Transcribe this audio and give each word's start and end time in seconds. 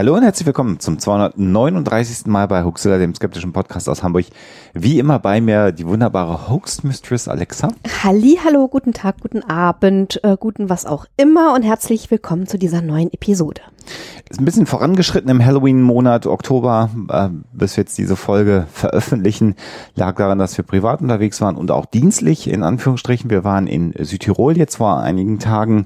Hallo 0.00 0.16
und 0.16 0.22
herzlich 0.22 0.46
willkommen 0.46 0.80
zum 0.80 0.98
239. 0.98 2.24
Mal 2.24 2.48
bei 2.48 2.64
Hoaxilla, 2.64 2.96
dem 2.96 3.14
skeptischen 3.14 3.52
Podcast 3.52 3.86
aus 3.86 4.02
Hamburg. 4.02 4.24
Wie 4.72 4.98
immer 4.98 5.18
bei 5.18 5.42
mir 5.42 5.72
die 5.72 5.86
wunderbare 5.86 6.48
Hoax 6.48 6.84
Mistress 6.84 7.28
Alexa. 7.28 7.68
Halli, 8.02 8.38
hallo, 8.42 8.66
guten 8.68 8.94
Tag, 8.94 9.16
guten 9.20 9.42
Abend, 9.42 10.18
äh, 10.24 10.38
guten 10.40 10.70
was 10.70 10.86
auch 10.86 11.04
immer 11.18 11.52
und 11.54 11.64
herzlich 11.64 12.10
willkommen 12.10 12.46
zu 12.46 12.58
dieser 12.58 12.80
neuen 12.80 13.12
Episode. 13.12 13.60
Ist 14.30 14.40
ein 14.40 14.46
bisschen 14.46 14.64
vorangeschritten 14.64 15.28
im 15.28 15.44
Halloween-Monat 15.44 16.26
Oktober, 16.26 16.88
äh, 17.10 17.28
bis 17.52 17.76
wir 17.76 17.82
jetzt 17.82 17.98
diese 17.98 18.16
Folge 18.16 18.66
veröffentlichen, 18.72 19.54
lag 19.96 20.16
daran, 20.16 20.38
dass 20.38 20.56
wir 20.56 20.64
privat 20.64 21.02
unterwegs 21.02 21.42
waren 21.42 21.56
und 21.56 21.70
auch 21.70 21.84
dienstlich, 21.84 22.48
in 22.48 22.62
Anführungsstrichen. 22.62 23.28
Wir 23.28 23.44
waren 23.44 23.66
in 23.66 23.92
Südtirol 23.98 24.56
jetzt 24.56 24.76
vor 24.76 25.00
einigen 25.00 25.40
Tagen 25.40 25.84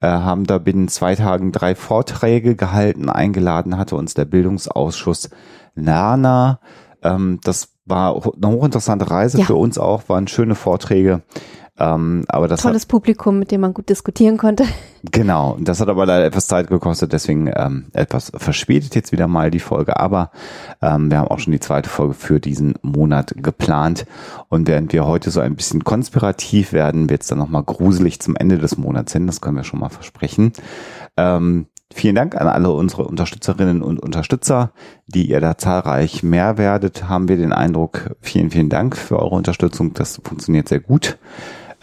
äh, 0.00 0.06
haben 0.08 0.44
da 0.44 0.58
binnen 0.58 0.88
zwei 0.88 1.14
Tagen 1.14 1.52
drei 1.52 1.74
Vorträge 1.74 2.56
gehalten. 2.56 3.08
Eingeladen 3.08 3.78
hatte 3.78 3.96
uns 3.96 4.14
der 4.14 4.24
Bildungsausschuss 4.24 5.30
Nana. 5.74 6.60
Ähm, 7.02 7.40
das 7.44 7.68
war 7.84 8.14
eine 8.14 8.48
hochinteressante 8.48 9.10
Reise 9.10 9.38
Ja. 9.38 9.44
für 9.44 9.54
uns 9.54 9.78
auch, 9.78 10.08
waren 10.08 10.26
schöne 10.28 10.54
Vorträge. 10.54 11.22
Ähm, 11.78 12.24
aber 12.28 12.48
das 12.48 12.62
Tolles 12.62 12.86
Publikum, 12.86 13.38
mit 13.38 13.50
dem 13.50 13.60
man 13.60 13.74
gut 13.74 13.90
diskutieren 13.90 14.38
konnte. 14.38 14.64
hat, 14.64 14.72
genau, 15.12 15.56
das 15.60 15.80
hat 15.80 15.88
aber 15.88 16.06
leider 16.06 16.24
etwas 16.24 16.46
Zeit 16.46 16.68
gekostet, 16.68 17.12
deswegen 17.12 17.50
ähm, 17.54 17.86
etwas 17.92 18.32
verspätet 18.34 18.94
jetzt 18.94 19.12
wieder 19.12 19.26
mal 19.26 19.50
die 19.50 19.60
Folge. 19.60 19.98
Aber 20.00 20.30
ähm, 20.80 21.10
wir 21.10 21.18
haben 21.18 21.28
auch 21.28 21.38
schon 21.38 21.52
die 21.52 21.60
zweite 21.60 21.90
Folge 21.90 22.14
für 22.14 22.40
diesen 22.40 22.74
Monat 22.82 23.34
geplant. 23.36 24.06
Und 24.48 24.68
während 24.68 24.92
wir 24.92 25.06
heute 25.06 25.30
so 25.30 25.40
ein 25.40 25.54
bisschen 25.54 25.84
konspirativ 25.84 26.72
werden, 26.72 27.10
wird 27.10 27.22
es 27.22 27.28
dann 27.28 27.38
nochmal 27.38 27.62
gruselig 27.62 28.20
zum 28.20 28.36
Ende 28.36 28.58
des 28.58 28.78
Monats 28.78 29.12
hin. 29.12 29.26
Das 29.26 29.40
können 29.40 29.56
wir 29.56 29.64
schon 29.64 29.80
mal 29.80 29.90
versprechen. 29.90 30.52
Ähm, 31.18 31.66
vielen 31.92 32.14
Dank 32.14 32.36
an 32.36 32.48
alle 32.48 32.70
unsere 32.70 33.04
Unterstützerinnen 33.04 33.82
und 33.82 34.00
Unterstützer, 34.00 34.72
die 35.06 35.28
ihr 35.28 35.40
da 35.40 35.58
zahlreich 35.58 36.22
mehr 36.22 36.58
werdet, 36.58 37.08
haben 37.08 37.28
wir 37.28 37.36
den 37.36 37.52
Eindruck. 37.52 38.16
Vielen, 38.20 38.50
vielen 38.50 38.68
Dank 38.68 38.96
für 38.96 39.18
eure 39.18 39.34
Unterstützung. 39.34 39.94
Das 39.94 40.20
funktioniert 40.24 40.68
sehr 40.68 40.80
gut. 40.80 41.18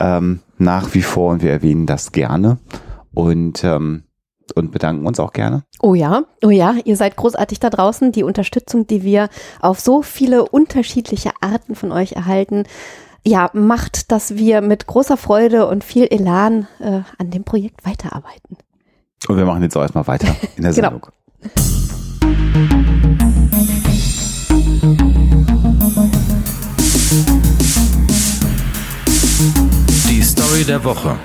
Ähm, 0.03 0.41
nach 0.57 0.93
wie 0.93 1.01
vor 1.01 1.31
und 1.31 1.41
wir 1.43 1.51
erwähnen 1.51 1.85
das 1.85 2.11
gerne 2.11 2.57
und, 3.13 3.63
ähm, 3.63 4.03
und 4.53 4.71
bedanken 4.71 5.05
uns 5.07 5.17
auch 5.17 5.31
gerne. 5.31 5.63
Oh 5.81 5.93
ja, 5.95 6.23
oh 6.43 6.49
ja, 6.49 6.75
ihr 6.83 6.97
seid 6.97 7.15
großartig 7.15 7.61
da 7.61 7.69
draußen. 7.69 8.11
Die 8.11 8.23
Unterstützung, 8.23 8.85
die 8.85 9.03
wir 9.03 9.29
auf 9.61 9.79
so 9.79 10.01
viele 10.01 10.43
unterschiedliche 10.49 11.31
Arten 11.39 11.75
von 11.75 11.93
euch 11.93 12.11
erhalten, 12.13 12.63
ja, 13.25 13.49
macht, 13.53 14.11
dass 14.11 14.35
wir 14.35 14.59
mit 14.59 14.87
großer 14.87 15.15
Freude 15.15 15.67
und 15.67 15.85
viel 15.85 16.07
Elan 16.11 16.67
äh, 16.79 17.01
an 17.17 17.31
dem 17.31 17.45
Projekt 17.45 17.85
weiterarbeiten. 17.85 18.57
Und 19.29 19.37
wir 19.37 19.45
machen 19.45 19.63
jetzt 19.63 19.77
auch 19.77 19.81
erstmal 19.83 20.07
weiter 20.07 20.27
in 20.57 20.63
der 20.63 20.73
Genau. 20.73 20.89
Sendung. 20.89 21.07
Die 27.13 27.42
Story 30.53 30.65
der 30.65 30.83
Woche. 30.83 31.17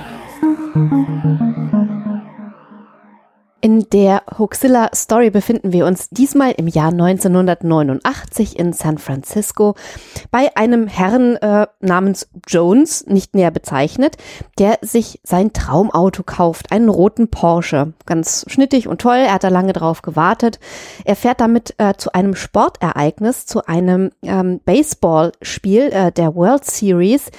In 3.60 3.90
der 3.90 4.22
Hoaxilla 4.38 4.88
Story 4.94 5.28
befinden 5.28 5.70
wir 5.70 5.84
uns 5.84 6.08
diesmal 6.08 6.52
im 6.52 6.66
Jahr 6.66 6.92
1989 6.92 8.58
in 8.58 8.72
San 8.72 8.96
Francisco 8.96 9.74
bei 10.30 10.56
einem 10.56 10.86
Herrn 10.86 11.36
äh, 11.36 11.66
namens 11.80 12.30
Jones, 12.46 13.04
nicht 13.06 13.34
näher 13.34 13.50
bezeichnet, 13.50 14.16
der 14.58 14.78
sich 14.80 15.20
sein 15.24 15.52
Traumauto 15.52 16.22
kauft, 16.22 16.72
einen 16.72 16.88
roten 16.88 17.28
Porsche. 17.28 17.92
Ganz 18.06 18.46
schnittig 18.48 18.88
und 18.88 19.02
toll, 19.02 19.16
er 19.18 19.34
hat 19.34 19.44
da 19.44 19.48
lange 19.48 19.74
drauf 19.74 20.00
gewartet. 20.00 20.58
Er 21.04 21.16
fährt 21.16 21.42
damit 21.42 21.74
äh, 21.76 21.92
zu 21.98 22.14
einem 22.14 22.34
Sportereignis, 22.34 23.44
zu 23.44 23.66
einem 23.66 24.10
ähm, 24.22 24.60
Baseballspiel 24.64 25.90
äh, 25.92 26.12
der 26.12 26.34
World 26.34 26.64
Series 26.64 27.30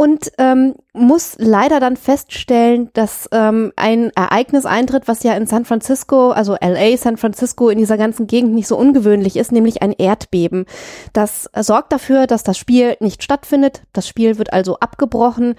und 0.00 0.32
ähm, 0.38 0.76
muss 0.94 1.34
leider 1.36 1.78
dann 1.78 1.94
feststellen, 1.94 2.88
dass 2.94 3.28
ähm, 3.32 3.70
ein 3.76 4.08
Ereignis 4.16 4.64
eintritt, 4.64 5.06
was 5.08 5.22
ja 5.24 5.34
in 5.34 5.46
San 5.46 5.66
Francisco, 5.66 6.30
also 6.30 6.56
LA, 6.58 6.96
San 6.96 7.18
Francisco, 7.18 7.68
in 7.68 7.76
dieser 7.76 7.98
ganzen 7.98 8.26
Gegend 8.26 8.54
nicht 8.54 8.66
so 8.66 8.78
ungewöhnlich 8.78 9.36
ist, 9.36 9.52
nämlich 9.52 9.82
ein 9.82 9.92
Erdbeben. 9.92 10.64
Das 11.12 11.50
sorgt 11.54 11.92
dafür, 11.92 12.26
dass 12.26 12.44
das 12.44 12.56
Spiel 12.56 12.96
nicht 13.00 13.22
stattfindet. 13.22 13.82
Das 13.92 14.08
Spiel 14.08 14.38
wird 14.38 14.54
also 14.54 14.78
abgebrochen. 14.78 15.56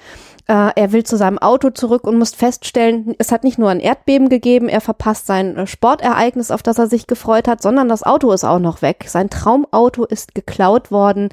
Äh, 0.47 0.71
er 0.75 0.91
will 0.91 1.03
zu 1.03 1.17
seinem 1.17 1.37
Auto 1.37 1.69
zurück 1.69 2.07
und 2.07 2.17
muss 2.17 2.33
feststellen, 2.33 3.13
es 3.19 3.31
hat 3.31 3.43
nicht 3.43 3.59
nur 3.59 3.69
ein 3.69 3.79
Erdbeben 3.79 4.27
gegeben, 4.27 4.69
er 4.69 4.81
verpasst 4.81 5.27
sein 5.27 5.55
äh, 5.55 5.67
Sportereignis, 5.67 6.49
auf 6.49 6.63
das 6.63 6.79
er 6.79 6.87
sich 6.87 7.05
gefreut 7.05 7.47
hat, 7.47 7.61
sondern 7.61 7.87
das 7.87 8.01
Auto 8.01 8.31
ist 8.31 8.43
auch 8.43 8.57
noch 8.57 8.81
weg. 8.81 9.05
Sein 9.07 9.29
Traumauto 9.29 10.03
ist 10.03 10.33
geklaut 10.33 10.89
worden. 10.89 11.29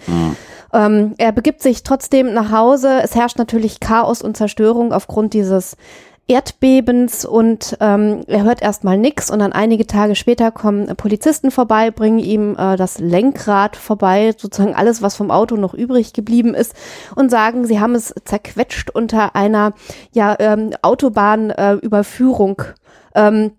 Ähm, 0.73 1.15
er 1.19 1.33
begibt 1.33 1.63
sich 1.63 1.83
trotzdem 1.83 2.33
nach 2.33 2.53
Hause. 2.53 3.01
Es 3.03 3.15
herrscht 3.15 3.39
natürlich 3.39 3.81
Chaos 3.81 4.23
und 4.23 4.37
Zerstörung 4.37 4.93
aufgrund 4.93 5.35
dieses 5.35 5.77
Erdbebens 6.29 7.25
und 7.25 7.79
ähm, 7.81 8.21
er 8.27 8.43
hört 8.43 8.61
erstmal 8.61 8.99
nix 8.99 9.31
und 9.31 9.39
dann 9.39 9.55
einige 9.55 9.87
Tage 9.87 10.15
später 10.15 10.51
kommen 10.51 10.95
Polizisten 10.95 11.51
vorbei, 11.51 11.91
bringen 11.91 12.19
ihm 12.19 12.55
äh, 12.59 12.77
das 12.77 12.99
Lenkrad 12.99 13.77
vorbei, 13.77 14.35
sozusagen 14.37 14.75
alles, 14.75 15.01
was 15.01 15.17
vom 15.17 15.31
Auto 15.31 15.57
noch 15.57 15.73
übrig 15.73 16.13
geblieben 16.13 16.55
ist 16.55 16.75
und 17.17 17.31
sagen, 17.31 17.65
sie 17.65 17.81
haben 17.81 17.95
es 17.95 18.15
zerquetscht 18.27 18.91
unter 18.91 19.35
einer 19.35 19.73
ja, 20.13 20.37
ähm, 20.39 20.71
Autobahnüberführung. 20.83 22.63
Äh, 23.15 23.29
ähm, 23.29 23.53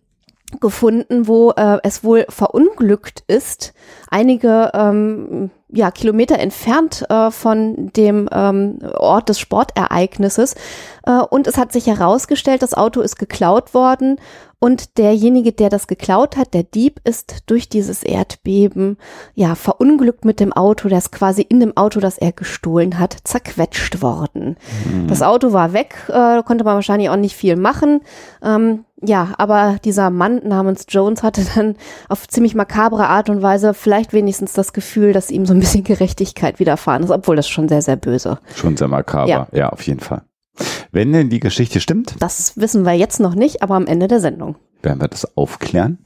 gefunden, 0.59 1.28
wo 1.28 1.52
äh, 1.52 1.78
es 1.84 2.03
wohl 2.03 2.26
verunglückt 2.28 3.24
ist, 3.28 3.74
einige 4.09 4.72
ähm, 4.74 5.52
ja, 5.72 5.91
Kilometer 5.91 6.40
entfernt 6.40 7.06
äh, 7.09 7.30
von 7.31 7.91
dem 7.96 8.28
ähm, 8.31 8.80
Ort 8.96 9.30
des 9.30 9.40
Sportereignisses. 9.40 10.56
Äh, 11.06 11.19
und 11.30 11.47
es 11.47 11.57
hat 11.57 11.72
sich 11.72 11.88
herausgestellt, 11.88 12.62
das 12.62 12.74
Auto 12.74 13.02
ist 13.02 13.18
geklaut 13.18 13.74
worden 13.74 14.19
und 14.59 14.97
derjenige, 14.97 15.53
der 15.53 15.69
das 15.69 15.88
geklaut 15.88 16.35
hat, 16.35 16.53
der 16.53 16.63
Dieb, 16.63 17.00
ist 17.06 17.44
durch 17.46 17.69
dieses 17.69 18.03
Erdbeben 18.03 18.97
ja 19.34 19.56
verunglückt 19.56 20.25
mit 20.25 20.41
dem 20.41 20.52
Auto, 20.52 20.90
das 20.90 21.12
quasi 21.12 21.41
in 21.44 21.62
dem 21.62 21.78
Auto, 21.78 22.02
das 22.02 22.18
er 22.18 22.34
gestohlen 22.34 23.00
hat, 23.00 23.16
zerquetscht 23.24 24.02
worden. 24.02 24.58
Das 25.08 25.22
Auto 25.22 25.53
war 25.53 25.72
weg, 25.72 25.96
äh, 26.09 26.44
konnte 26.44 26.66
man 26.66 26.75
wahrscheinlich 26.75 27.09
auch 27.09 27.16
nicht 27.16 27.35
viel 27.35 27.56
machen. 27.56 28.02
Ähm, 28.44 28.84
ja, 29.01 29.33
aber 29.37 29.77
dieser 29.83 30.09
Mann 30.09 30.41
namens 30.47 30.85
Jones 30.89 31.23
hatte 31.23 31.45
dann 31.55 31.75
auf 32.09 32.27
ziemlich 32.27 32.55
makabre 32.55 33.07
Art 33.07 33.29
und 33.29 33.41
Weise 33.41 33.73
vielleicht 33.73 34.11
wenigstens 34.13 34.53
das 34.53 34.73
Gefühl, 34.73 35.13
dass 35.13 35.31
ihm 35.31 35.45
so 35.45 35.53
ein 35.53 35.59
bisschen 35.59 35.83
Gerechtigkeit 35.83 36.59
widerfahren 36.59 37.03
ist, 37.03 37.09
obwohl 37.11 37.35
das 37.35 37.47
schon 37.47 37.69
sehr, 37.69 37.81
sehr 37.81 37.95
böse. 37.95 38.39
Schon 38.55 38.75
sehr 38.77 38.87
makaber. 38.87 39.29
Ja. 39.29 39.47
Ja. 39.53 39.69
auf 39.69 39.81
jeden 39.83 39.99
Fall. 40.01 40.23
Wenn 40.91 41.13
denn 41.13 41.29
die 41.29 41.39
Geschichte 41.39 41.79
stimmt, 41.79 42.15
Das 42.19 42.57
wissen 42.57 42.84
wir 42.85 42.93
jetzt 42.93 43.19
noch 43.19 43.35
nicht, 43.35 43.61
aber 43.63 43.75
am 43.75 43.87
Ende 43.87 44.07
der 44.07 44.19
Sendung. 44.19 44.55
werden 44.81 44.99
wir 44.99 45.07
das 45.07 45.37
aufklären. 45.37 45.99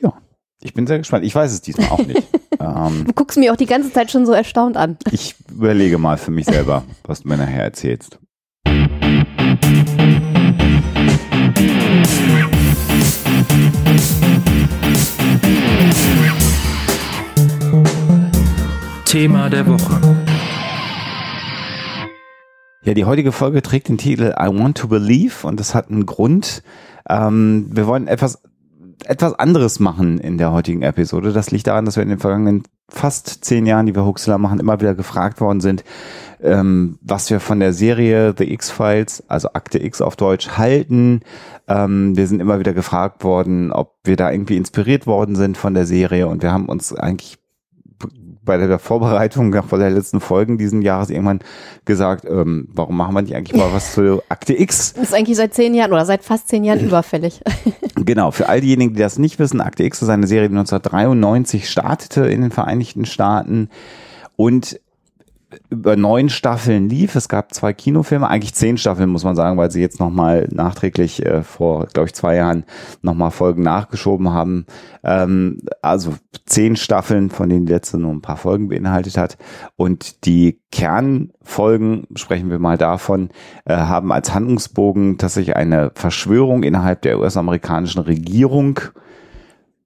Ja, 0.00 0.14
ich 0.60 0.74
bin 0.74 0.86
sehr 0.86 0.98
gespannt. 0.98 1.24
Ich 1.24 1.34
weiß 1.34 1.52
es 1.52 1.60
diesmal 1.60 1.88
auch 1.90 1.98
nicht. 2.04 2.22
ähm, 2.60 3.04
Du 3.06 3.12
guckst 3.12 3.38
mir 3.38 3.52
auch 3.52 3.56
die 3.56 3.66
ganze 3.66 3.92
Zeit 3.92 4.10
schon 4.10 4.26
so 4.26 4.32
erstaunt 4.32 4.76
an. 4.76 4.96
ich 5.12 5.36
überlege 5.50 5.98
mal 5.98 6.16
für 6.18 6.30
mich 6.32 6.46
selber, 6.46 6.82
was 7.04 7.22
du 7.22 7.28
mir 7.28 7.36
nachher 7.36 7.62
erzählst. 7.64 8.18
Thema 19.12 19.50
der 19.50 19.66
Woche. 19.66 20.00
Ja, 22.82 22.94
die 22.94 23.04
heutige 23.04 23.30
Folge 23.30 23.60
trägt 23.60 23.88
den 23.88 23.98
Titel 23.98 24.34
I 24.38 24.46
Want 24.46 24.78
to 24.78 24.88
Believe 24.88 25.46
und 25.46 25.60
das 25.60 25.74
hat 25.74 25.90
einen 25.90 26.06
Grund. 26.06 26.62
Ähm, 27.08 27.66
wir 27.70 27.86
wollen 27.86 28.08
etwas, 28.08 28.42
etwas 29.04 29.34
anderes 29.34 29.78
machen 29.78 30.18
in 30.18 30.38
der 30.38 30.50
heutigen 30.50 30.80
Episode. 30.82 31.32
Das 31.32 31.50
liegt 31.50 31.66
daran, 31.66 31.84
dass 31.84 31.96
wir 31.96 32.02
in 32.02 32.08
den 32.08 32.20
vergangenen 32.20 32.62
fast 32.92 33.44
zehn 33.44 33.66
Jahren, 33.66 33.86
die 33.86 33.94
wir 33.94 34.04
Huxler 34.04 34.38
machen, 34.38 34.60
immer 34.60 34.80
wieder 34.80 34.94
gefragt 34.94 35.40
worden 35.40 35.60
sind, 35.60 35.84
ähm, 36.42 36.98
was 37.02 37.30
wir 37.30 37.40
von 37.40 37.60
der 37.60 37.72
Serie 37.72 38.34
The 38.36 38.52
X-Files, 38.52 39.24
also 39.28 39.48
Akte 39.52 39.82
X 39.82 40.00
auf 40.00 40.16
Deutsch, 40.16 40.58
halten. 40.58 41.20
Ähm, 41.68 42.16
wir 42.16 42.26
sind 42.26 42.40
immer 42.40 42.58
wieder 42.58 42.74
gefragt 42.74 43.24
worden, 43.24 43.72
ob 43.72 43.94
wir 44.04 44.16
da 44.16 44.30
irgendwie 44.30 44.56
inspiriert 44.56 45.06
worden 45.06 45.36
sind 45.36 45.56
von 45.56 45.74
der 45.74 45.86
Serie 45.86 46.26
und 46.26 46.42
wir 46.42 46.52
haben 46.52 46.66
uns 46.66 46.94
eigentlich 46.94 47.38
bei 48.44 48.56
der 48.56 48.78
Vorbereitung 48.78 49.52
vor 49.62 49.78
der 49.78 49.90
letzten 49.90 50.20
Folgen 50.20 50.58
diesen 50.58 50.82
Jahres 50.82 51.10
irgendwann 51.10 51.40
gesagt, 51.84 52.24
ähm, 52.24 52.68
warum 52.72 52.96
machen 52.96 53.14
wir 53.14 53.22
nicht 53.22 53.36
eigentlich 53.36 53.58
mal 53.58 53.72
was 53.72 53.94
zu 53.94 54.22
Akte 54.28 54.58
X? 54.58 54.94
Das 54.94 55.04
ist 55.10 55.14
eigentlich 55.14 55.36
seit 55.36 55.54
zehn 55.54 55.74
Jahren 55.74 55.92
oder 55.92 56.04
seit 56.04 56.24
fast 56.24 56.48
zehn 56.48 56.64
Jahren 56.64 56.80
überfällig. 56.86 57.40
Genau, 58.04 58.32
für 58.32 58.48
all 58.48 58.60
diejenigen, 58.60 58.94
die 58.94 59.00
das 59.00 59.18
nicht 59.18 59.38
wissen, 59.38 59.60
Akte 59.60 59.84
X 59.84 60.02
ist 60.02 60.08
eine 60.08 60.26
Serie, 60.26 60.48
die 60.48 60.56
1993 60.56 61.70
startete 61.70 62.26
in 62.26 62.40
den 62.40 62.50
Vereinigten 62.50 63.04
Staaten 63.04 63.68
und 64.34 64.80
über 65.70 65.96
neun 65.96 66.28
Staffeln 66.28 66.88
lief. 66.88 67.14
Es 67.14 67.28
gab 67.28 67.54
zwei 67.54 67.72
Kinofilme, 67.72 68.28
eigentlich 68.28 68.54
zehn 68.54 68.78
Staffeln 68.78 69.10
muss 69.10 69.24
man 69.24 69.36
sagen, 69.36 69.56
weil 69.56 69.70
sie 69.70 69.80
jetzt 69.80 70.00
nochmal 70.00 70.48
nachträglich 70.50 71.24
äh, 71.24 71.42
vor, 71.42 71.86
glaube 71.86 72.08
ich, 72.08 72.14
zwei 72.14 72.36
Jahren 72.36 72.64
nochmal 73.02 73.30
Folgen 73.30 73.62
nachgeschoben 73.62 74.30
haben. 74.30 74.66
Ähm, 75.04 75.60
also 75.80 76.14
zehn 76.46 76.76
Staffeln, 76.76 77.30
von 77.30 77.48
denen 77.48 77.66
die 77.66 77.72
letzte 77.72 77.98
nur 77.98 78.12
ein 78.12 78.22
paar 78.22 78.36
Folgen 78.36 78.68
beinhaltet 78.68 79.16
hat. 79.16 79.36
Und 79.76 80.26
die 80.26 80.60
Kernfolgen, 80.70 82.06
sprechen 82.14 82.50
wir 82.50 82.58
mal 82.58 82.78
davon, 82.78 83.30
äh, 83.64 83.74
haben 83.74 84.12
als 84.12 84.34
Handlungsbogen 84.34 85.18
tatsächlich 85.18 85.56
eine 85.56 85.90
Verschwörung 85.94 86.62
innerhalb 86.62 87.02
der 87.02 87.18
US-amerikanischen 87.18 88.02
Regierung 88.02 88.80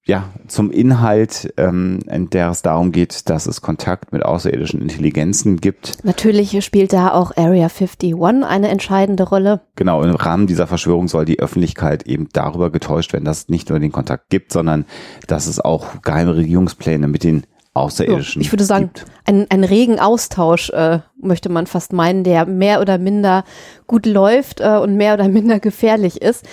ja, 0.06 0.30
zum 0.46 0.70
Inhalt, 0.70 1.52
ähm, 1.56 1.98
in 2.08 2.30
der 2.30 2.50
es 2.50 2.62
darum 2.62 2.92
geht, 2.92 3.28
dass 3.28 3.46
es 3.46 3.60
Kontakt 3.60 4.12
mit 4.12 4.24
außerirdischen 4.24 4.80
Intelligenzen 4.80 5.56
gibt. 5.56 6.04
Natürlich 6.04 6.64
spielt 6.64 6.92
da 6.92 7.12
auch 7.12 7.36
Area 7.36 7.66
51 7.66 8.14
eine 8.44 8.68
entscheidende 8.68 9.24
Rolle. 9.24 9.62
Genau, 9.74 10.04
im 10.04 10.14
Rahmen 10.14 10.46
dieser 10.46 10.68
Verschwörung 10.68 11.08
soll 11.08 11.24
die 11.24 11.40
Öffentlichkeit 11.40 12.04
eben 12.04 12.28
darüber 12.32 12.70
getäuscht 12.70 13.12
werden, 13.12 13.24
dass 13.24 13.38
es 13.38 13.48
nicht 13.48 13.68
nur 13.68 13.80
den 13.80 13.90
Kontakt 13.90 14.30
gibt, 14.30 14.52
sondern 14.52 14.84
dass 15.26 15.48
es 15.48 15.58
auch 15.58 16.02
geheime 16.02 16.36
Regierungspläne 16.36 17.08
mit 17.08 17.24
den 17.24 17.42
Außerirdischen. 17.74 18.40
Ich 18.40 18.52
würde 18.52 18.64
sagen, 18.64 18.90
ein, 19.24 19.46
ein 19.50 19.64
regen 19.64 19.98
Austausch 19.98 20.70
äh, 20.70 21.00
möchte 21.20 21.48
man 21.48 21.66
fast 21.66 21.92
meinen, 21.92 22.22
der 22.22 22.46
mehr 22.46 22.80
oder 22.80 22.96
minder 22.96 23.44
gut 23.88 24.06
läuft 24.06 24.60
äh, 24.60 24.78
und 24.78 24.96
mehr 24.96 25.14
oder 25.14 25.28
minder 25.28 25.58
gefährlich 25.58 26.22
ist 26.22 26.46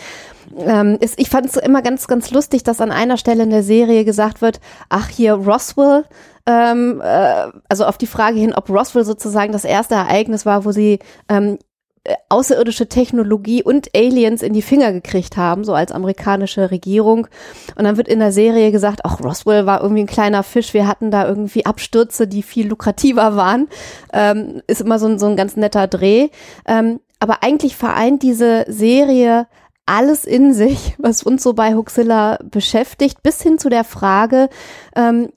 ähm, 0.58 0.98
ist, 1.00 1.20
ich 1.20 1.30
fand 1.30 1.46
es 1.46 1.58
immer 1.58 1.82
ganz, 1.82 2.08
ganz 2.08 2.32
lustig, 2.32 2.64
dass 2.64 2.82
an 2.82 2.92
einer 2.92 3.18
Stelle 3.18 3.44
in 3.44 3.50
der 3.50 3.64
Serie 3.64 4.06
gesagt 4.06 4.42
wird, 4.42 4.60
ach 4.90 5.10
hier 5.10 5.34
Roswell, 5.34 6.06
ähm, 6.46 7.02
äh, 7.04 7.48
also 7.70 7.86
auf 7.86 7.98
die 7.98 8.08
Frage 8.08 8.40
hin, 8.40 8.54
ob 8.54 8.70
Roswell 8.70 9.06
sozusagen 9.06 9.54
das 9.54 9.66
erste 9.66 9.96
Ereignis 9.96 10.46
war, 10.46 10.66
wo 10.66 10.72
sie 10.72 11.00
ähm, 11.30 11.58
äh, 12.06 12.16
außerirdische 12.28 12.90
Technologie 12.90 13.64
und 13.64 13.90
Aliens 13.96 14.42
in 14.42 14.52
die 14.52 14.62
Finger 14.62 14.92
gekriegt 14.92 15.38
haben, 15.38 15.64
so 15.64 15.74
als 15.74 15.94
amerikanische 15.94 16.70
Regierung. 16.70 17.28
Und 17.78 17.86
dann 17.86 17.96
wird 17.96 18.10
in 18.10 18.20
der 18.20 18.34
Serie 18.34 18.74
gesagt, 18.74 19.06
auch 19.06 19.22
Roswell 19.22 19.66
war 19.66 19.82
irgendwie 19.82 20.04
ein 20.04 20.08
kleiner 20.08 20.44
Fisch, 20.44 20.74
wir 20.74 20.86
hatten 20.86 21.12
da 21.12 21.26
irgendwie 21.26 21.66
Abstürze, 21.66 22.28
die 22.28 22.44
viel 22.44 22.68
lukrativer 22.68 23.38
waren. 23.38 23.70
Ähm, 24.12 24.62
ist 24.68 24.82
immer 24.82 25.00
so 25.00 25.08
ein, 25.08 25.18
so 25.18 25.28
ein 25.28 25.38
ganz 25.38 25.56
netter 25.56 25.88
Dreh. 25.88 26.28
Ähm, 26.68 27.00
aber 27.20 27.38
eigentlich 27.42 27.78
vereint 27.78 28.22
diese 28.22 28.66
Serie 28.68 29.48
alles 29.86 30.26
in 30.26 30.54
sich, 30.54 30.96
was 30.98 31.24
uns 31.24 31.44
so 31.44 31.54
bei 31.54 31.76
Huxilla 31.76 32.40
beschäftigt, 32.44 33.22
bis 33.24 33.42
hin 33.42 33.58
zu 33.58 33.70
der 33.70 33.84
Frage, 33.84 34.50
ähm, 34.96 35.30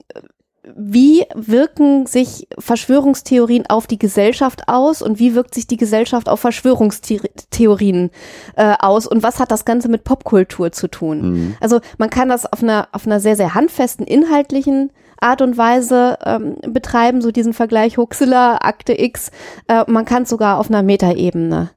wie 0.74 1.24
wirken 1.34 2.06
sich 2.06 2.48
Verschwörungstheorien 2.58 3.66
auf 3.66 3.86
die 3.86 3.98
Gesellschaft 3.98 4.68
aus 4.68 5.00
und 5.00 5.18
wie 5.18 5.34
wirkt 5.34 5.54
sich 5.54 5.66
die 5.66 5.76
Gesellschaft 5.76 6.28
auf 6.28 6.40
Verschwörungstheorien 6.40 8.10
äh, 8.56 8.74
aus 8.80 9.06
und 9.06 9.22
was 9.22 9.38
hat 9.38 9.52
das 9.52 9.64
Ganze 9.64 9.88
mit 9.88 10.02
Popkultur 10.02 10.72
zu 10.72 10.88
tun? 10.88 11.20
Mhm. 11.20 11.56
Also 11.60 11.80
man 11.98 12.10
kann 12.10 12.28
das 12.28 12.52
auf 12.52 12.62
einer, 12.62 12.88
auf 12.92 13.06
einer 13.06 13.20
sehr, 13.20 13.36
sehr 13.36 13.54
handfesten 13.54 14.06
inhaltlichen 14.06 14.90
Art 15.20 15.40
und 15.40 15.56
Weise 15.56 16.18
ähm, 16.24 16.56
betreiben, 16.68 17.22
so 17.22 17.30
diesen 17.30 17.54
Vergleich 17.54 17.96
Huxilla, 17.96 18.58
Akte 18.60 19.00
X. 19.00 19.30
Äh, 19.68 19.84
man 19.86 20.04
kann 20.04 20.24
es 20.24 20.28
sogar 20.28 20.58
auf 20.58 20.68
einer 20.68 20.82
Metaebene 20.82 21.70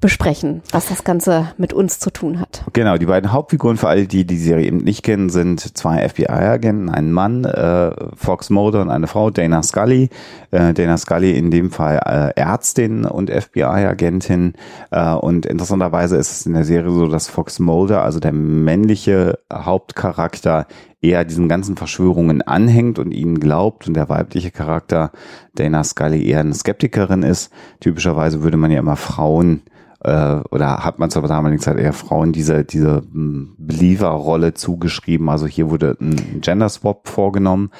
besprechen, 0.00 0.62
was 0.70 0.88
das 0.88 1.02
Ganze 1.02 1.52
mit 1.56 1.72
uns 1.72 1.98
zu 1.98 2.10
tun 2.10 2.38
hat. 2.38 2.64
Genau, 2.72 2.96
die 2.98 3.06
beiden 3.06 3.32
Hauptfiguren 3.32 3.76
für 3.76 3.88
alle, 3.88 4.06
die 4.06 4.24
die 4.24 4.36
Serie 4.36 4.66
eben 4.66 4.78
nicht 4.78 5.02
kennen, 5.02 5.28
sind 5.28 5.60
zwei 5.76 6.08
FBI-Agenten, 6.08 6.88
ein 6.88 7.12
Mann, 7.12 7.44
äh, 7.44 7.90
Fox 8.14 8.50
Mulder 8.50 8.82
und 8.82 8.90
eine 8.90 9.08
Frau, 9.08 9.30
Dana 9.30 9.62
Scully. 9.62 10.10
Äh, 10.50 10.72
Dana 10.72 10.96
Scully 10.96 11.32
in 11.32 11.50
dem 11.50 11.70
Fall 11.70 12.00
äh, 12.04 12.40
Ärztin 12.40 13.04
und 13.04 13.30
FBI-Agentin. 13.30 14.54
Äh, 14.90 15.14
und 15.14 15.46
interessanterweise 15.46 16.16
ist 16.16 16.30
es 16.30 16.46
in 16.46 16.54
der 16.54 16.64
Serie 16.64 16.90
so, 16.92 17.08
dass 17.08 17.28
Fox 17.28 17.58
Mulder, 17.58 18.02
also 18.02 18.20
der 18.20 18.32
männliche 18.32 19.38
Hauptcharakter, 19.52 20.66
eher 21.00 21.24
diesen 21.24 21.48
ganzen 21.48 21.76
Verschwörungen 21.76 22.42
anhängt 22.42 22.98
und 22.98 23.12
ihnen 23.12 23.38
glaubt 23.38 23.86
und 23.86 23.94
der 23.94 24.08
weibliche 24.08 24.50
Charakter 24.50 25.12
Dana 25.54 25.84
Scully 25.84 26.26
eher 26.26 26.40
eine 26.40 26.54
Skeptikerin 26.54 27.22
ist. 27.22 27.52
Typischerweise 27.80 28.42
würde 28.42 28.56
man 28.56 28.70
ja 28.70 28.80
immer 28.80 28.96
Frauen 28.96 29.62
äh, 30.00 30.36
oder 30.50 30.84
hat 30.84 30.98
man 30.98 31.10
zur 31.10 31.22
damaligen 31.22 31.60
Zeit 31.60 31.78
eher 31.78 31.92
Frauen 31.92 32.32
diese, 32.32 32.64
diese 32.64 33.02
hm, 33.12 33.56
Believer-Rolle 33.58 34.54
zugeschrieben. 34.54 35.28
Also 35.28 35.46
hier 35.46 35.70
wurde 35.70 35.96
ein 36.00 36.40
Gender 36.40 36.68
Swap 36.68 37.08
vorgenommen. 37.08 37.70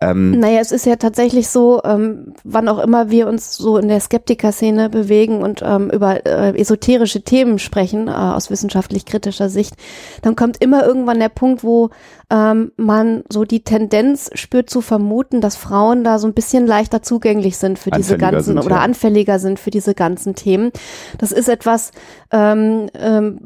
Ähm, 0.00 0.38
naja, 0.38 0.60
es 0.60 0.70
ist 0.70 0.86
ja 0.86 0.94
tatsächlich 0.94 1.48
so, 1.48 1.82
ähm, 1.84 2.32
wann 2.44 2.68
auch 2.68 2.78
immer 2.78 3.10
wir 3.10 3.26
uns 3.26 3.56
so 3.56 3.78
in 3.78 3.88
der 3.88 3.98
Skeptiker-Szene 3.98 4.90
bewegen 4.90 5.42
und 5.42 5.60
ähm, 5.64 5.90
über 5.90 6.24
äh, 6.24 6.56
esoterische 6.58 7.22
Themen 7.22 7.58
sprechen, 7.58 8.06
äh, 8.06 8.12
aus 8.12 8.48
wissenschaftlich 8.48 9.06
kritischer 9.06 9.48
Sicht, 9.48 9.74
dann 10.22 10.36
kommt 10.36 10.62
immer 10.62 10.86
irgendwann 10.86 11.18
der 11.18 11.30
Punkt, 11.30 11.64
wo 11.64 11.90
ähm, 12.30 12.72
man 12.76 13.24
so 13.28 13.44
die 13.44 13.64
Tendenz 13.64 14.30
spürt 14.34 14.70
zu 14.70 14.82
vermuten, 14.82 15.40
dass 15.40 15.56
Frauen 15.56 16.04
da 16.04 16.18
so 16.18 16.28
ein 16.28 16.34
bisschen 16.34 16.66
leichter 16.66 17.02
zugänglich 17.02 17.56
sind 17.56 17.78
für 17.78 17.90
diese 17.90 18.18
ganzen 18.18 18.54
sind, 18.54 18.58
oder 18.58 18.76
ja. 18.76 18.82
anfälliger 18.82 19.38
sind 19.38 19.58
für 19.58 19.70
diese 19.70 19.94
ganzen 19.94 20.34
Themen. 20.34 20.70
Das 21.18 21.32
ist 21.32 21.48
etwas, 21.58 21.90
ähm, 22.30 22.88
ähm, 22.94 23.38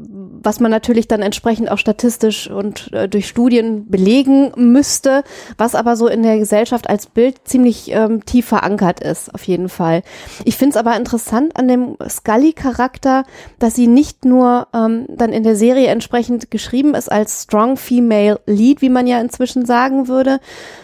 was 0.42 0.60
man 0.60 0.70
natürlich 0.70 1.08
dann 1.08 1.22
entsprechend 1.22 1.70
auch 1.70 1.78
statistisch 1.78 2.50
und 2.50 2.92
äh, 2.92 3.08
durch 3.08 3.26
Studien 3.26 3.88
belegen 3.88 4.52
müsste, 4.56 5.24
was 5.56 5.74
aber 5.74 5.96
so 5.96 6.08
in 6.08 6.22
der 6.22 6.38
Gesellschaft 6.38 6.90
als 6.90 7.06
Bild 7.06 7.36
ziemlich 7.44 7.90
ähm, 7.90 8.24
tief 8.26 8.46
verankert 8.46 9.00
ist, 9.00 9.34
auf 9.34 9.44
jeden 9.44 9.70
Fall. 9.70 10.02
Ich 10.44 10.56
finde 10.56 10.72
es 10.72 10.76
aber 10.76 10.94
interessant 10.96 11.56
an 11.56 11.68
dem 11.68 11.96
Scully-Charakter, 12.06 13.24
dass 13.58 13.74
sie 13.74 13.86
nicht 13.86 14.26
nur 14.26 14.68
ähm, 14.74 15.06
dann 15.08 15.32
in 15.32 15.42
der 15.42 15.56
Serie 15.56 15.86
entsprechend 15.86 16.50
geschrieben 16.50 16.94
ist 16.94 17.10
als 17.10 17.44
Strong 17.44 17.78
Female 17.78 18.40
Lead, 18.46 18.82
wie 18.82 18.90
man 18.90 19.06
ja 19.06 19.20
inzwischen 19.20 19.64
sagen 19.64 20.08
würde. 20.08 20.38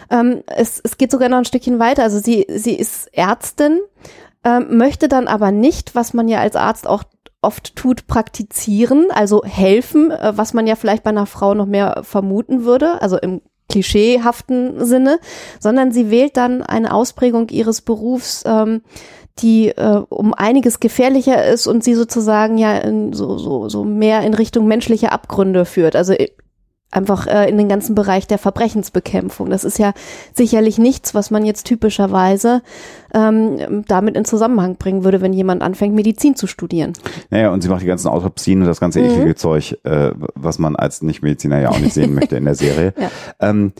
Ähm, 0.09 0.43
es, 0.47 0.81
es 0.83 0.97
geht 0.97 1.11
sogar 1.11 1.29
noch 1.29 1.37
ein 1.37 1.45
Stückchen 1.45 1.77
weiter. 1.77 2.03
Also 2.03 2.19
sie, 2.19 2.47
sie 2.49 2.73
ist 2.73 3.13
Ärztin, 3.13 3.79
ähm, 4.43 4.77
möchte 4.77 5.07
dann 5.07 5.27
aber 5.27 5.51
nicht, 5.51 5.95
was 5.95 6.13
man 6.13 6.27
ja 6.27 6.39
als 6.39 6.55
Arzt 6.55 6.87
auch 6.87 7.03
oft 7.41 7.75
tut, 7.75 8.07
praktizieren, 8.07 9.07
also 9.11 9.43
helfen, 9.43 10.11
äh, 10.11 10.33
was 10.35 10.53
man 10.53 10.67
ja 10.67 10.75
vielleicht 10.75 11.03
bei 11.03 11.09
einer 11.09 11.25
Frau 11.25 11.53
noch 11.53 11.65
mehr 11.65 12.01
vermuten 12.03 12.65
würde, 12.65 13.01
also 13.01 13.17
im 13.17 13.41
klischeehaften 13.69 14.83
Sinne, 14.83 15.19
sondern 15.59 15.91
sie 15.91 16.09
wählt 16.09 16.37
dann 16.37 16.63
eine 16.63 16.93
Ausprägung 16.93 17.49
ihres 17.49 17.81
Berufs, 17.81 18.43
ähm, 18.45 18.81
die 19.39 19.69
äh, 19.69 20.01
um 20.09 20.33
einiges 20.33 20.79
gefährlicher 20.79 21.45
ist 21.45 21.67
und 21.67 21.83
sie 21.83 21.93
sozusagen 21.93 22.57
ja 22.57 22.77
in 22.77 23.13
so, 23.13 23.37
so, 23.37 23.69
so 23.69 23.83
mehr 23.85 24.21
in 24.21 24.33
Richtung 24.33 24.67
menschliche 24.67 25.11
Abgründe 25.11 25.65
führt. 25.65 25.95
Also 25.95 26.13
äh, 26.13 26.31
einfach 26.91 27.27
äh, 27.27 27.49
in 27.49 27.57
den 27.57 27.69
ganzen 27.69 27.95
Bereich 27.95 28.27
der 28.27 28.37
Verbrechensbekämpfung. 28.37 29.49
Das 29.49 29.63
ist 29.63 29.77
ja 29.77 29.93
sicherlich 30.33 30.77
nichts, 30.77 31.13
was 31.13 31.29
man 31.29 31.45
jetzt 31.45 31.65
typischerweise 31.65 32.61
ähm, 33.13 33.85
damit 33.87 34.15
in 34.15 34.25
Zusammenhang 34.25 34.77
bringen 34.77 35.03
würde, 35.03 35.21
wenn 35.21 35.33
jemand 35.33 35.61
anfängt, 35.61 35.93
Medizin 35.93 36.35
zu 36.35 36.47
studieren. 36.47 36.93
Naja, 37.29 37.51
und 37.51 37.61
sie 37.61 37.69
macht 37.69 37.81
die 37.81 37.87
ganzen 37.87 38.07
Autopsien 38.07 38.61
und 38.61 38.67
das 38.67 38.79
ganze 38.79 38.99
mhm. 38.99 39.09
eklige 39.09 39.35
Zeug, 39.35 39.77
äh, 39.83 40.11
was 40.35 40.57
man 40.57 40.75
als 40.75 41.01
Nichtmediziner 41.01 41.59
ja 41.59 41.69
auch 41.69 41.79
nicht 41.79 41.93
sehen 41.93 42.13
möchte 42.15 42.37
in 42.37 42.45
der 42.45 42.55
Serie. 42.55 42.93
Ja. 42.97 43.09
Ähm, 43.39 43.73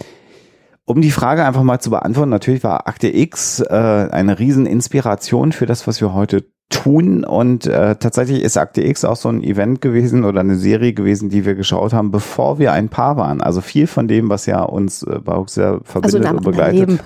um 0.85 1.01
die 1.01 1.11
Frage 1.11 1.45
einfach 1.45 1.61
mal 1.61 1.79
zu 1.79 1.91
beantworten, 1.91 2.31
natürlich 2.31 2.63
war 2.63 2.87
Akte 2.87 3.15
X 3.15 3.59
äh, 3.59 3.73
eine 3.73 4.39
Rieseninspiration 4.39 5.51
für 5.51 5.67
das, 5.67 5.85
was 5.85 6.01
wir 6.01 6.13
heute 6.13 6.45
tun. 6.69 7.23
Und 7.23 7.65
äh, 7.65 7.95
tatsächlich 7.95 8.41
ist 8.43 8.57
Akte 8.57 8.85
X 8.85 9.03
auch 9.03 9.15
so 9.15 9.29
ein 9.29 9.43
Event 9.43 9.81
gewesen 9.81 10.23
oder 10.23 10.39
eine 10.39 10.55
Serie 10.55 10.93
gewesen, 10.93 11.29
die 11.29 11.45
wir 11.45 11.55
geschaut 11.55 11.93
haben, 11.93 12.11
bevor 12.11 12.59
wir 12.59 12.71
ein 12.71 12.89
Paar 12.89 13.17
waren. 13.17 13.41
Also 13.41 13.61
viel 13.61 13.87
von 13.87 14.07
dem, 14.07 14.29
was 14.29 14.45
ja 14.45 14.61
uns 14.61 15.03
äh, 15.03 15.19
bei 15.19 15.35
Huxer 15.35 15.81
verbindet 15.83 16.25
also 16.25 16.37
und 16.37 16.45
begleitet, 16.45 16.99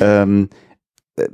ähm, 0.00 0.50
äh, 1.16 1.28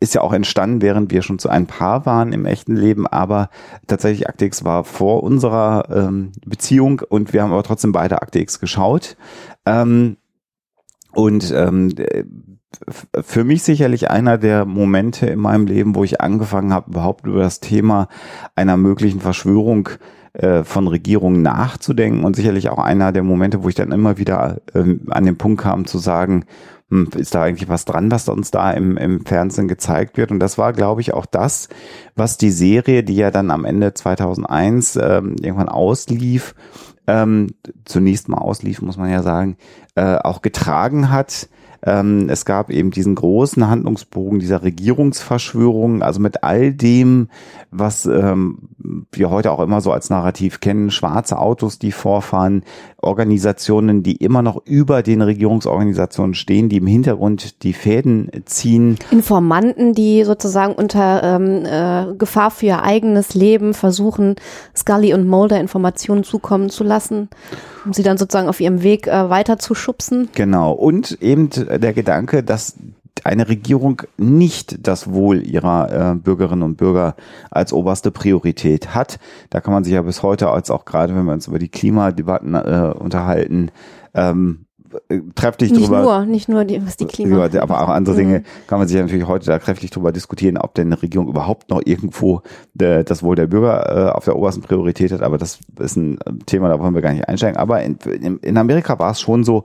ist 0.00 0.14
ja 0.14 0.20
auch 0.20 0.32
entstanden, 0.32 0.82
während 0.82 1.12
wir 1.12 1.22
schon 1.22 1.38
zu 1.38 1.48
ein 1.48 1.66
Paar 1.66 2.04
waren 2.04 2.32
im 2.32 2.46
echten 2.46 2.76
Leben. 2.76 3.06
Aber 3.06 3.48
tatsächlich 3.86 4.28
Akte 4.28 4.44
X 4.44 4.64
war 4.64 4.84
vor 4.84 5.22
unserer 5.22 5.88
ähm, 5.90 6.32
Beziehung 6.44 7.00
und 7.08 7.32
wir 7.32 7.42
haben 7.42 7.52
aber 7.52 7.62
trotzdem 7.62 7.92
beide 7.92 8.20
Akte 8.20 8.40
X 8.40 8.60
geschaut. 8.60 9.16
Ähm, 9.64 10.16
und 11.12 11.52
ähm, 11.56 11.94
für 13.22 13.44
mich 13.44 13.62
sicherlich 13.62 14.10
einer 14.10 14.38
der 14.38 14.64
Momente 14.64 15.26
in 15.26 15.38
meinem 15.38 15.66
Leben, 15.66 15.94
wo 15.94 16.04
ich 16.04 16.20
angefangen 16.20 16.72
habe, 16.72 16.90
überhaupt 16.90 17.26
über 17.26 17.40
das 17.40 17.60
Thema 17.60 18.08
einer 18.54 18.76
möglichen 18.76 19.20
Verschwörung 19.20 19.88
äh, 20.34 20.64
von 20.64 20.88
Regierungen 20.88 21.42
nachzudenken 21.42 22.24
und 22.24 22.36
sicherlich 22.36 22.68
auch 22.68 22.78
einer 22.78 23.12
der 23.12 23.22
Momente, 23.22 23.62
wo 23.62 23.68
ich 23.68 23.74
dann 23.74 23.92
immer 23.92 24.18
wieder 24.18 24.60
äh, 24.74 24.96
an 25.10 25.24
den 25.24 25.38
Punkt 25.38 25.62
kam 25.62 25.86
zu 25.86 25.98
sagen, 25.98 26.44
hm, 26.90 27.08
ist 27.16 27.34
da 27.34 27.42
eigentlich 27.42 27.68
was 27.68 27.84
dran, 27.84 28.10
was 28.10 28.28
uns 28.28 28.50
da 28.50 28.72
im, 28.72 28.96
im 28.96 29.24
Fernsehen 29.24 29.68
gezeigt 29.68 30.16
wird? 30.16 30.30
Und 30.30 30.40
das 30.40 30.58
war, 30.58 30.72
glaube 30.72 31.00
ich, 31.00 31.14
auch 31.14 31.26
das, 31.26 31.68
was 32.14 32.36
die 32.36 32.50
Serie, 32.50 33.02
die 33.02 33.16
ja 33.16 33.30
dann 33.30 33.50
am 33.50 33.64
Ende 33.64 33.94
2001 33.94 34.96
ähm, 34.96 35.36
irgendwann 35.40 35.68
auslief, 35.68 36.54
ähm, 37.06 37.54
zunächst 37.84 38.28
mal 38.28 38.38
auslief, 38.38 38.82
muss 38.82 38.96
man 38.96 39.10
ja 39.10 39.22
sagen, 39.22 39.56
äh, 39.94 40.16
auch 40.16 40.42
getragen 40.42 41.10
hat 41.10 41.48
ähm, 41.86 42.28
es 42.30 42.44
gab 42.44 42.70
eben 42.70 42.90
diesen 42.90 43.14
großen 43.14 43.68
Handlungsbogen 43.68 44.38
dieser 44.38 44.62
Regierungsverschwörung, 44.62 46.02
also 46.02 46.18
mit 46.18 46.42
all 46.42 46.72
dem, 46.72 47.28
was 47.70 48.06
ähm, 48.06 48.70
wir 49.12 49.30
heute 49.30 49.50
auch 49.52 49.60
immer 49.60 49.80
so 49.80 49.92
als 49.92 50.08
Narrativ 50.08 50.60
kennen, 50.60 50.90
schwarze 50.90 51.38
Autos, 51.38 51.78
die 51.78 51.92
vorfahren, 51.92 52.64
Organisationen, 52.96 54.02
die 54.02 54.16
immer 54.16 54.40
noch 54.40 54.64
über 54.64 55.02
den 55.02 55.20
Regierungsorganisationen 55.20 56.34
stehen, 56.34 56.68
die 56.70 56.78
im 56.78 56.86
Hintergrund 56.86 57.62
die 57.62 57.74
Fäden 57.74 58.30
ziehen. 58.46 58.98
Informanten, 59.10 59.92
die 59.92 60.24
sozusagen 60.24 60.74
unter 60.74 61.22
ähm, 61.22 61.64
äh, 61.66 62.14
Gefahr 62.16 62.50
für 62.50 62.66
ihr 62.66 62.82
eigenes 62.82 63.34
Leben 63.34 63.74
versuchen, 63.74 64.36
Scully 64.74 65.12
und 65.12 65.28
Mulder 65.28 65.60
Informationen 65.60 66.24
zukommen 66.24 66.70
zu 66.70 66.82
lassen, 66.82 67.28
um 67.84 67.92
sie 67.92 68.02
dann 68.02 68.16
sozusagen 68.16 68.48
auf 68.48 68.60
ihrem 68.60 68.82
Weg 68.82 69.06
äh, 69.06 69.28
weiter 69.28 69.58
zu 69.58 69.74
schubsen. 69.74 70.30
Genau. 70.34 70.72
Und 70.72 71.20
eben 71.20 71.50
der 71.78 71.92
Gedanke, 71.92 72.42
dass 72.42 72.76
eine 73.22 73.48
Regierung 73.48 74.02
nicht 74.16 74.86
das 74.86 75.12
Wohl 75.12 75.46
ihrer 75.46 76.12
äh, 76.12 76.14
Bürgerinnen 76.16 76.62
und 76.62 76.76
Bürger 76.76 77.14
als 77.50 77.72
oberste 77.72 78.10
Priorität 78.10 78.94
hat. 78.94 79.18
Da 79.50 79.60
kann 79.60 79.72
man 79.72 79.84
sich 79.84 79.94
ja 79.94 80.02
bis 80.02 80.22
heute, 80.22 80.50
als 80.50 80.70
auch 80.70 80.84
gerade 80.84 81.14
wenn 81.14 81.24
wir 81.24 81.32
uns 81.32 81.46
über 81.46 81.58
die 81.58 81.68
Klimadebatten 81.68 82.54
äh, 82.54 82.92
unterhalten, 82.98 83.70
ähm, 84.14 84.66
äh, 85.08 85.20
kräftig 85.34 85.72
nicht 85.72 85.86
drüber. 85.86 86.02
Nur, 86.02 86.26
nicht 86.26 86.48
nur, 86.48 86.64
die, 86.64 86.84
was 86.84 86.96
die 86.96 87.06
Klima. 87.06 87.46
Ja, 87.46 87.62
aber 87.62 87.82
auch 87.82 87.88
andere 87.88 88.16
Dinge 88.16 88.42
kann 88.66 88.78
man 88.78 88.88
sich 88.88 89.00
natürlich 89.00 89.26
heute 89.26 89.46
da 89.46 89.58
kräftig 89.58 89.90
drüber 89.90 90.12
diskutieren, 90.12 90.56
ob 90.58 90.74
denn 90.74 90.88
eine 90.88 91.00
Regierung 91.00 91.28
überhaupt 91.28 91.70
noch 91.70 91.82
irgendwo 91.84 92.42
de, 92.74 93.04
das 93.04 93.22
Wohl 93.22 93.36
der 93.36 93.46
Bürger 93.46 94.08
äh, 94.08 94.10
auf 94.10 94.24
der 94.24 94.36
obersten 94.36 94.62
Priorität 94.62 95.12
hat. 95.12 95.22
Aber 95.22 95.38
das 95.38 95.60
ist 95.78 95.96
ein 95.96 96.18
äh, 96.18 96.32
Thema, 96.46 96.68
da 96.68 96.78
wollen 96.78 96.94
wir 96.94 97.02
gar 97.02 97.12
nicht 97.12 97.28
einsteigen. 97.28 97.56
Aber 97.56 97.82
in, 97.82 97.96
in 97.96 98.56
Amerika 98.56 98.98
war 98.98 99.12
es 99.12 99.20
schon 99.20 99.44
so, 99.44 99.64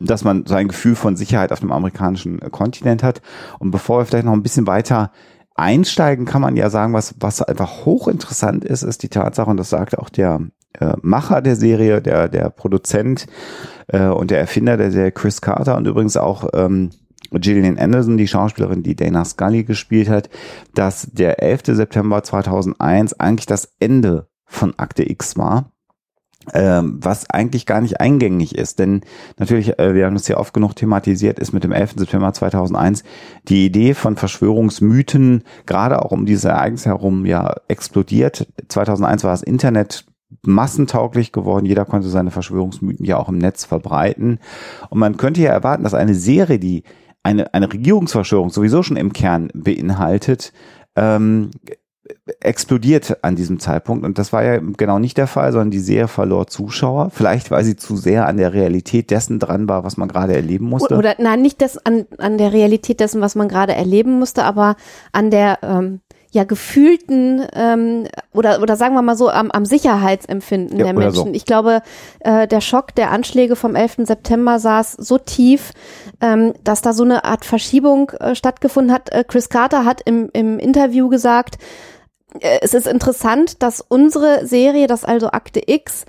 dass 0.00 0.24
man 0.24 0.46
so 0.46 0.54
ein 0.54 0.68
Gefühl 0.68 0.94
von 0.94 1.16
Sicherheit 1.16 1.52
auf 1.52 1.60
dem 1.60 1.72
amerikanischen 1.72 2.40
äh, 2.40 2.50
Kontinent 2.50 3.02
hat. 3.02 3.20
Und 3.58 3.70
bevor 3.70 3.98
wir 3.98 4.06
vielleicht 4.06 4.24
noch 4.24 4.32
ein 4.32 4.42
bisschen 4.42 4.66
weiter 4.66 5.12
einsteigen, 5.54 6.24
kann 6.24 6.40
man 6.40 6.56
ja 6.56 6.70
sagen, 6.70 6.94
was, 6.94 7.14
was 7.20 7.42
einfach 7.42 7.84
hochinteressant 7.84 8.64
ist, 8.64 8.82
ist 8.82 9.02
die 9.02 9.08
Tatsache, 9.08 9.50
und 9.50 9.58
das 9.58 9.70
sagte 9.70 9.98
auch 9.98 10.08
der 10.08 10.40
äh, 10.78 10.94
Macher 11.02 11.42
der 11.42 11.56
Serie, 11.56 12.00
der, 12.00 12.28
der 12.28 12.50
Produzent 12.50 13.26
äh, 13.88 14.06
und 14.06 14.30
der 14.30 14.40
Erfinder 14.40 14.76
der 14.76 14.90
Serie 14.90 15.12
Chris 15.12 15.40
Carter 15.40 15.76
und 15.76 15.86
übrigens 15.86 16.16
auch 16.16 16.48
ähm, 16.54 16.90
Gillian 17.32 17.78
Anderson, 17.78 18.16
die 18.16 18.26
Schauspielerin, 18.26 18.82
die 18.82 18.96
Dana 18.96 19.24
Scully 19.24 19.64
gespielt 19.64 20.08
hat, 20.08 20.30
dass 20.74 21.08
der 21.12 21.42
11. 21.42 21.76
September 21.76 22.22
2001 22.22 23.20
eigentlich 23.20 23.46
das 23.46 23.72
Ende 23.78 24.28
von 24.46 24.76
Akte 24.78 25.08
X 25.08 25.36
war 25.36 25.70
was 26.52 27.28
eigentlich 27.28 27.66
gar 27.66 27.80
nicht 27.80 28.00
eingängig 28.00 28.56
ist. 28.56 28.78
Denn 28.78 29.02
natürlich, 29.38 29.78
äh, 29.78 29.94
wir 29.94 30.06
haben 30.06 30.14
das 30.14 30.28
ja 30.28 30.38
oft 30.38 30.54
genug 30.54 30.74
thematisiert, 30.74 31.38
ist 31.38 31.52
mit 31.52 31.64
dem 31.64 31.72
11. 31.72 31.94
September 31.96 32.32
2001 32.32 33.04
die 33.48 33.66
Idee 33.66 33.94
von 33.94 34.16
Verschwörungsmythen, 34.16 35.44
gerade 35.66 36.02
auch 36.02 36.12
um 36.12 36.26
dieses 36.26 36.44
Ereignis 36.44 36.86
herum, 36.86 37.26
ja 37.26 37.54
explodiert. 37.68 38.48
2001 38.68 39.24
war 39.24 39.32
das 39.32 39.42
Internet 39.42 40.06
massentauglich 40.42 41.32
geworden. 41.32 41.66
Jeder 41.66 41.84
konnte 41.84 42.08
seine 42.08 42.30
Verschwörungsmythen 42.30 43.04
ja 43.04 43.18
auch 43.18 43.28
im 43.28 43.38
Netz 43.38 43.64
verbreiten. 43.64 44.38
Und 44.88 44.98
man 44.98 45.16
könnte 45.16 45.42
ja 45.42 45.50
erwarten, 45.50 45.84
dass 45.84 45.94
eine 45.94 46.14
Serie, 46.14 46.58
die 46.58 46.84
eine, 47.22 47.52
eine 47.52 47.70
Regierungsverschwörung 47.70 48.50
sowieso 48.50 48.82
schon 48.82 48.96
im 48.96 49.12
Kern 49.12 49.50
beinhaltet, 49.52 50.52
ähm, 50.96 51.50
explodiert 52.40 53.18
an 53.22 53.36
diesem 53.36 53.60
Zeitpunkt. 53.60 54.04
Und 54.04 54.18
das 54.18 54.32
war 54.32 54.42
ja 54.44 54.60
genau 54.76 54.98
nicht 54.98 55.18
der 55.18 55.26
Fall, 55.26 55.52
sondern 55.52 55.70
die 55.70 55.78
Serie 55.80 56.08
verlor 56.08 56.46
Zuschauer. 56.46 57.10
Vielleicht, 57.10 57.50
weil 57.50 57.64
sie 57.64 57.76
zu 57.76 57.96
sehr 57.96 58.26
an 58.26 58.36
der 58.36 58.52
Realität 58.52 59.10
dessen 59.10 59.38
dran 59.38 59.68
war, 59.68 59.84
was 59.84 59.96
man 59.96 60.08
gerade 60.08 60.34
erleben 60.34 60.66
musste. 60.66 60.96
Oder 60.96 61.16
nein, 61.18 61.42
nicht 61.42 61.60
das 61.62 61.84
an, 61.84 62.06
an 62.18 62.38
der 62.38 62.52
Realität 62.52 63.00
dessen, 63.00 63.20
was 63.20 63.34
man 63.34 63.48
gerade 63.48 63.74
erleben 63.74 64.18
musste, 64.18 64.44
aber 64.44 64.76
an 65.12 65.30
der 65.30 65.58
ähm, 65.62 66.00
ja 66.32 66.44
gefühlten 66.44 67.44
ähm, 67.54 68.06
oder 68.32 68.62
oder 68.62 68.76
sagen 68.76 68.94
wir 68.94 69.02
mal 69.02 69.16
so 69.16 69.28
am, 69.30 69.50
am 69.50 69.64
Sicherheitsempfinden 69.64 70.78
Ja, 70.78 70.84
der 70.84 70.94
Menschen. 70.94 71.14
so. 71.14 71.32
Ich 71.32 71.44
glaube, 71.44 71.82
äh, 72.20 72.46
der 72.46 72.60
Schock 72.60 72.94
der 72.94 73.10
Anschläge 73.10 73.56
vom 73.56 73.74
11. 73.74 73.96
September 74.04 74.58
saß 74.58 74.92
so 74.92 75.18
tief, 75.18 75.72
ähm, 76.20 76.54
dass 76.62 76.82
da 76.82 76.92
so 76.92 77.02
eine 77.02 77.24
Art 77.24 77.44
Verschiebung 77.44 78.10
äh, 78.20 78.34
stattgefunden 78.34 78.94
hat. 78.94 79.10
Äh, 79.12 79.24
Chris 79.26 79.48
Carter 79.48 79.84
hat 79.84 80.02
im, 80.04 80.30
im 80.32 80.58
Interview 80.58 81.08
gesagt, 81.08 81.58
es 82.40 82.74
ist 82.74 82.86
interessant, 82.86 83.62
dass 83.62 83.80
unsere 83.86 84.46
Serie, 84.46 84.86
das 84.86 85.04
also 85.04 85.30
Akte 85.30 85.60
X, 85.66 86.04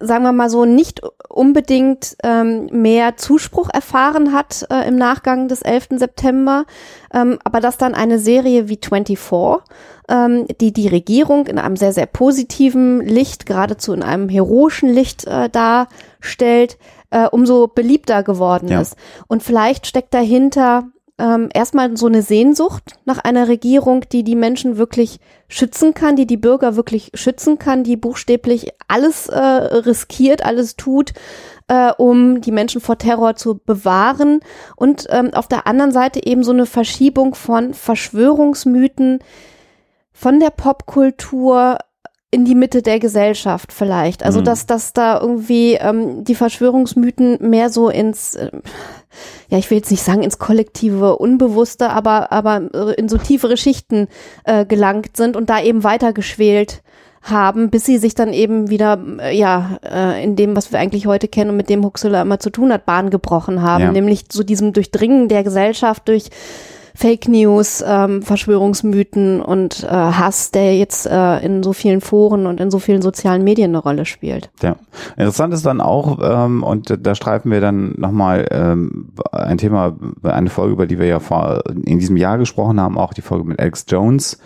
sagen 0.00 0.24
wir 0.24 0.32
mal 0.32 0.50
so, 0.50 0.64
nicht 0.64 1.00
unbedingt 1.28 2.16
ähm, 2.22 2.66
mehr 2.72 3.16
Zuspruch 3.16 3.70
erfahren 3.72 4.32
hat 4.32 4.66
äh, 4.70 4.86
im 4.86 4.96
Nachgang 4.96 5.48
des 5.48 5.62
11. 5.62 5.88
September, 5.96 6.64
ähm, 7.12 7.38
aber 7.44 7.60
dass 7.60 7.78
dann 7.78 7.94
eine 7.94 8.18
Serie 8.18 8.68
wie 8.68 8.78
24, 8.82 9.18
ähm, 10.08 10.46
die 10.60 10.72
die 10.72 10.88
Regierung 10.88 11.46
in 11.46 11.58
einem 11.58 11.76
sehr, 11.76 11.92
sehr 11.92 12.06
positiven 12.06 13.00
Licht, 13.00 13.46
geradezu 13.46 13.92
in 13.92 14.02
einem 14.02 14.28
heroischen 14.28 14.88
Licht 14.90 15.26
äh, 15.26 15.48
darstellt, 15.48 16.78
äh, 17.10 17.26
umso 17.28 17.66
beliebter 17.68 18.22
geworden 18.22 18.68
Ja. 18.68 18.80
ist. 18.80 18.96
Und 19.26 19.42
vielleicht 19.42 19.86
steckt 19.86 20.12
dahinter 20.14 20.84
ähm, 21.18 21.48
erstmal 21.52 21.96
so 21.96 22.06
eine 22.06 22.22
Sehnsucht 22.22 22.98
nach 23.04 23.18
einer 23.18 23.48
Regierung, 23.48 24.04
die 24.12 24.22
die 24.22 24.34
Menschen 24.34 24.76
wirklich 24.76 25.18
schützen 25.48 25.94
kann, 25.94 26.16
die 26.16 26.26
die 26.26 26.36
Bürger 26.36 26.76
wirklich 26.76 27.10
schützen 27.14 27.58
kann, 27.58 27.84
die 27.84 27.96
buchstäblich 27.96 28.72
alles 28.88 29.28
äh, 29.28 29.38
riskiert, 29.38 30.44
alles 30.44 30.76
tut, 30.76 31.14
äh, 31.68 31.92
um 31.96 32.42
die 32.42 32.52
Menschen 32.52 32.80
vor 32.80 32.98
Terror 32.98 33.36
zu 33.36 33.58
bewahren. 33.64 34.40
Und 34.76 35.06
ähm, 35.10 35.32
auf 35.32 35.48
der 35.48 35.66
anderen 35.66 35.92
Seite 35.92 36.24
eben 36.24 36.44
so 36.44 36.52
eine 36.52 36.66
Verschiebung 36.66 37.34
von 37.34 37.72
Verschwörungsmythen 37.72 39.20
von 40.12 40.40
der 40.40 40.50
Popkultur 40.50 41.78
in 42.36 42.44
die 42.44 42.54
Mitte 42.54 42.82
der 42.82 43.00
Gesellschaft 43.00 43.72
vielleicht. 43.72 44.22
Also 44.22 44.40
Mhm. 44.40 44.44
dass, 44.44 44.66
dass 44.66 44.92
da 44.92 45.18
irgendwie 45.18 45.72
ähm, 45.80 46.22
die 46.22 46.34
Verschwörungsmythen 46.34 47.38
mehr 47.40 47.70
so 47.70 47.88
ins, 47.88 48.34
äh, 48.34 48.50
ja, 49.48 49.56
ich 49.56 49.70
will 49.70 49.78
jetzt 49.78 49.90
nicht 49.90 50.02
sagen 50.02 50.22
ins 50.22 50.38
kollektive 50.38 51.16
Unbewusste, 51.16 51.88
aber, 51.88 52.32
aber 52.32 52.60
äh, 52.74 52.92
in 53.00 53.08
so 53.08 53.16
tiefere 53.16 53.56
Schichten 53.56 54.08
äh, 54.44 54.66
gelangt 54.66 55.16
sind 55.16 55.34
und 55.34 55.48
da 55.48 55.62
eben 55.62 55.82
weitergeschwelt 55.82 56.82
haben, 57.22 57.70
bis 57.70 57.86
sie 57.86 57.96
sich 57.96 58.14
dann 58.14 58.34
eben 58.34 58.68
wieder, 58.68 59.02
äh, 59.18 59.34
ja, 59.34 59.78
äh, 59.82 60.22
in 60.22 60.36
dem, 60.36 60.54
was 60.54 60.72
wir 60.72 60.78
eigentlich 60.78 61.06
heute 61.06 61.28
kennen 61.28 61.52
und 61.52 61.56
mit 61.56 61.70
dem 61.70 61.82
Huxilla 61.82 62.20
immer 62.20 62.38
zu 62.38 62.50
tun 62.50 62.70
hat, 62.70 62.84
Bahn 62.84 63.08
gebrochen 63.08 63.62
haben. 63.62 63.82
Ja. 63.82 63.92
Nämlich 63.92 64.26
so 64.30 64.42
diesem 64.42 64.74
Durchdringen 64.74 65.28
der 65.28 65.42
Gesellschaft 65.42 66.06
durch 66.06 66.28
Fake 66.96 67.28
News, 67.28 67.84
ähm, 67.86 68.22
Verschwörungsmythen 68.22 69.42
und 69.42 69.84
äh, 69.84 69.88
Hass, 69.88 70.50
der 70.50 70.76
jetzt 70.76 71.06
äh, 71.06 71.44
in 71.44 71.62
so 71.62 71.72
vielen 71.72 72.00
Foren 72.00 72.46
und 72.46 72.58
in 72.60 72.70
so 72.70 72.78
vielen 72.78 73.02
sozialen 73.02 73.44
Medien 73.44 73.70
eine 73.70 73.78
Rolle 73.78 74.06
spielt. 74.06 74.50
Ja. 74.62 74.76
Interessant 75.16 75.52
ist 75.52 75.66
dann 75.66 75.80
auch, 75.80 76.18
ähm, 76.22 76.62
und 76.62 76.96
da 77.06 77.14
streifen 77.14 77.50
wir 77.50 77.60
dann 77.60 77.94
nochmal 77.98 78.46
ähm, 78.50 79.08
ein 79.30 79.58
Thema, 79.58 79.96
eine 80.22 80.48
Folge, 80.48 80.72
über 80.72 80.86
die 80.86 80.98
wir 80.98 81.06
ja 81.06 81.20
vor, 81.20 81.62
in 81.68 81.98
diesem 81.98 82.16
Jahr 82.16 82.38
gesprochen 82.38 82.80
haben, 82.80 82.96
auch 82.96 83.12
die 83.12 83.22
Folge 83.22 83.44
mit 83.44 83.60
Alex 83.60 83.84
Jones. 83.88 84.38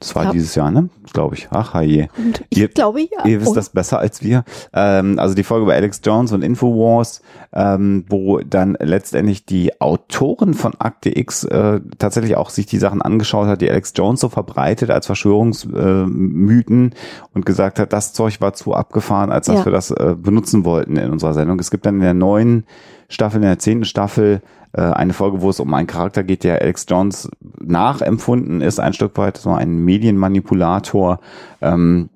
Das 0.00 0.16
war 0.16 0.24
Ja. 0.24 0.32
dieses 0.32 0.54
Jahr, 0.54 0.70
ne? 0.70 0.88
Glaube 1.12 1.34
ich. 1.34 1.48
Ach, 1.50 1.78
je. 1.82 2.08
Und 2.16 2.42
ich 2.48 2.58
Ihr- 2.58 2.68
glaube 2.68 3.02
ja. 3.02 3.26
Ihr 3.26 3.40
wisst 3.40 3.50
Oh, 3.50 3.54
das 3.54 3.68
besser 3.68 3.98
als 3.98 4.22
wir. 4.22 4.44
Ähm, 4.72 5.18
also 5.18 5.34
die 5.34 5.42
Folge 5.44 5.64
über 5.64 5.74
Alex 5.74 6.00
Jones 6.02 6.32
und 6.32 6.42
Infowars, 6.42 7.20
ähm, 7.52 8.06
wo 8.08 8.38
dann 8.40 8.78
letztendlich 8.80 9.44
die 9.44 9.78
Autorin 9.80 10.54
von 10.54 10.72
Akte 10.78 11.16
X 11.18 11.44
äh, 11.44 11.80
tatsächlich 11.98 12.36
auch 12.36 12.48
sich 12.48 12.64
die 12.64 12.78
Sachen 12.78 13.02
angeschaut 13.02 13.46
hat, 13.46 13.60
die 13.60 13.70
Alex 13.70 13.92
Jones 13.94 14.20
so 14.20 14.30
verbreitet 14.30 14.90
als 14.90 15.04
Verschwörungsmythen 15.04 16.92
äh, 16.92 16.94
und 17.34 17.46
gesagt 17.46 17.78
hat, 17.78 17.92
das 17.92 18.12
Zeug 18.12 18.40
war 18.40 18.54
zu 18.54 18.74
abgefahren, 18.74 19.30
als 19.30 19.46
dass 19.46 19.60
Ja. 19.60 19.64
wir 19.66 19.72
das 19.72 19.90
äh, 19.90 20.14
benutzen 20.16 20.64
wollten 20.64 20.96
in 20.96 21.10
unserer 21.10 21.34
Sendung. 21.34 21.58
Es 21.58 21.70
gibt 21.70 21.86
dann 21.86 21.96
in 21.96 22.00
der 22.02 22.14
neuen 22.14 22.64
Staffel, 23.08 23.36
in 23.36 23.42
der 23.42 23.58
zehnten 23.58 23.84
Staffel, 23.84 24.40
äh, 24.72 24.80
eine 24.82 25.12
Folge, 25.12 25.40
wo 25.42 25.50
es 25.50 25.60
um 25.60 25.72
einen 25.74 25.86
Charakter 25.86 26.22
geht, 26.22 26.44
der 26.44 26.60
Alex 26.60 26.86
Jones 26.88 27.28
nachempfunden 27.60 28.60
ist, 28.60 28.80
ein 28.80 28.92
Stück 28.92 29.16
weit 29.18 29.36
so 29.36 29.50
ein 29.50 29.84
Medienmanipulator. 29.84 31.20
Ähm, 31.60 32.08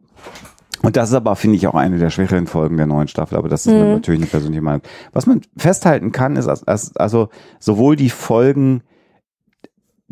und 0.82 0.96
das 0.96 1.08
ist 1.08 1.14
aber, 1.14 1.34
finde 1.34 1.56
ich, 1.56 1.66
auch 1.66 1.74
eine 1.74 1.98
der 1.98 2.10
schwächeren 2.10 2.46
Folgen 2.46 2.76
der 2.76 2.86
neuen 2.86 3.08
Staffel, 3.08 3.38
aber 3.38 3.48
das 3.48 3.64
ist 3.66 3.72
Mhm. 3.72 3.92
natürlich 3.92 4.20
eine 4.20 4.30
persönliche 4.30 4.62
Meinung. 4.62 4.82
Was 5.12 5.26
man 5.26 5.40
festhalten 5.56 6.12
kann, 6.12 6.36
ist, 6.36 6.46
also 6.46 7.28
sowohl 7.58 7.96
die 7.96 8.10
Folgen 8.10 8.82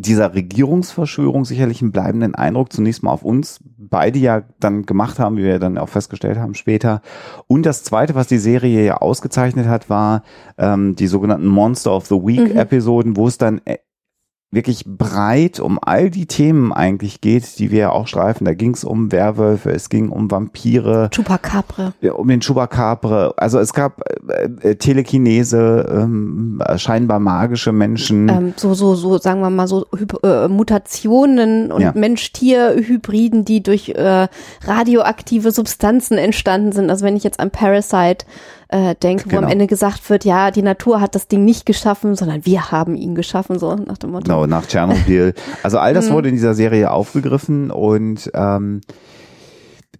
dieser 0.03 0.35
Regierungsverschwörung 0.35 1.45
sicherlich 1.45 1.81
einen 1.81 1.93
bleibenden 1.93 2.35
Eindruck 2.35 2.73
zunächst 2.73 3.03
mal 3.03 3.13
auf 3.13 3.23
uns 3.23 3.61
beide 3.79 4.19
ja 4.19 4.43
dann 4.61 4.87
gemacht 4.87 5.19
haben, 5.19 5.37
wie 5.37 5.45
wir 5.45 5.59
dann 5.59 5.79
auch 5.79 5.89
festgestellt 5.89 6.39
haben 6.39 6.55
später. 6.55 7.03
Und 7.47 7.67
das 7.67 7.85
Zweite, 7.85 8.15
was 8.15 8.27
die 8.27 8.39
Serie 8.39 8.85
ja 8.85 8.97
ausgezeichnet 8.97 9.67
hat, 9.67 9.91
war 9.91 10.23
ähm, 10.59 10.97
die 10.97 11.07
sogenannten 11.07 11.47
Monster 11.47 11.95
of 11.95 12.07
the 12.07 12.17
Week 12.17 12.55
Episoden, 12.55 13.17
wo 13.17 13.29
es 13.29 13.39
dann 13.39 13.61
äh, 13.65 13.79
wirklich 14.53 14.85
breit 14.87 15.59
um 15.61 15.79
all 15.81 16.11
die 16.11 16.27
Themen 16.27 16.73
eigentlich 16.75 17.21
geht, 17.23 17.59
die 17.59 17.71
wir 17.71 17.79
ja 17.79 17.91
auch 17.91 18.07
streifen. 18.07 18.45
Da 18.45 18.53
ging 18.53 18.75
es 18.75 18.85
um 18.85 19.11
Werwölfe, 19.11 19.71
es 19.71 19.89
ging 19.89 20.11
um 20.11 20.31
Vampire, 20.31 21.09
Chupacabra. 21.11 21.95
um 22.15 22.29
den 22.29 22.41
Chupacabra. 22.41 23.33
Also 23.39 23.59
es 23.59 23.73
gab 23.73 24.03
äh, 24.29 24.71
äh, 24.71 24.75
Telekinese, 24.77 25.89
ähm, 25.91 26.63
scheinbar 26.77 27.19
magische 27.19 27.73
Menschen. 27.73 28.29
Ähm, 28.29 28.55
so, 28.57 28.75
so, 28.75 28.95
so, 28.95 29.17
sagen 29.19 29.41
wir 29.41 29.49
mal, 29.51 29.67
so 29.67 29.87
äh, 30.23 30.49
Mutationen 30.49 31.73
und 31.73 31.81
Ja. 31.81 31.93
Mensch-Tier-Hybriden, 31.95 33.45
die 33.47 33.63
durch 33.63 33.89
äh, 33.91 34.29
radioaktive 34.65 35.51
Substanzen 35.51 36.19
entstanden 36.19 36.73
sind. 36.73 36.91
Also 36.91 37.05
wenn 37.07 37.17
ich 37.17 37.25
jetzt 37.25 37.41
an 37.41 37.51
Parasite 37.51 38.27
äh, 38.73 38.95
denke, 39.01 39.27
wo 39.27 39.31
Genau. 39.37 39.43
am 39.43 39.49
Ende 39.53 39.67
gesagt 39.69 40.09
wird, 40.11 40.25
ja, 40.25 40.51
die 40.51 40.63
Natur 40.63 41.01
hat 41.01 41.15
das 41.15 41.29
Ding 41.29 41.45
nicht 41.45 41.67
geschaffen, 41.67 42.17
sondern 42.17 42.45
wir 42.45 42.73
haben 42.73 42.97
ihn 42.97 43.15
geschaffen, 43.15 43.59
so 43.59 43.75
nach 43.77 43.99
dem 43.99 44.11
Motto. 44.11 44.25
Genau, 44.25 44.47
nach 44.47 44.67
Tschernobyl. 44.67 45.35
Also 45.63 45.79
all 45.79 45.93
Mhm. 45.93 45.95
das 45.97 46.11
wurde 46.11 46.29
in 46.31 46.35
dieser 46.35 46.55
Serie 46.55 46.91
aufgegriffen 46.91 47.71
und 47.71 48.31
ähm, 48.35 48.81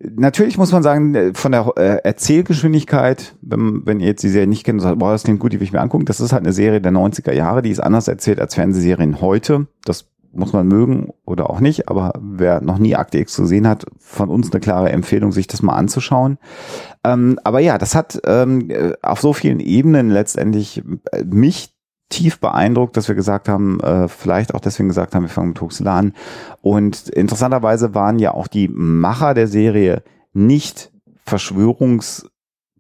natürlich 0.01 0.59
muss 0.59 0.73
man 0.73 0.83
sagen, 0.83 1.15
äh, 1.15 1.33
von 1.35 1.53
der 1.53 1.73
äh, 1.77 1.99
Erzählgeschwindigkeit, 2.03 3.35
wenn, 3.43 3.87
wenn 3.87 4.01
ihr 4.01 4.07
jetzt 4.09 4.23
die 4.23 4.29
Serie 4.29 4.49
nicht 4.49 4.65
kennt 4.65 4.81
und 4.81 4.83
sagt, 4.83 4.99
boah, 4.99 5.13
das 5.13 5.23
klingt 5.25 5.41
gut, 5.41 5.53
die 5.53 5.61
will 5.61 5.67
ich 5.67 5.73
mir 5.73 5.81
angucken, 5.81 6.05
das 6.05 6.21
ist 6.21 6.33
halt 6.33 6.43
eine 6.45 6.53
Serie 6.53 6.81
der 6.81 6.93
90er 6.93 7.33
Jahre, 7.33 7.63
die 7.63 7.71
ist 7.71 7.81
anders 7.81 8.09
erzählt 8.09 8.41
als 8.41 8.55
Fernsehserien 8.55 9.21
heute. 9.21 9.67
Das 9.85 10.07
muss 10.33 10.53
man 10.53 10.67
mögen 10.67 11.11
oder 11.25 11.51
auch 11.51 11.61
nicht, 11.61 11.89
aber 11.89 12.13
wer 12.21 12.61
noch 12.61 12.79
nie 12.79 12.97
Akte 12.97 13.19
X 13.19 13.37
gesehen 13.37 13.69
hat, 13.69 13.87
von 13.99 14.29
uns 14.29 14.51
eine 14.51 14.61
klare 14.61 14.91
Empfehlung, 14.91 15.33
sich 15.33 15.47
das 15.47 15.63
mal 15.63 15.75
anzuschauen. 15.75 16.39
Ähm, 17.05 17.39
aber 17.45 17.61
ja, 17.61 17.79
das 17.79 17.95
hat 17.95 18.21
ähm, 18.27 18.71
äh, 18.71 18.93
auf 19.03 19.21
so 19.21 19.33
vielen 19.33 19.61
Ebenen 19.61 20.11
letztendlich 20.11 20.83
äh, 21.13 21.25
mich 21.25 21.75
tief 22.09 22.41
beeindruckt, 22.41 22.97
dass 22.97 23.09
wir 23.09 23.15
gesagt 23.15 23.49
haben, 23.49 23.81
äh, 23.81 24.07
vielleicht 24.07 24.55
auch 24.55 24.61
deswegen 24.61 24.89
gesagt 24.89 25.15
haben, 25.15 25.23
wir 25.23 25.31
fangen 25.31 25.49
mit 25.51 25.61
Huxley 25.61 25.89
an. 25.89 26.13
Und 26.61 27.09
interessanterweise 27.09 27.95
waren 27.95 28.19
ja 28.19 28.35
auch 28.35 28.47
die 28.47 28.69
Macher 28.69 29.35
der 29.35 29.49
Serie 29.49 30.03
nicht 30.35 30.93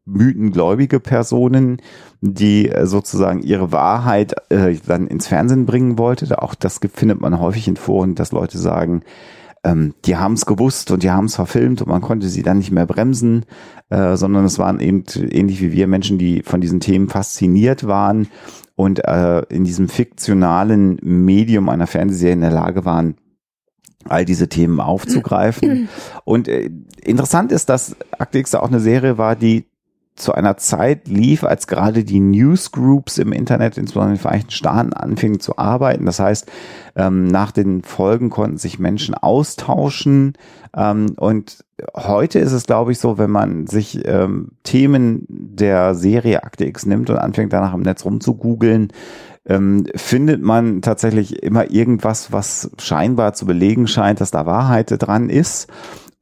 verschwörungsmythengläubige 0.06 1.00
Personen, 1.00 1.80
die 2.20 2.68
äh, 2.68 2.86
sozusagen 2.86 3.42
ihre 3.42 3.72
Wahrheit 3.72 4.34
äh, 4.50 4.76
dann 4.86 5.06
ins 5.06 5.28
Fernsehen 5.28 5.66
bringen 5.66 5.98
wollte. 5.98 6.40
Auch 6.42 6.54
das 6.54 6.80
findet 6.92 7.20
man 7.20 7.40
häufig 7.40 7.68
in 7.68 7.76
Foren, 7.76 8.14
dass 8.14 8.32
Leute 8.32 8.58
sagen, 8.58 9.02
ähm, 9.64 9.94
die 10.04 10.16
haben 10.16 10.34
es 10.34 10.46
gewusst 10.46 10.90
und 10.90 11.02
die 11.02 11.10
haben 11.10 11.26
es 11.26 11.36
verfilmt 11.36 11.82
und 11.82 11.88
man 11.88 12.00
konnte 12.00 12.28
sie 12.28 12.42
dann 12.42 12.58
nicht 12.58 12.72
mehr 12.72 12.86
bremsen, 12.86 13.44
äh, 13.90 14.16
sondern 14.16 14.44
es 14.44 14.58
waren 14.58 14.80
eben 14.80 15.04
ähnlich 15.16 15.60
wie 15.60 15.72
wir 15.72 15.86
Menschen, 15.86 16.18
die 16.18 16.42
von 16.42 16.60
diesen 16.60 16.80
Themen 16.80 17.08
fasziniert 17.08 17.86
waren 17.86 18.28
und 18.74 19.04
äh, 19.04 19.40
in 19.50 19.64
diesem 19.64 19.88
fiktionalen 19.88 20.98
Medium 21.02 21.68
einer 21.68 21.86
Fernsehserie 21.86 22.34
in 22.34 22.40
der 22.40 22.50
Lage 22.50 22.84
waren, 22.84 23.14
all 24.08 24.24
diese 24.24 24.48
Themen 24.48 24.80
aufzugreifen. 24.80 25.88
Und 26.24 26.48
äh, 26.48 26.70
interessant 27.00 27.52
ist, 27.52 27.68
dass 27.68 27.94
Akte 28.18 28.38
X 28.38 28.56
auch 28.56 28.66
eine 28.66 28.80
Serie 28.80 29.16
war, 29.16 29.36
die 29.36 29.66
zu 30.14 30.32
einer 30.32 30.56
Zeit 30.56 31.08
lief, 31.08 31.42
als 31.42 31.66
gerade 31.66 32.04
die 32.04 32.20
Newsgroups 32.20 33.18
im 33.18 33.32
Internet, 33.32 33.78
insbesondere 33.78 34.10
in 34.10 34.16
den 34.16 34.22
Vereinigten 34.22 34.50
Staaten, 34.50 34.92
anfingen 34.92 35.40
zu 35.40 35.56
arbeiten. 35.56 36.04
Das 36.06 36.20
heißt, 36.20 36.50
ähm, 36.96 37.26
nach 37.26 37.50
den 37.50 37.82
Folgen 37.82 38.28
konnten 38.28 38.58
sich 38.58 38.78
Menschen 38.78 39.14
austauschen. 39.14 40.34
Ähm, 40.76 41.14
und 41.16 41.64
heute 41.94 42.38
ist 42.38 42.52
es, 42.52 42.64
glaube 42.64 42.92
ich, 42.92 42.98
so, 42.98 43.16
wenn 43.16 43.30
man 43.30 43.66
sich 43.66 44.06
ähm, 44.06 44.52
Themen 44.64 45.26
der 45.28 45.94
Serie 45.94 46.44
Akte 46.44 46.66
X 46.66 46.84
nimmt 46.84 47.08
und 47.08 47.16
anfängt 47.16 47.52
danach 47.52 47.74
im 47.74 47.82
Netz 47.82 48.04
rumzugoogeln, 48.04 48.92
ähm, 49.46 49.86
findet 49.94 50.42
man 50.42 50.82
tatsächlich 50.82 51.42
immer 51.42 51.70
irgendwas, 51.70 52.32
was 52.32 52.70
scheinbar 52.78 53.32
zu 53.32 53.46
belegen 53.46 53.88
scheint, 53.88 54.20
dass 54.20 54.30
da 54.30 54.46
Wahrheit 54.46 54.94
dran 54.98 55.30
ist. 55.30 55.68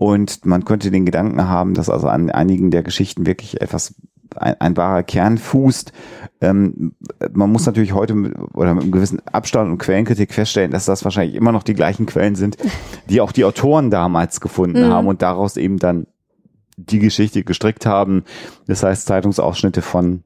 Und 0.00 0.46
man 0.46 0.64
könnte 0.64 0.90
den 0.90 1.04
Gedanken 1.04 1.46
haben, 1.46 1.74
dass 1.74 1.90
also 1.90 2.08
an 2.08 2.30
einigen 2.30 2.70
der 2.70 2.82
Geschichten 2.82 3.26
wirklich 3.26 3.60
etwas 3.60 3.96
ein, 4.34 4.58
ein 4.58 4.76
wahrer 4.78 5.02
Kern 5.02 5.36
fußt. 5.36 5.92
Ähm, 6.40 6.94
man 7.34 7.52
muss 7.52 7.66
natürlich 7.66 7.92
heute 7.92 8.14
mit, 8.14 8.34
oder 8.54 8.72
mit 8.72 8.84
einem 8.84 8.92
gewissen 8.92 9.20
Abstand 9.26 9.70
und 9.70 9.76
Quellenkritik 9.76 10.32
feststellen, 10.32 10.70
dass 10.70 10.86
das 10.86 11.04
wahrscheinlich 11.04 11.36
immer 11.36 11.52
noch 11.52 11.64
die 11.64 11.74
gleichen 11.74 12.06
Quellen 12.06 12.34
sind, 12.34 12.56
die 13.10 13.20
auch 13.20 13.30
die 13.30 13.44
Autoren 13.44 13.90
damals 13.90 14.40
gefunden 14.40 14.86
Mhm. 14.86 14.90
haben 14.90 15.06
und 15.06 15.20
daraus 15.20 15.58
eben 15.58 15.78
dann 15.78 16.06
die 16.78 16.98
Geschichte 16.98 17.44
gestrickt 17.44 17.84
haben. 17.84 18.24
Das 18.66 18.82
heißt, 18.82 19.04
Zeitungsausschnitte 19.04 19.82
von 19.82 20.22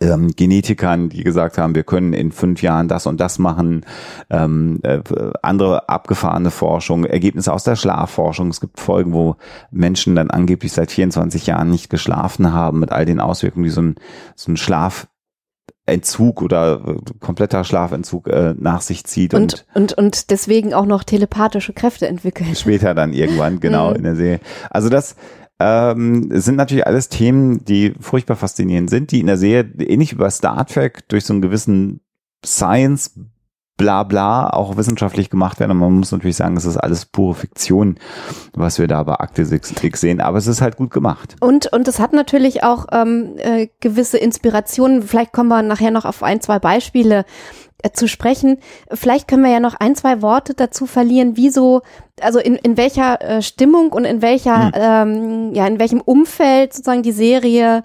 ähm, 0.00 0.32
Genetikern, 0.34 1.08
die 1.08 1.24
gesagt 1.24 1.58
haben, 1.58 1.74
wir 1.74 1.84
können 1.84 2.12
in 2.12 2.32
fünf 2.32 2.62
Jahren 2.62 2.88
das 2.88 3.06
und 3.06 3.20
das 3.20 3.38
machen, 3.38 3.84
ähm, 4.30 4.80
äh, 4.82 5.00
andere 5.42 5.88
abgefahrene 5.88 6.50
Forschung, 6.50 7.04
Ergebnisse 7.04 7.52
aus 7.52 7.64
der 7.64 7.76
Schlafforschung. 7.76 8.48
Es 8.48 8.60
gibt 8.60 8.80
Folgen, 8.80 9.12
wo 9.12 9.36
Menschen 9.70 10.16
dann 10.16 10.30
angeblich 10.30 10.72
seit 10.72 10.90
24 10.90 11.46
Jahren 11.46 11.70
nicht 11.70 11.90
geschlafen 11.90 12.52
haben, 12.52 12.80
mit 12.80 12.92
all 12.92 13.04
den 13.04 13.20
Auswirkungen, 13.20 13.64
die 13.64 13.70
so 13.70 13.82
ein, 13.82 13.94
so 14.34 14.52
ein 14.52 14.56
Schlafentzug 14.56 16.42
oder 16.42 16.80
äh, 16.86 16.96
kompletter 17.20 17.64
Schlafentzug 17.64 18.28
äh, 18.28 18.54
nach 18.58 18.80
sich 18.80 19.04
zieht 19.04 19.34
und, 19.34 19.66
Und, 19.74 19.92
und, 19.92 19.92
und 19.92 20.30
deswegen 20.30 20.74
auch 20.74 20.86
noch 20.86 21.04
telepathische 21.04 21.72
Kräfte 21.72 22.08
entwickelt. 22.08 22.58
später 22.58 22.94
dann 22.94 23.12
irgendwann, 23.12 23.60
genau, 23.60 23.90
in 23.94 24.02
der 24.04 24.16
Serie. 24.16 24.40
Also 24.70 24.88
das 24.88 25.16
ähm, 25.62 26.28
sind 26.32 26.56
natürlich 26.56 26.86
alles 26.86 27.08
Themen, 27.08 27.64
die 27.64 27.94
furchtbar 28.00 28.36
faszinierend 28.36 28.90
sind, 28.90 29.12
die 29.12 29.20
in 29.20 29.26
der 29.26 29.36
Serie 29.36 29.70
ähnlich 29.78 30.12
wie 30.12 30.16
bei 30.18 30.30
Star 30.30 30.66
Trek 30.66 31.08
durch 31.08 31.24
so 31.24 31.32
einen 31.32 31.42
gewissen 31.42 32.00
Science 32.44 33.12
bla 33.76 34.02
bla 34.04 34.50
auch 34.50 34.76
wissenschaftlich 34.76 35.30
gemacht 35.30 35.58
werden. 35.58 35.72
Und 35.72 35.78
man 35.78 35.92
muss 35.92 36.12
natürlich 36.12 36.36
sagen, 36.36 36.56
es 36.56 36.64
ist 36.64 36.76
alles 36.76 37.06
pure 37.06 37.34
Fiktion, 37.34 37.98
was 38.54 38.78
wir 38.78 38.86
da 38.86 39.02
bei 39.02 39.14
Akte 39.14 39.42
X 39.42 40.00
sehen. 40.00 40.20
Aber 40.20 40.38
es 40.38 40.46
ist 40.46 40.60
halt 40.60 40.76
gut 40.76 40.90
gemacht. 40.90 41.36
Und, 41.40 41.72
und 41.72 41.88
es 41.88 41.98
hat 41.98 42.12
natürlich 42.12 42.62
auch 42.62 42.86
ähm, 42.92 43.34
äh, 43.38 43.68
gewisse 43.80 44.18
Inspirationen. 44.18 45.02
Vielleicht 45.02 45.32
kommen 45.32 45.48
wir 45.48 45.62
nachher 45.62 45.90
noch 45.90 46.04
auf 46.04 46.22
ein, 46.22 46.40
zwei 46.40 46.58
Beispiele 46.58 47.24
zu 47.92 48.08
sprechen. 48.08 48.58
Vielleicht 48.92 49.28
können 49.28 49.42
wir 49.42 49.50
ja 49.50 49.60
noch 49.60 49.74
ein, 49.74 49.94
zwei 49.94 50.22
Worte 50.22 50.54
dazu 50.54 50.86
verlieren, 50.86 51.36
wie 51.36 51.50
so, 51.50 51.82
also 52.20 52.38
in, 52.38 52.56
in 52.56 52.76
welcher 52.76 53.20
äh, 53.20 53.42
Stimmung 53.42 53.92
und 53.92 54.04
in 54.04 54.22
welcher, 54.22 54.70
ähm, 54.74 55.54
ja, 55.54 55.66
in 55.66 55.78
welchem 55.78 56.00
Umfeld 56.00 56.72
sozusagen 56.72 57.02
die 57.02 57.12
Serie 57.12 57.82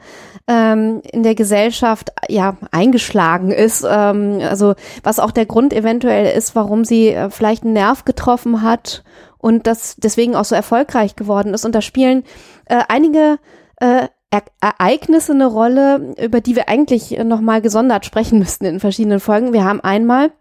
ähm, 0.48 1.02
in 1.12 1.24
der 1.24 1.36
Gesellschaft 1.36 2.12
ja 2.30 2.58
eingeschlagen 2.72 3.52
ist. 3.52 3.86
Ähm, 3.90 4.40
also 4.42 4.76
was 5.04 5.20
auch 5.20 5.32
der 5.32 5.46
Grund 5.46 5.74
eventuell 5.74 6.38
ist, 6.38 6.56
warum 6.56 6.86
sie 6.86 7.10
äh, 7.10 7.30
vielleicht 7.30 7.64
einen 7.64 7.74
Nerv 7.74 8.06
getroffen 8.06 8.62
hat 8.62 9.04
und 9.38 9.68
das 9.68 9.96
deswegen 9.98 10.36
auch 10.36 10.46
so 10.46 10.56
erfolgreich 10.56 11.16
geworden 11.16 11.54
ist. 11.54 11.66
Und 11.66 11.76
da 11.76 11.82
spielen 11.82 12.24
äh, 12.66 12.84
einige 12.88 13.40
äh, 13.80 14.08
er 14.30 14.44
Ereignisse 14.62 15.34
eine 15.34 15.46
Rolle, 15.46 16.14
über 16.22 16.42
die 16.42 16.56
wir 16.56 16.68
eigentlich 16.70 17.18
nochmal 17.24 17.62
gesondert 17.62 18.06
sprechen 18.06 18.40
müssten 18.40 18.66
in 18.66 18.80
verschiedenen 18.80 19.20
Folgen. 19.20 19.54
Wir 19.54 19.64
haben 19.64 19.82
einmal, 19.82 20.32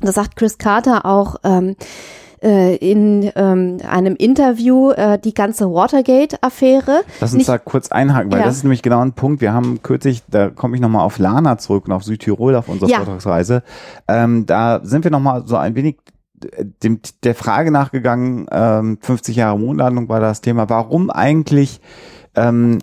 das 0.00 0.14
sagt 0.14 0.36
Chris 0.36 0.58
Carter 0.58 1.04
auch 1.04 1.36
ähm, 1.44 1.76
äh, 2.42 2.76
in 2.76 3.30
ähm, 3.34 3.78
einem 3.88 4.14
Interview, 4.14 4.90
äh, 4.92 5.18
die 5.18 5.34
ganze 5.34 5.66
Watergate-Affäre. 5.72 7.02
Lass 7.20 7.32
uns 7.32 7.38
Nicht- 7.38 7.48
da 7.48 7.58
kurz 7.58 7.90
einhaken, 7.90 8.30
weil 8.30 8.40
Ja. 8.40 8.44
das 8.46 8.56
ist 8.58 8.62
nämlich 8.62 8.82
genau 8.82 9.00
ein 9.00 9.12
Punkt. 9.12 9.40
Wir 9.40 9.52
haben 9.52 9.82
kürzlich, 9.82 10.22
da 10.28 10.48
komme 10.50 10.76
ich 10.76 10.80
nochmal 10.80 11.04
auf 11.04 11.18
Lana 11.18 11.58
zurück 11.58 11.86
und 11.86 11.92
auf 11.92 12.04
Südtirol 12.04 12.54
auf 12.54 12.68
unserer 12.68 12.88
Ja. 12.90 12.98
Vortragsreise. 12.98 13.62
Ähm, 14.06 14.46
da 14.46 14.80
sind 14.84 15.02
wir 15.04 15.10
nochmal 15.10 15.42
so 15.46 15.56
ein 15.56 15.74
wenig 15.74 15.96
dem, 16.84 17.00
der 17.24 17.34
Frage 17.34 17.72
nachgegangen, 17.72 18.46
ähm, 18.52 18.98
50 19.00 19.34
Jahre 19.34 19.58
Mondlandung 19.58 20.08
war 20.08 20.20
das 20.20 20.40
Thema, 20.40 20.68
warum 20.70 21.10
eigentlich 21.10 21.80
ähm, 22.36 22.78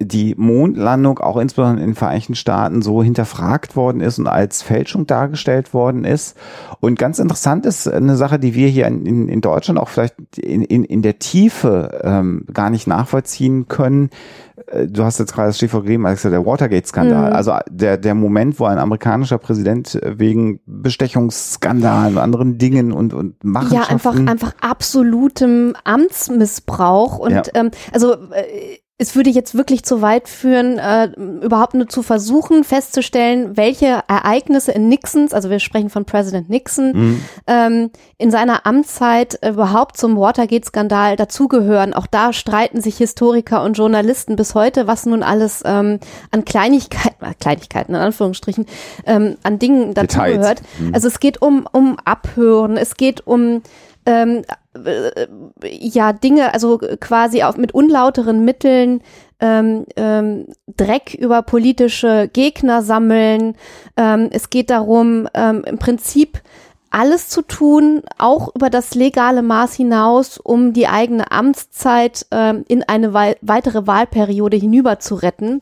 die 0.00 0.34
Mondlandung 0.36 1.18
auch 1.18 1.36
insbesondere 1.36 1.82
in 1.82 1.90
den 1.90 1.96
Vereinigten 1.96 2.34
Staaten 2.34 2.82
so 2.82 3.02
hinterfragt 3.02 3.74
worden 3.74 4.00
ist 4.00 4.18
und 4.18 4.28
als 4.28 4.62
Fälschung 4.62 5.06
dargestellt 5.06 5.74
worden 5.74 6.04
ist. 6.04 6.36
Und 6.80 6.98
ganz 6.98 7.18
interessant 7.18 7.66
ist 7.66 7.88
eine 7.88 8.16
Sache, 8.16 8.38
die 8.38 8.54
wir 8.54 8.68
hier 8.68 8.86
in, 8.86 9.28
in, 9.28 9.40
Deutschland 9.40 9.80
auch 9.80 9.88
vielleicht 9.88 10.14
in, 10.38 10.62
in, 10.62 10.84
in 10.84 11.02
der 11.02 11.18
Tiefe 11.18 12.00
ähm, 12.04 12.44
gar 12.52 12.70
nicht 12.70 12.86
nachvollziehen 12.86 13.66
können. 13.66 14.10
Äh, 14.66 14.86
Du 14.86 15.04
hast 15.04 15.18
jetzt 15.18 15.34
gerade 15.34 15.48
das 15.48 15.56
Stichwort 15.56 15.84
gegeben, 15.84 16.06
Alexa, 16.06 16.30
der 16.30 16.46
Watergate-Skandal. 16.46 17.30
Mhm. 17.30 17.36
Also 17.36 17.54
der, 17.68 17.96
der 17.96 18.14
Moment, 18.14 18.60
wo 18.60 18.66
ein 18.66 18.78
amerikanischer 18.78 19.38
Präsident 19.38 19.98
wegen 20.04 20.60
Bestechungsskandalen 20.66 22.16
und 22.16 22.22
anderen 22.22 22.58
Dingen 22.58 22.92
und, 22.92 23.14
und 23.14 23.34
Ja, 23.42 23.50
Machenschaften 23.50 24.28
einfach, 24.28 24.32
einfach 24.32 24.54
absolutem 24.60 25.74
Amtsmissbrauch. 25.84 27.18
Und 27.18 27.32
Ja. 27.32 27.42
ähm, 27.54 27.70
also 27.92 28.12
äh, 28.12 28.78
es 28.98 29.16
würde 29.16 29.30
jetzt 29.30 29.56
wirklich 29.56 29.84
zu 29.84 30.00
weit 30.00 30.28
führen, 30.28 30.78
äh, 30.78 31.06
überhaupt 31.42 31.74
nur 31.74 31.88
zu 31.88 32.02
versuchen, 32.02 32.62
festzustellen, 32.62 33.56
welche 33.56 34.04
Ereignisse 34.06 34.70
in 34.70 34.88
Nixons, 34.88 35.34
also 35.34 35.50
wir 35.50 35.58
sprechen 35.58 35.90
von 35.90 36.04
Präsident 36.04 36.48
Nixon, 36.48 36.92
mhm. 36.92 37.24
ähm, 37.48 37.90
in 38.18 38.30
seiner 38.30 38.64
Amtszeit 38.64 39.38
überhaupt 39.44 39.96
zum 39.96 40.16
Watergate-Skandal 40.16 41.16
dazugehören. 41.16 41.94
Auch 41.94 42.06
da 42.06 42.32
streiten 42.32 42.80
sich 42.80 42.98
Historiker 42.98 43.64
und 43.64 43.76
Journalisten 43.76 44.36
bis 44.36 44.54
heute, 44.54 44.86
was 44.86 45.04
nun 45.04 45.22
alles 45.24 45.62
ähm, 45.64 45.98
an 46.30 46.44
Kleinigkeiten, 46.44 47.24
äh, 47.24 47.34
Kleinigkeiten 47.34 47.94
in 47.94 48.00
Anführungsstrichen, 48.00 48.66
ähm, 49.06 49.36
an 49.42 49.58
Dingen 49.58 49.94
dazugehört. 49.94 50.62
Mhm. 50.78 50.94
Also 50.94 51.08
es 51.08 51.18
geht 51.18 51.42
um, 51.42 51.66
um 51.72 51.98
Abhören, 52.04 52.76
es 52.76 52.96
geht 52.96 53.26
um 53.26 53.62
ähm, 54.06 54.42
äh, 54.74 55.26
ja 55.70 56.12
Dinge, 56.12 56.52
also 56.54 56.78
quasi 57.00 57.42
auch 57.42 57.56
mit 57.56 57.72
unlauteren 57.72 58.44
Mitteln 58.44 59.02
ähm, 59.40 59.86
ähm, 59.96 60.46
Dreck 60.76 61.14
über 61.14 61.42
politische 61.42 62.28
Gegner 62.32 62.82
sammeln. 62.82 63.56
Ähm, 63.96 64.28
es 64.32 64.50
geht 64.50 64.70
darum, 64.70 65.28
ähm, 65.34 65.64
im 65.66 65.78
Prinzip 65.78 66.40
alles 66.90 67.28
zu 67.28 67.42
tun, 67.42 68.02
auch 68.18 68.54
über 68.54 68.70
das 68.70 68.94
legale 68.94 69.42
Maß 69.42 69.74
hinaus, 69.74 70.38
um 70.38 70.72
die 70.72 70.88
eigene 70.88 71.30
Amtszeit 71.32 72.26
ähm, 72.30 72.64
in 72.68 72.82
eine 72.82 73.14
weitere 73.14 73.86
Wahlperiode 73.86 74.58
hinüber 74.58 74.98
zu 74.98 75.14
retten. 75.14 75.60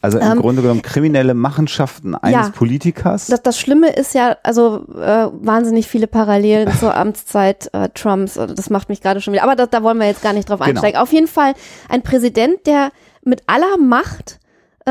Also 0.00 0.18
im 0.18 0.32
ähm, 0.32 0.38
Grunde 0.38 0.62
genommen 0.62 0.82
kriminelle 0.82 1.34
Machenschaften 1.34 2.14
eines 2.14 2.46
ja, 2.46 2.52
Politikers. 2.52 3.26
Das, 3.26 3.42
das 3.42 3.58
Schlimme 3.58 3.90
ist 3.90 4.14
ja, 4.14 4.36
also 4.42 4.86
äh, 4.94 5.28
wahnsinnig 5.32 5.86
viele 5.86 6.06
Parallelen 6.06 6.72
zur 6.78 6.96
Amtszeit 6.96 7.70
äh, 7.72 7.88
Trumps. 7.90 8.38
Also 8.38 8.54
das 8.54 8.70
macht 8.70 8.88
mich 8.88 9.00
gerade 9.00 9.20
schon 9.20 9.34
wieder. 9.34 9.44
Aber 9.44 9.56
da, 9.56 9.66
da 9.66 9.82
wollen 9.82 9.98
wir 9.98 10.06
jetzt 10.06 10.22
gar 10.22 10.32
nicht 10.32 10.48
drauf 10.48 10.60
genau. 10.60 10.70
einsteigen. 10.70 11.00
Auf 11.00 11.12
jeden 11.12 11.28
Fall 11.28 11.54
ein 11.88 12.02
Präsident, 12.02 12.66
der 12.66 12.90
mit 13.22 13.42
aller 13.46 13.76
Macht 13.76 14.39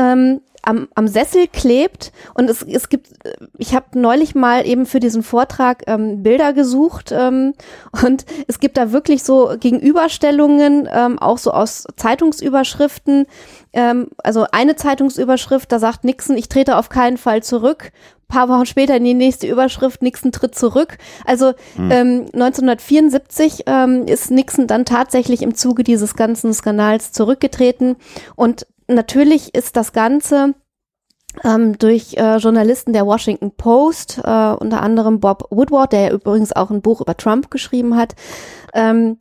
ähm, 0.00 0.40
am, 0.62 0.88
am 0.94 1.08
Sessel 1.08 1.46
klebt 1.46 2.12
und 2.34 2.50
es, 2.50 2.62
es 2.62 2.88
gibt, 2.88 3.08
ich 3.56 3.74
habe 3.74 3.98
neulich 3.98 4.34
mal 4.34 4.66
eben 4.66 4.84
für 4.84 5.00
diesen 5.00 5.22
Vortrag 5.22 5.84
ähm, 5.86 6.22
Bilder 6.22 6.52
gesucht 6.52 7.12
ähm, 7.12 7.54
und 8.04 8.24
es 8.46 8.60
gibt 8.60 8.76
da 8.76 8.92
wirklich 8.92 9.22
so 9.22 9.54
Gegenüberstellungen, 9.58 10.88
ähm, 10.92 11.18
auch 11.18 11.38
so 11.38 11.52
aus 11.52 11.86
Zeitungsüberschriften. 11.96 13.26
Ähm, 13.72 14.08
also 14.18 14.46
eine 14.52 14.76
Zeitungsüberschrift, 14.76 15.70
da 15.70 15.78
sagt 15.78 16.04
Nixon, 16.04 16.36
ich 16.36 16.48
trete 16.48 16.76
auf 16.76 16.88
keinen 16.88 17.16
Fall 17.16 17.42
zurück. 17.42 17.92
Ein 18.28 18.34
paar 18.36 18.48
Wochen 18.48 18.66
später 18.66 18.96
in 18.96 19.04
die 19.04 19.14
nächste 19.14 19.48
Überschrift, 19.48 20.02
Nixon 20.02 20.30
tritt 20.30 20.54
zurück. 20.54 20.98
Also 21.24 21.52
hm. 21.74 21.90
ähm, 21.90 22.20
1974 22.32 23.64
ähm, 23.66 24.06
ist 24.06 24.30
Nixon 24.30 24.66
dann 24.66 24.84
tatsächlich 24.84 25.42
im 25.42 25.54
Zuge 25.54 25.82
dieses 25.82 26.14
ganzen 26.14 26.52
Skandals 26.52 27.12
zurückgetreten 27.12 27.96
und 28.36 28.66
natürlich 28.94 29.54
ist 29.54 29.76
das 29.76 29.92
Ganze 29.92 30.54
ähm, 31.44 31.78
durch 31.78 32.14
äh, 32.14 32.36
Journalisten 32.36 32.92
der 32.92 33.06
Washington 33.06 33.52
Post, 33.52 34.18
äh, 34.18 34.52
unter 34.52 34.82
anderem 34.82 35.20
Bob 35.20 35.46
Woodward, 35.50 35.92
der 35.92 36.12
übrigens 36.12 36.52
auch 36.52 36.70
ein 36.70 36.82
Buch 36.82 37.00
über 37.00 37.16
Trump 37.16 37.50
geschrieben 37.50 37.96
hat, 37.96 38.14
ähm, 38.74 39.16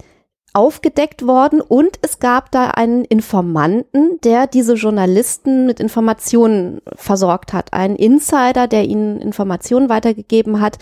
aufgedeckt 0.54 1.26
worden 1.28 1.62
und 1.62 2.00
es 2.02 2.20
gab 2.20 2.52
da 2.52 2.72
einen 2.72 3.06
Informanten, 3.06 4.20
der 4.24 4.48
diese 4.48 4.74
Journalisten 4.74 5.66
mit 5.66 5.80
Informationen 5.80 6.82
versorgt 6.96 7.54
hat, 7.54 7.74
einen 7.74 7.96
Insider, 7.96 8.68
der 8.68 8.86
ihnen 8.86 9.22
Informationen 9.22 9.90
weitergegeben 9.90 10.60
hat. 10.60 10.78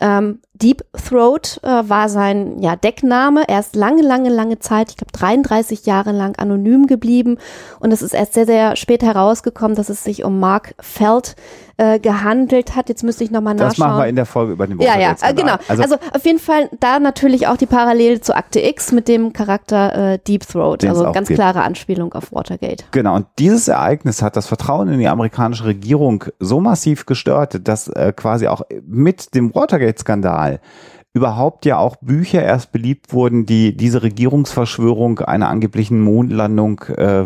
Ähm, 0.00 0.40
Deep 0.52 0.84
Throat 0.92 1.60
äh, 1.62 1.68
war 1.68 2.08
sein 2.08 2.60
ja, 2.60 2.76
Deckname. 2.76 3.44
Er 3.48 3.60
ist 3.60 3.76
lange, 3.76 4.02
lange, 4.02 4.30
lange 4.30 4.58
Zeit, 4.58 4.90
ich 4.90 4.96
glaube 4.96 5.12
33 5.12 5.86
Jahre 5.86 6.12
lang 6.12 6.36
anonym 6.38 6.86
geblieben 6.86 7.38
und 7.80 7.92
es 7.92 8.02
ist 8.02 8.14
erst 8.14 8.34
sehr, 8.34 8.46
sehr 8.46 8.76
spät 8.76 9.02
herausgekommen, 9.02 9.76
dass 9.76 9.88
es 9.88 10.04
sich 10.04 10.24
um 10.24 10.38
Mark 10.40 10.74
Feld 10.80 11.36
äh, 11.78 11.98
gehandelt 11.98 12.74
hat. 12.74 12.88
Jetzt 12.88 13.02
müsste 13.02 13.24
ich 13.24 13.30
nochmal 13.30 13.54
nachschauen. 13.54 13.68
Das 13.68 13.78
machen 13.78 13.98
wir 13.98 14.06
in 14.06 14.16
der 14.16 14.26
Folge 14.26 14.52
über 14.52 14.66
den 14.66 14.80
Ja, 14.80 14.98
ja, 14.98 15.14
äh, 15.20 15.34
genau. 15.34 15.56
Also, 15.68 15.82
also, 15.82 15.96
auf 16.12 16.24
jeden 16.24 16.38
Fall 16.38 16.70
da 16.80 16.98
natürlich 16.98 17.46
auch 17.46 17.56
die 17.56 17.66
Parallele 17.66 18.20
zu 18.20 18.34
Akte 18.34 18.60
X 18.60 18.92
mit 18.92 19.08
dem 19.08 19.32
Charakter 19.32 20.14
äh, 20.14 20.18
Deep 20.18 20.46
Throat. 20.46 20.84
Also 20.84 21.12
ganz 21.12 21.28
gibt. 21.28 21.38
klare 21.38 21.62
Anspielung 21.62 22.12
auf 22.14 22.32
Watergate. 22.32 22.84
Genau, 22.92 23.16
und 23.16 23.26
dieses 23.38 23.68
Ereignis 23.68 24.22
hat 24.22 24.36
das 24.36 24.46
Vertrauen 24.46 24.88
in 24.88 24.98
die 24.98 25.08
amerikanische 25.08 25.66
Regierung 25.66 26.24
so 26.40 26.60
massiv 26.60 27.06
gestört, 27.06 27.60
dass 27.68 27.88
äh, 27.88 28.12
quasi 28.14 28.48
auch 28.48 28.62
mit 28.86 29.34
dem 29.34 29.54
Watergate-Skandal 29.54 30.60
überhaupt 31.12 31.64
ja 31.64 31.78
auch 31.78 31.96
Bücher 31.96 32.42
erst 32.42 32.72
beliebt 32.72 33.12
wurden, 33.12 33.46
die 33.46 33.74
diese 33.74 34.02
Regierungsverschwörung 34.02 35.20
einer 35.20 35.48
angeblichen 35.48 36.00
Mondlandung 36.00 36.80
äh, 36.96 37.24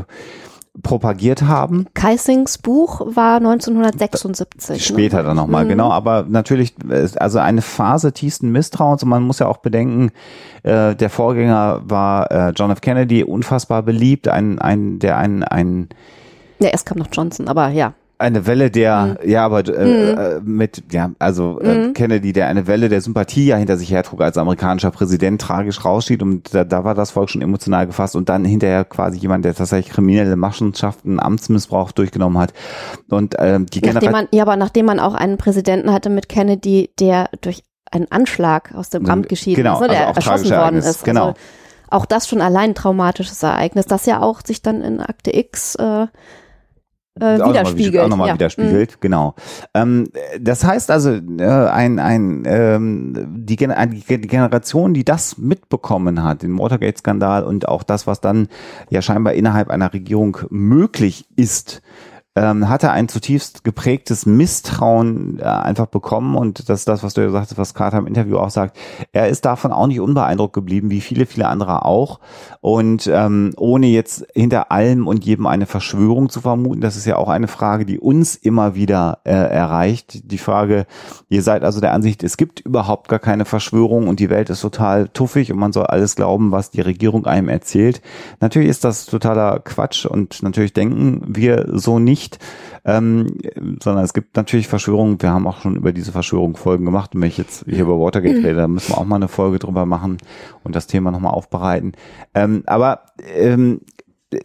propagiert 0.83 1.43
haben. 1.43 1.87
Kaisings 1.95 2.59
Buch 2.59 3.01
war 3.05 3.37
1976. 3.37 4.69
Ne? 4.69 4.79
Später 4.81 5.19
ne? 5.19 5.25
dann 5.25 5.37
nochmal, 5.37 5.65
mhm. 5.65 5.71
genau. 5.71 5.91
Aber 5.91 6.25
natürlich, 6.29 6.75
also 7.17 7.39
eine 7.39 7.63
Phase 7.63 8.13
tiefsten 8.13 8.51
Misstrauens 8.53 9.03
und 9.03 9.09
man 9.09 9.23
muss 9.23 9.41
ja 9.41 9.47
auch 9.47 9.59
bedenken, 9.59 10.13
äh, 10.63 10.95
der 10.95 11.11
Vorgänger 11.11 11.83
war 11.85 12.31
äh, 12.31 12.51
John 12.51 12.71
F. 12.71 12.81
Kennedy, 12.81 13.25
unfassbar 13.25 13.83
beliebt, 13.83 14.29
ein, 14.29 14.59
ein, 14.59 14.99
der 14.99 15.19
ein, 15.19 15.43
ein 15.43 15.89
ja, 16.61 16.69
erst 16.69 16.87
kam 16.87 16.99
noch 16.99 17.09
Johnson, 17.11 17.49
aber 17.49 17.69
ja 17.69 17.95
eine 18.21 18.47
Welle 18.47 18.71
der, 18.71 19.19
mhm. 19.23 19.31
ja, 19.31 19.45
aber 19.45 19.67
äh, 19.67 19.85
mhm. 19.85 20.19
Äh, 20.19 20.41
mit, 20.43 20.85
ja, 20.93 21.11
also 21.19 21.59
äh, 21.61 21.89
mhm. 21.89 21.95
Kennedy, 21.95 22.33
der 22.33 22.49
eine 22.49 22.67
Welle 22.67 22.89
der 22.89 23.01
Sympathie 23.01 23.47
ja 23.47 23.57
hinter 23.57 23.77
sich 23.77 23.91
hertrug 23.91 24.21
als 24.21 24.37
amerikanischer 24.39 24.91
Präsident, 24.91 25.41
tragisch 25.41 25.85
rausschied 25.85 26.23
und 26.23 26.55
da, 26.55 26.65
da 26.65 26.85
war 26.85 26.95
das 26.95 27.11
Volk 27.11 27.31
schon 27.31 27.43
emotional 27.43 27.87
gefasst 27.87 28.17
und 28.17 28.29
dann 28.29 28.45
hinterher 28.45 28.85
quasi 28.85 29.19
jemand, 29.19 29.45
der 29.45 29.55
tatsächlich 29.55 29.93
kriminelle 29.93 30.37
Machenschaften, 30.37 31.19
Amtsmissbrauch 31.19 31.93
durchgenommen 31.93 32.39
hat 32.39 32.53
und 33.09 33.37
ähm, 33.39 33.67
die 33.67 33.81
nachdem 33.81 34.13
man, 34.13 34.29
Ja, 34.33 34.43
aber 34.43 34.57
nachdem 34.57 34.87
man 34.87 35.01
auch 35.01 35.15
einen 35.15 35.39
Präsidenten 35.39 35.93
hatte 35.93 36.11
mit 36.11 36.29
Kennedy, 36.29 36.91
der 36.99 37.31
durch 37.41 37.63
einen 37.91 38.11
Anschlag 38.11 38.75
aus 38.75 38.91
dem 38.91 39.07
Amt 39.07 39.29
geschieden 39.29 39.57
genau, 39.57 39.81
ist, 39.81 39.91
der 39.91 40.09
also 40.09 40.17
erschossen 40.17 40.57
worden 40.57 40.79
ist. 40.79 41.05
Genau. 41.05 41.29
Also 41.29 41.39
auch 41.91 42.07
das 42.07 42.29
schon 42.29 42.41
allein 42.41 42.71
ein 42.71 42.75
traumatisches 42.75 43.43
Ereignis, 43.43 43.87
das 43.87 44.07
ja 44.07 44.23
auch 44.23 44.43
sich 44.45 44.63
dann 44.63 44.83
in 44.83 45.01
Akte 45.01 45.37
X 45.37 45.75
äh, 45.75 46.07
äh, 47.21 47.39
widerspiegelt. 47.39 48.05
Auch 48.05 48.09
nochmal 48.09 48.29
ja. 48.29 48.35
widerspiegelt, 48.35 48.93
mhm. 48.93 49.01
genau. 49.01 49.35
Ähm, 49.75 50.09
das 50.41 50.65
heißt 50.65 50.91
also, 50.91 51.11
äh, 51.11 51.45
ein, 51.45 51.99
ein, 51.99 52.43
ähm, 52.47 53.27
die, 53.29 53.57
Gen 53.57 53.73
die 53.91 54.29
Generation, 54.29 54.95
die 54.95 55.05
das 55.05 55.39
mitbekommen 55.39 56.23
hat, 56.23 56.43
den 56.43 56.59
Watergate-Skandal 56.59 57.45
und 57.45 57.69
auch 57.69 57.83
das, 57.83 58.07
was 58.07 58.21
dann 58.21 58.49
ja 58.91 59.03
scheinbar 59.03 59.35
innerhalb 59.35 59.71
einer 59.71 59.93
Regierung 59.93 60.39
möglich 60.51 61.27
ist, 61.37 61.83
ähm, 62.37 62.69
hat 62.69 62.85
er 62.85 62.93
ein 62.93 63.09
zutiefst 63.09 63.65
geprägtes 63.65 64.25
Misstrauen 64.25 65.41
äh, 65.41 65.43
einfach 65.43 65.87
bekommen 65.87 66.37
und 66.37 66.69
das 66.69 66.81
ist 66.81 66.89
das, 66.89 67.03
was 67.03 67.15
du 67.15 67.23
gesagt 67.23 67.51
hast, 67.51 67.59
was 67.59 67.75
Carter 67.75 67.99
im 67.99 68.07
Interview 68.07 68.39
auch 68.39 68.51
sagt. 68.51 68.77
Er 69.13 69.29
ist 69.29 69.45
davon 69.45 69.73
auch 69.73 69.89
nicht 69.89 69.99
unbeeindruckt 69.99 70.53
geblieben, 70.53 70.91
wie 70.91 71.01
viele, 71.01 71.27
viele 71.27 71.49
andere 71.49 71.85
auch. 71.85 72.21
Und 72.61 73.11
ähm, 73.13 73.53
ohne 73.57 73.89
jetzt 73.89 74.27
hinter 74.33 74.71
allem 74.71 75.09
und 75.09 75.25
jedem 75.25 75.47
eine 75.47 75.67
Verschwörung 75.67 76.29
zu 76.29 76.41
vermuten, 76.41 76.81
das 76.81 76.97
ist 76.97 77.05
ja 77.05 77.17
auch 77.17 77.29
eine 77.29 77.49
Frage, 77.49 77.85
die 77.85 77.99
uns 77.99 78.37
immer 78.37 78.77
wieder 78.77 79.19
äh, 79.25 79.33
erreicht. 79.33 80.31
Die 80.31 80.39
Frage, 80.39 80.87
ihr 81.29 81.43
seid 81.43 81.65
also 81.65 81.81
der 81.81 81.93
Ansicht, 81.93 82.23
es 82.23 82.37
gibt 82.37 82.61
überhaupt 82.61 83.09
gar 83.09 83.19
keine 83.19 83.45
Verschwörung 83.45 84.07
und 84.07 84.21
die 84.21 84.31
Welt 84.31 84.51
ist 84.51 84.61
total 84.61 85.09
tuffig 85.09 85.51
und 85.51 85.59
man 85.59 85.73
soll 85.73 85.87
alles 85.87 86.15
glauben, 86.15 86.53
was 86.53 86.71
die 86.71 86.81
Regierung 86.81 87.27
einem 87.27 87.49
erzählt. 87.49 88.03
Natürlich 88.39 88.69
ist 88.69 88.85
das 88.85 89.07
totaler 89.07 89.59
Quatsch 89.59 90.07
und 90.07 90.45
natürlich 90.45 90.75
denken 90.75 91.23
wir 91.27 91.67
so 91.73 91.99
nicht 91.99 92.20
nicht, 92.21 92.39
ähm, 92.85 93.39
sondern 93.83 94.05
es 94.05 94.13
gibt 94.13 94.37
natürlich 94.37 94.69
Verschwörungen. 94.69 95.21
Wir 95.21 95.31
haben 95.31 95.47
auch 95.47 95.63
schon 95.63 95.77
über 95.77 95.93
diese 95.93 96.13
Verschwörung 96.13 96.57
Folgen 96.57 96.85
gemacht. 96.85 97.15
Und 97.15 97.23
wenn 97.23 97.29
ich 97.29 97.39
jetzt 97.39 97.65
hier 97.67 97.83
über 97.83 97.99
Watergate 97.99 98.37
rede, 98.37 98.55
da 98.55 98.69
müssen 98.69 98.93
wir 98.93 98.99
auch 98.99 99.05
mal 99.05 99.17
eine 99.17 99.29
Folge 99.29 99.59
drüber 99.59 99.87
machen 99.87 100.19
und 100.63 100.77
das 100.77 100.87
Thema 100.87 101.11
nochmal 101.11 101.33
aufbereiten. 101.33 101.93
Ähm, 102.35 102.63
aber 102.67 103.03
ähm, 103.35 103.81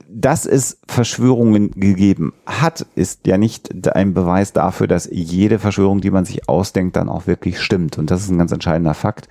dass 0.09 0.47
es 0.47 0.79
Verschwörungen 0.87 1.71
gegeben 1.71 2.33
hat, 2.47 2.87
ist 2.95 3.27
ja 3.27 3.37
nicht 3.37 3.87
ein 3.95 4.15
Beweis 4.15 4.51
dafür, 4.51 4.87
dass 4.87 5.07
jede 5.11 5.59
Verschwörung, 5.59 6.01
die 6.01 6.09
man 6.09 6.25
sich 6.25 6.49
ausdenkt, 6.49 6.95
dann 6.95 7.07
auch 7.07 7.27
wirklich 7.27 7.59
stimmt. 7.59 7.99
Und 7.99 8.09
das 8.09 8.21
ist 8.21 8.31
ein 8.31 8.39
ganz 8.39 8.51
entscheidender 8.51 8.95
Fakt. 8.95 9.27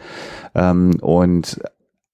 Ähm, 0.54 0.98
und 1.00 1.60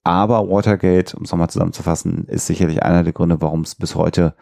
aber 0.03 0.49
Watergate, 0.49 1.14
um 1.14 1.25
es 1.25 1.31
nochmal 1.31 1.51
zusammenzufassen, 1.51 2.25
ist 2.27 2.47
sicherlich 2.47 2.83
einer 2.83 3.05
der 3.05 3.12
Gründe, 3.12 3.40
warum 3.40 3.61
es 3.61 3.75
bis 3.75 3.95
heute 3.95 4.35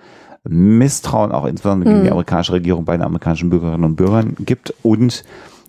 Misstrauen 0.45 1.33
auch 1.33 1.45
insbesondere 1.45 1.91
gegen 1.91 2.03
die 2.03 2.09
hm. 2.09 2.13
amerikanische 2.13 2.53
Regierung 2.53 2.85
bei 2.85 2.97
den 2.97 3.03
amerikanischen 3.03 3.51
Bürgerinnen 3.51 3.85
und 3.85 3.97
Bürgern 3.97 4.37
gibt 4.39 4.75
und 4.83 5.25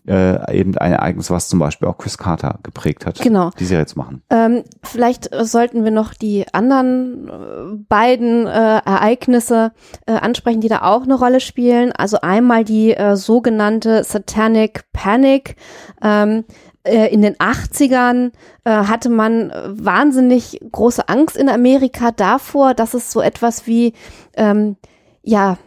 äh, 0.07 0.57
eben 0.57 0.75
ein 0.77 0.93
Ereignis, 0.93 1.29
was 1.29 1.49
zum 1.49 1.59
Beispiel 1.59 1.87
auch 1.87 1.97
Chris 1.97 2.17
Carter 2.17 2.59
geprägt 2.63 3.05
hat, 3.05 3.19
genau. 3.19 3.51
die 3.59 3.65
Serie 3.65 3.85
zu 3.85 3.97
machen. 3.97 4.23
Ähm, 4.29 4.63
vielleicht 4.83 5.29
sollten 5.45 5.83
wir 5.83 5.91
noch 5.91 6.13
die 6.13 6.45
anderen 6.51 7.27
äh, 7.27 7.75
beiden 7.87 8.47
äh, 8.47 8.49
Ereignisse 8.49 9.71
äh, 10.07 10.13
ansprechen, 10.13 10.61
die 10.61 10.69
da 10.69 10.81
auch 10.81 11.03
eine 11.03 11.15
Rolle 11.15 11.39
spielen. 11.39 11.91
Also 11.91 12.21
einmal 12.21 12.63
die 12.63 12.93
äh, 12.93 13.15
sogenannte 13.15 14.03
Satanic 14.03 14.85
Panic. 14.93 15.55
Ähm, 16.01 16.45
äh, 16.83 17.13
in 17.13 17.21
den 17.21 17.35
80ern 17.35 18.31
äh, 18.63 18.71
hatte 18.71 19.09
man 19.09 19.51
wahnsinnig 19.65 20.59
große 20.71 21.09
Angst 21.09 21.35
in 21.35 21.49
Amerika 21.49 22.11
davor, 22.11 22.73
dass 22.73 22.93
es 22.93 23.11
so 23.11 23.21
etwas 23.21 23.67
wie, 23.67 23.93
ähm, 24.39 24.77
ja, 25.21 25.57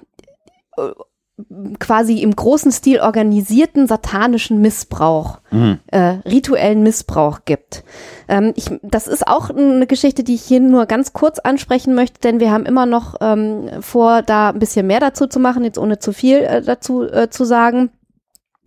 quasi 1.79 2.21
im 2.21 2.35
großen 2.35 2.71
Stil 2.73 3.01
organisierten 3.01 3.87
satanischen 3.87 4.61
Missbrauch, 4.61 5.39
mhm. 5.51 5.79
äh, 5.87 6.19
rituellen 6.29 6.83
Missbrauch 6.83 7.41
gibt. 7.45 7.85
Ähm, 8.29 8.53
ich, 8.55 8.67
das 8.83 9.09
ist 9.09 9.27
auch 9.27 9.51
eine 9.51 9.87
Geschichte, 9.87 10.25
die 10.25 10.35
ich 10.35 10.43
hier 10.43 10.61
nur 10.61 10.87
ganz 10.87 11.13
kurz 11.13 11.39
ansprechen 11.39 11.95
möchte, 11.95 12.21
denn 12.21 12.39
wir 12.39 12.51
haben 12.51 12.67
immer 12.67 12.87
noch 12.87 13.17
ähm, 13.21 13.69
vor, 13.81 14.23
da 14.23 14.51
ein 14.51 14.59
bisschen 14.59 14.87
mehr 14.87 15.01
dazu 15.01 15.27
zu 15.27 15.41
machen, 15.41 15.65
jetzt 15.65 15.79
ohne 15.79 15.99
zu 15.99 16.13
viel 16.13 16.39
äh, 16.39 16.63
dazu 16.63 17.03
äh, 17.03 17.29
zu 17.31 17.45
sagen. 17.45 17.91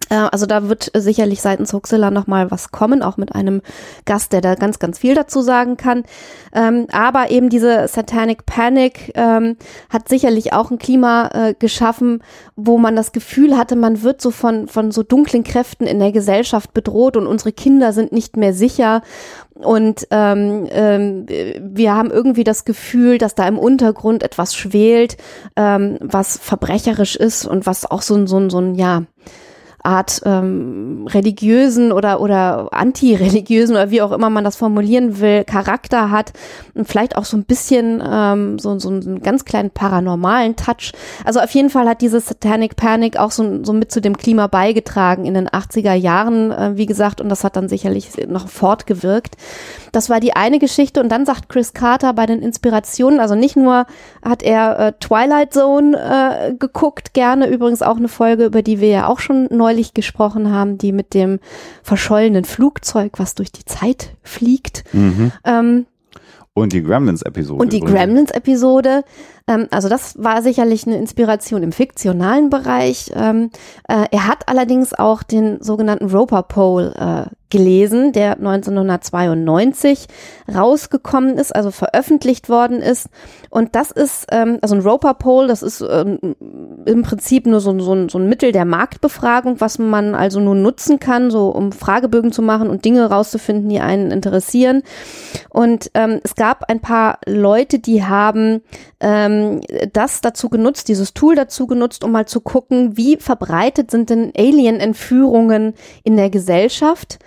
Äh, 0.09 0.15
also 0.15 0.45
da 0.45 0.69
wird 0.69 0.91
sicherlich 0.93 1.41
seitens 1.41 1.73
Huxilla 1.73 2.11
noch 2.11 2.27
mal 2.27 2.51
was 2.51 2.71
kommen, 2.71 3.01
auch 3.01 3.17
mit 3.17 3.33
einem 3.33 3.61
Gast, 4.05 4.33
der 4.33 4.41
da 4.41 4.55
ganz, 4.55 4.79
ganz 4.79 4.99
viel 4.99 5.15
dazu 5.15 5.41
sagen 5.41 5.77
kann. 5.77 6.03
Ähm, 6.53 6.87
aber 6.91 7.31
eben 7.31 7.49
diese 7.49 7.87
Satanic 7.87 8.45
Panic 8.45 9.11
ähm, 9.15 9.57
hat 9.89 10.09
sicherlich 10.09 10.53
auch 10.53 10.71
ein 10.71 10.79
Klima 10.79 11.29
äh, 11.33 11.53
geschaffen, 11.57 12.23
wo 12.55 12.77
man 12.77 12.95
das 12.95 13.11
Gefühl 13.11 13.57
hatte, 13.57 13.75
man 13.75 14.03
wird 14.03 14.21
so 14.21 14.31
von, 14.31 14.67
von 14.67 14.91
so 14.91 15.03
dunklen 15.03 15.43
Kräften 15.43 15.85
in 15.85 15.99
der 15.99 16.11
Gesellschaft 16.11 16.73
bedroht 16.73 17.17
und 17.17 17.27
unsere 17.27 17.51
Kinder 17.51 17.93
sind 17.93 18.11
nicht 18.11 18.37
mehr 18.37 18.53
sicher. 18.53 19.01
Und 19.55 20.07
ähm, 20.11 20.67
ähm, 20.69 21.25
wir 21.27 21.95
haben 21.95 22.11
irgendwie 22.11 22.43
das 22.43 22.65
Gefühl, 22.65 23.17
dass 23.17 23.35
da 23.35 23.47
im 23.47 23.57
Untergrund 23.57 24.21
etwas 24.21 24.53
schwelt, 24.53 25.15
ähm, 25.55 25.97
was 26.01 26.37
verbrecherisch 26.37 27.15
ist 27.15 27.45
und 27.45 27.65
was 27.65 27.89
auch 27.89 28.01
so 28.01 28.15
ein, 28.15 28.27
so 28.27 28.37
ein, 28.37 28.49
so 28.49 28.59
ein, 28.59 28.75
ja, 28.75 29.03
Art 29.85 30.21
ähm, 30.25 31.07
religiösen 31.09 31.91
oder, 31.91 32.19
oder 32.19 32.73
antireligiösen 32.73 33.75
oder 33.75 33.91
wie 33.91 34.01
auch 34.01 34.11
immer 34.11 34.29
man 34.29 34.43
das 34.43 34.55
formulieren 34.55 35.19
will, 35.19 35.43
Charakter 35.43 36.11
hat 36.11 36.33
und 36.73 36.87
vielleicht 36.87 37.15
auch 37.15 37.25
so 37.25 37.37
ein 37.37 37.45
bisschen 37.45 38.03
ähm, 38.05 38.59
so, 38.59 38.77
so 38.79 38.89
einen 38.89 39.21
ganz 39.21 39.45
kleinen 39.45 39.69
paranormalen 39.69 40.55
Touch. 40.55 40.91
Also 41.23 41.39
auf 41.39 41.51
jeden 41.51 41.69
Fall 41.69 41.87
hat 41.87 42.01
diese 42.01 42.19
Satanic 42.19 42.75
Panic 42.75 43.17
auch 43.17 43.31
so, 43.31 43.63
so 43.63 43.73
mit 43.73 43.91
zu 43.91 44.01
dem 44.01 44.17
Klima 44.17 44.47
beigetragen 44.47 45.25
in 45.25 45.33
den 45.33 45.47
80er 45.47 45.93
Jahren, 45.93 46.51
äh, 46.51 46.71
wie 46.75 46.85
gesagt, 46.85 47.21
und 47.21 47.29
das 47.29 47.43
hat 47.43 47.55
dann 47.55 47.69
sicherlich 47.69 48.09
noch 48.27 48.47
fortgewirkt. 48.47 49.35
Das 49.95 50.09
war 50.09 50.19
die 50.19 50.35
eine 50.35 50.59
Geschichte 50.59 51.01
und 51.01 51.07
dann 51.07 51.25
sagt 51.25 51.47
Chris 51.47 51.71
Carter 51.71 52.11
bei 52.11 52.25
den 52.25 52.41
Inspirationen, 52.41 53.21
also 53.21 53.33
nicht 53.33 53.55
nur 53.55 53.85
hat 54.21 54.43
er 54.43 54.77
äh, 54.77 54.93
Twilight 54.99 55.53
Zone 55.53 55.97
äh, 55.97 56.53
geguckt, 56.53 57.13
gerne 57.13 57.47
übrigens 57.47 57.81
auch 57.81 57.95
eine 57.95 58.09
Folge, 58.09 58.43
über 58.43 58.61
die 58.61 58.81
wir 58.81 58.89
ja 58.89 59.07
auch 59.07 59.19
schon 59.19 59.47
neulich 59.51 59.93
gesprochen 59.93 60.51
haben, 60.51 60.77
die 60.77 60.91
mit 60.91 61.13
dem 61.13 61.39
verschollenen 61.81 62.43
Flugzeug, 62.43 63.13
was 63.19 63.35
durch 63.35 63.53
die 63.53 63.63
Zeit 63.63 64.17
fliegt. 64.21 64.83
Mhm. 64.91 65.31
Ähm, 65.45 65.85
und 66.53 66.73
die 66.73 66.83
Gremlins-Episode. 66.83 67.61
Und 67.61 67.71
die 67.71 67.79
Gremlins-Episode. 67.79 69.05
Ähm, 69.47 69.67
also 69.71 69.89
das 69.89 70.21
war 70.21 70.41
sicherlich 70.41 70.87
eine 70.87 70.97
Inspiration 70.97 71.63
im 71.63 71.71
fiktionalen 71.71 72.49
Bereich. 72.49 73.11
Ähm, 73.15 73.51
äh, 73.87 74.05
er 74.11 74.27
hat 74.27 74.47
allerdings 74.47 74.93
auch 74.93 75.23
den 75.23 75.61
sogenannten 75.61 76.09
Roper 76.09 76.43
Pole 76.43 77.29
äh, 77.29 77.35
gelesen, 77.55 78.11
der 78.11 78.33
1992 78.33 80.07
rausgekommen 80.53 81.37
ist, 81.37 81.55
also 81.55 81.71
veröffentlicht 81.71 82.49
worden 82.49 82.81
ist. 82.81 83.07
Und 83.49 83.75
das 83.75 83.91
ist, 83.91 84.25
ähm, 84.31 84.57
also 84.61 84.75
ein 84.75 84.81
Roper 84.81 85.13
Poll, 85.13 85.47
das 85.47 85.61
ist 85.61 85.81
ähm, 85.81 86.19
im 86.85 87.03
Prinzip 87.03 87.45
nur 87.45 87.61
so, 87.61 87.77
so, 87.79 88.09
so 88.09 88.17
ein 88.17 88.27
Mittel 88.27 88.51
der 88.51 88.65
Marktbefragung, 88.65 89.61
was 89.61 89.77
man 89.77 90.15
also 90.15 90.39
nur 90.39 90.55
nutzen 90.55 90.99
kann, 90.99 91.29
so 91.29 91.49
um 91.49 91.71
Fragebögen 91.71 92.31
zu 92.31 92.41
machen 92.41 92.69
und 92.69 92.83
Dinge 92.83 93.09
rauszufinden, 93.09 93.69
die 93.69 93.79
einen 93.79 94.11
interessieren. 94.11 94.81
Und 95.49 95.91
ähm, 95.93 96.19
es 96.23 96.35
gab 96.35 96.69
ein 96.69 96.81
paar 96.81 97.19
Leute, 97.25 97.79
die 97.79 98.03
haben 98.03 98.63
ähm, 98.99 99.34
das 99.93 100.21
dazu 100.21 100.49
genutzt, 100.49 100.87
dieses 100.87 101.13
Tool 101.13 101.35
dazu 101.35 101.67
genutzt, 101.67 102.03
um 102.03 102.11
mal 102.11 102.27
zu 102.27 102.41
gucken, 102.41 102.97
wie 102.97 103.17
verbreitet 103.17 103.91
sind 103.91 104.09
denn 104.09 104.31
Alien-Entführungen 104.37 105.73
in 106.03 106.15
der 106.17 106.29
Gesellschaft. 106.29 107.19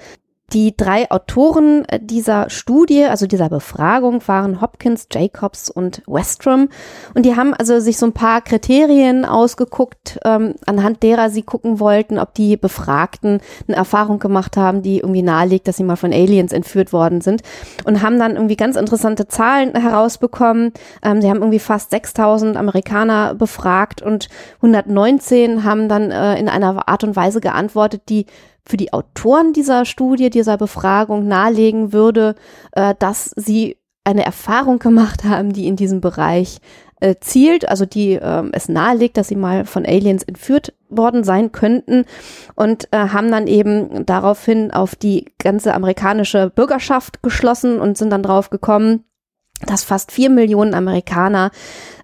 Die 0.54 0.74
drei 0.74 1.10
Autoren 1.10 1.84
äh, 1.88 2.00
dieser 2.02 2.48
Studie, 2.48 3.04
also 3.04 3.26
dieser 3.26 3.50
Befragung, 3.50 4.26
waren 4.26 4.62
Hopkins, 4.62 5.06
Jacobs 5.12 5.68
und 5.68 6.02
Westrom. 6.06 6.70
Und 7.12 7.26
die 7.26 7.36
haben 7.36 7.52
also 7.52 7.80
sich 7.80 7.98
so 7.98 8.06
ein 8.06 8.14
paar 8.14 8.40
Kriterien 8.40 9.26
ausgeguckt, 9.26 10.18
ähm, 10.24 10.54
anhand 10.64 11.02
derer 11.02 11.28
sie 11.28 11.42
gucken 11.42 11.80
wollten, 11.80 12.18
ob 12.18 12.32
die 12.32 12.56
Befragten 12.56 13.40
eine 13.66 13.76
Erfahrung 13.76 14.20
gemacht 14.20 14.56
haben, 14.56 14.80
die 14.80 15.00
irgendwie 15.00 15.20
nahelegt, 15.20 15.68
dass 15.68 15.76
sie 15.76 15.84
mal 15.84 15.96
von 15.96 16.14
Aliens 16.14 16.54
entführt 16.54 16.94
worden 16.94 17.20
sind. 17.20 17.42
Und 17.84 18.00
haben 18.00 18.18
dann 18.18 18.36
irgendwie 18.36 18.56
ganz 18.56 18.76
interessante 18.76 19.28
Zahlen 19.28 19.74
herausbekommen. 19.74 20.72
Ähm, 21.02 21.20
sie 21.20 21.28
haben 21.28 21.40
irgendwie 21.40 21.58
fast 21.58 21.90
6000 21.90 22.56
Amerikaner 22.56 23.34
befragt 23.34 24.00
und 24.00 24.28
119 24.62 25.64
haben 25.64 25.90
dann 25.90 26.10
äh, 26.10 26.38
in 26.38 26.48
einer 26.48 26.88
Art 26.88 27.04
und 27.04 27.16
Weise 27.16 27.42
geantwortet, 27.42 28.02
die 28.08 28.24
für 28.68 28.76
die 28.76 28.92
Autoren 28.92 29.52
dieser 29.52 29.84
Studie, 29.84 30.30
dieser 30.30 30.58
Befragung 30.58 31.26
nahelegen 31.26 31.92
würde, 31.92 32.34
äh, 32.72 32.94
dass 32.98 33.32
sie 33.36 33.78
eine 34.04 34.24
Erfahrung 34.24 34.78
gemacht 34.78 35.24
haben, 35.24 35.52
die 35.52 35.66
in 35.66 35.76
diesem 35.76 36.00
Bereich 36.00 36.58
äh, 37.00 37.16
zielt, 37.20 37.68
also 37.68 37.86
die 37.86 38.14
äh, 38.14 38.44
es 38.52 38.68
nahelegt, 38.68 39.16
dass 39.16 39.28
sie 39.28 39.36
mal 39.36 39.64
von 39.64 39.86
Aliens 39.86 40.22
entführt 40.22 40.74
worden 40.88 41.24
sein 41.24 41.52
könnten 41.52 42.04
und 42.54 42.88
äh, 42.92 43.08
haben 43.08 43.30
dann 43.30 43.46
eben 43.46 44.04
daraufhin 44.04 44.70
auf 44.70 44.96
die 44.96 45.26
ganze 45.38 45.74
amerikanische 45.74 46.50
Bürgerschaft 46.50 47.22
geschlossen 47.22 47.80
und 47.80 47.96
sind 47.96 48.10
dann 48.10 48.22
drauf 48.22 48.50
gekommen, 48.50 49.04
dass 49.66 49.84
fast 49.84 50.12
vier 50.12 50.30
Millionen 50.30 50.74
Amerikaner 50.74 51.50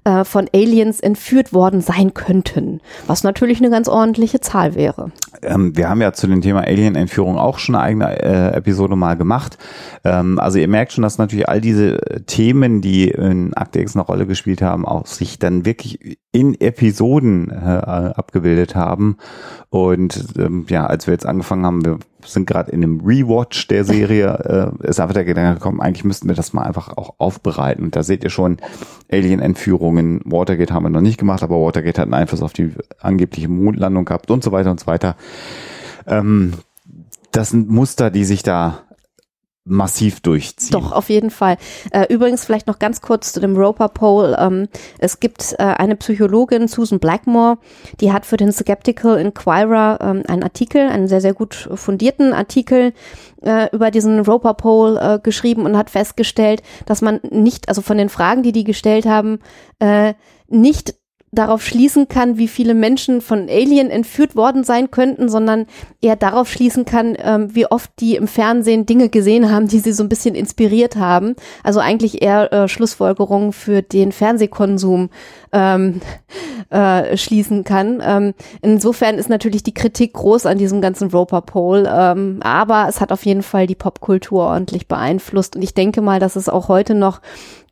äh, 0.05 0.25
von 0.25 0.49
Aliens 0.53 1.01
entführt 1.01 1.53
worden 1.53 1.81
sein 1.81 2.15
könnten, 2.15 2.81
was 3.07 3.25
natürlich 3.25 3.59
eine 3.59 3.71
ganz 3.71 3.89
ordentliche 3.89 4.41
Zahl 4.41 4.75
wäre. 4.75 5.13
Ähm, 5.43 5.77
wir 5.77 5.89
haben 5.89 6.01
ja 6.01 6.13
zu 6.13 6.27
dem 6.27 6.41
Thema 6.41 6.61
Alien-Entführung 6.61 7.39
auch 7.39 7.59
schon 7.59 7.75
eine 7.75 7.85
eigene 7.85 8.23
äh, 8.23 8.57
Episode 8.57 8.97
mal 8.97 9.17
gemacht. 9.17 9.59
Ähm, 10.05 10.39
also 10.39 10.59
ihr 10.59 10.69
merkt 10.69 10.93
schon, 10.93 11.03
dass 11.03 11.19
natürlich 11.19 11.49
all 11.49 11.61
diese 11.61 11.99
Themen, 12.27 12.81
die 12.81 13.09
in 13.09 13.55
Akte 13.55 13.81
X 13.81 13.97
eine 13.97 14.05
Rolle 14.05 14.27
gespielt 14.27 14.63
haben, 14.63 14.87
auch 14.87 15.07
sich 15.07 15.39
dann 15.39 15.65
wirklich 15.65 16.19
in 16.33 16.61
Episoden 16.61 17.51
äh, 17.51 17.55
abgebildet 17.55 18.75
haben. 18.75 19.17
Und 19.71 20.35
ähm, 20.37 20.67
ja, 20.69 20.87
als 20.87 21.07
wir 21.07 21.15
jetzt 21.15 21.27
angefangen 21.27 21.65
haben, 21.65 21.85
wir 21.85 21.99
sind 22.25 22.47
gerade 22.47 22.73
in 22.73 22.83
einem 22.83 23.01
Rewatch 23.01 23.69
der 23.69 23.85
Serie, 23.85 24.73
äh, 24.83 24.89
ist 24.89 25.01
einfach 25.01 25.15
der 25.15 25.25
Gedanke 25.25 25.55
gekommen, 25.55 25.81
eigentlich 25.81 26.05
müssten 26.05 26.29
wir 26.29 26.35
das 26.35 26.53
mal 26.53 26.63
einfach 26.63 26.97
auch 26.97 27.15
aufbereiten. 27.19 27.85
Und 27.85 27.97
da 27.97 28.03
seht 28.03 28.25
ihr 28.25 28.31
schon 28.31 28.59
Alien-Entführungen. 29.11 30.21
Watergate 30.25 30.73
haben 30.73 30.85
wir 30.85 30.91
noch 30.91 31.01
nicht 31.01 31.19
gemacht, 31.19 31.43
aber 31.43 31.61
Watergate 31.61 31.99
hat 31.99 32.07
einen 32.07 32.15
Einfluss 32.15 32.43
auf 32.43 32.53
die 32.53 32.73
angebliche 33.01 33.49
Mondlandung 33.49 34.05
gehabt 34.05 34.31
und 34.31 34.43
so 34.43 34.53
weiter 34.53 34.71
und 34.71 34.81
so 34.81 34.87
weiter. 34.87 35.17
Ähm, 36.07 36.55
das 37.33 37.51
sind 37.51 37.69
Muster, 37.69 38.11
die 38.11 38.25
sich 38.25 38.43
da 38.43 38.83
massiv 39.65 40.21
durchziehen. 40.21 40.73
Doch, 40.73 40.93
auf 40.93 41.09
jeden 41.09 41.31
Fall. 41.31 41.57
Äh, 41.91 42.13
übrigens 42.13 42.45
vielleicht 42.45 42.67
noch 42.67 42.79
ganz 42.79 43.01
kurz 43.01 43.33
zu 43.33 43.41
dem 43.41 43.57
Roper 43.57 43.89
Poll. 43.89 44.37
Ähm, 44.39 44.69
es 44.99 45.21
gibt 45.21 45.55
äh, 45.59 45.63
eine 45.63 45.97
Psychologin, 45.97 46.69
Susan 46.69 46.99
Blackmore, 46.99 47.59
die 48.01 48.13
hat 48.13 48.27
für 48.27 48.37
den 48.37 48.53
Skeptical 48.53 49.19
Inquirer 49.19 49.99
ähm, 50.03 50.23
einen 50.29 50.43
Artikel, 50.43 50.89
einen 50.89 51.09
sehr, 51.09 51.23
sehr 51.23 51.33
gut 51.33 51.69
fundierten 51.75 52.35
Artikel 52.35 52.93
äh, 53.43 53.75
über 53.75 53.91
diesen 53.91 54.21
Roper 54.21 54.55
Poll 54.55 55.21
geschrieben 55.23 55.65
und 55.65 55.77
hat 55.77 55.91
festgestellt, 55.91 56.63
dass 56.87 57.03
man 57.03 57.21
nicht, 57.31 57.69
also 57.69 57.83
von 57.83 57.99
den 57.99 58.09
Fragen, 58.09 58.43
die 58.43 58.53
die 58.53 58.65
gestellt 58.65 59.07
haben, 59.07 59.39
nicht 60.49 60.95
darauf 61.35 61.65
schließen 61.65 62.09
kann, 62.09 62.39
wie 62.39 62.49
viele 62.49 62.75
Menschen 62.75 63.21
von 63.21 63.49
Alien 63.49 63.91
entführt 63.91 64.37
worden 64.37 64.65
sein 64.65 64.91
könnten, 64.91 65.29
sondern 65.29 65.67
eher 66.01 66.17
darauf 66.17 66.49
schließen 66.51 66.85
kann, 66.85 67.17
ähm, 67.19 67.55
wie 67.55 67.67
oft 67.67 67.91
die 68.01 68.17
im 68.17 68.27
Fernsehen 68.27 68.87
Dinge 68.87 69.09
gesehen 69.09 69.51
haben, 69.51 69.69
die 69.69 69.81
sie 69.81 69.93
so 69.93 70.03
ein 70.03 70.09
bisschen 70.09 70.35
inspiriert 70.35 70.97
haben. 70.97 71.35
Also 71.63 71.81
eigentlich 71.81 72.23
eher 72.23 72.53
äh, 72.53 72.69
Schlussfolgerungen 72.69 73.53
für 73.53 73.83
den 73.83 74.13
Fernsehkonsum 74.13 75.11
ähm, 75.55 76.01
äh, 76.71 77.17
schließen 77.17 77.65
kann. 77.65 78.03
Ähm, 78.05 78.35
insofern 78.61 79.17
ist 79.17 79.31
natürlich 79.31 79.63
die 79.63 79.75
Kritik 79.75 80.13
groß 80.15 80.47
an 80.47 80.59
diesem 80.59 80.81
ganzen 80.81 81.11
Roper 81.11 81.41
Poll, 81.41 81.89
ähm, 81.91 82.41
aber 82.43 82.87
es 82.89 83.01
hat 83.01 83.13
auf 83.13 83.25
jeden 83.25 83.43
Fall 83.43 83.67
die 83.67 83.75
Popkultur 83.75 84.43
ordentlich 84.45 84.89
beeinflusst 84.89 85.57
und 85.57 85.63
ich 85.63 85.75
denke 85.75 86.03
mal, 86.03 86.21
dass 86.21 86.37
es 86.37 86.49
auch 86.49 86.69
heute 86.69 86.95
noch 86.95 87.21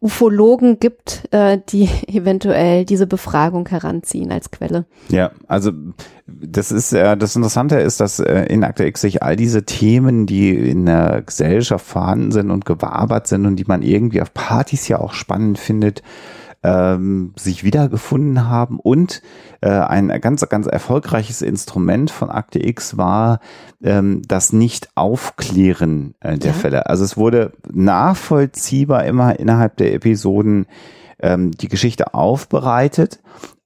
Ufologen 0.01 0.81
gibt, 0.81 1.29
äh, 1.33 1.59
die 1.68 1.88
eventuell 2.07 2.85
diese 2.85 3.07
Befragung 3.07 3.68
heranziehen 3.68 4.31
als 4.31 4.51
Quelle. 4.51 4.85
Ja, 5.09 5.33
also 5.49 5.73
das 6.27 6.73
ist 6.73 6.92
äh, 6.92 7.16
das 7.16 7.37
Interessante 7.37 7.77
ist, 7.77 8.01
dass 8.01 8.18
äh, 8.21 8.45
in 8.47 8.64
Akte 8.64 8.85
X 8.85 9.01
sich 9.01 9.23
all 9.23 9.37
diese 9.37 9.64
Themen, 9.64 10.27
die 10.27 10.51
in 10.51 10.87
der 10.87 11.23
Gesellschaft 11.23 11.87
vorhanden 11.87 12.33
sind 12.33 12.51
und 12.51 12.64
gewabert 12.66 13.27
sind 13.27 13.47
und 13.47 13.57
die 13.57 13.64
man 13.64 13.83
irgendwie 13.83 14.23
auf 14.23 14.33
Partys 14.35 14.88
ja 14.88 14.99
auch 15.01 15.12
spannend 15.12 15.59
findet, 15.59 16.03
ähm, 16.62 17.33
sich 17.37 17.64
wiedergefunden 17.64 18.48
haben 18.48 18.79
und 18.79 19.22
äh, 19.61 19.68
ein 19.68 20.09
ganz, 20.20 20.48
ganz 20.48 20.66
erfolgreiches 20.66 21.42
Instrument 21.42 22.11
von 22.11 22.31
Akte 22.31 22.64
X 22.64 22.96
war 22.96 23.40
ähm, 23.83 24.22
das 24.27 24.53
Nicht-Aufklären 24.53 26.14
äh, 26.20 26.38
der 26.38 26.53
ja. 26.53 26.57
Fälle. 26.57 26.87
Also 26.87 27.05
es 27.05 27.16
wurde 27.16 27.53
nachvollziehbar 27.72 29.05
immer 29.05 29.38
innerhalb 29.38 29.77
der 29.77 29.94
Episoden 29.94 30.66
ähm, 31.18 31.51
die 31.53 31.68
Geschichte 31.68 32.14
aufbereitet, 32.14 33.20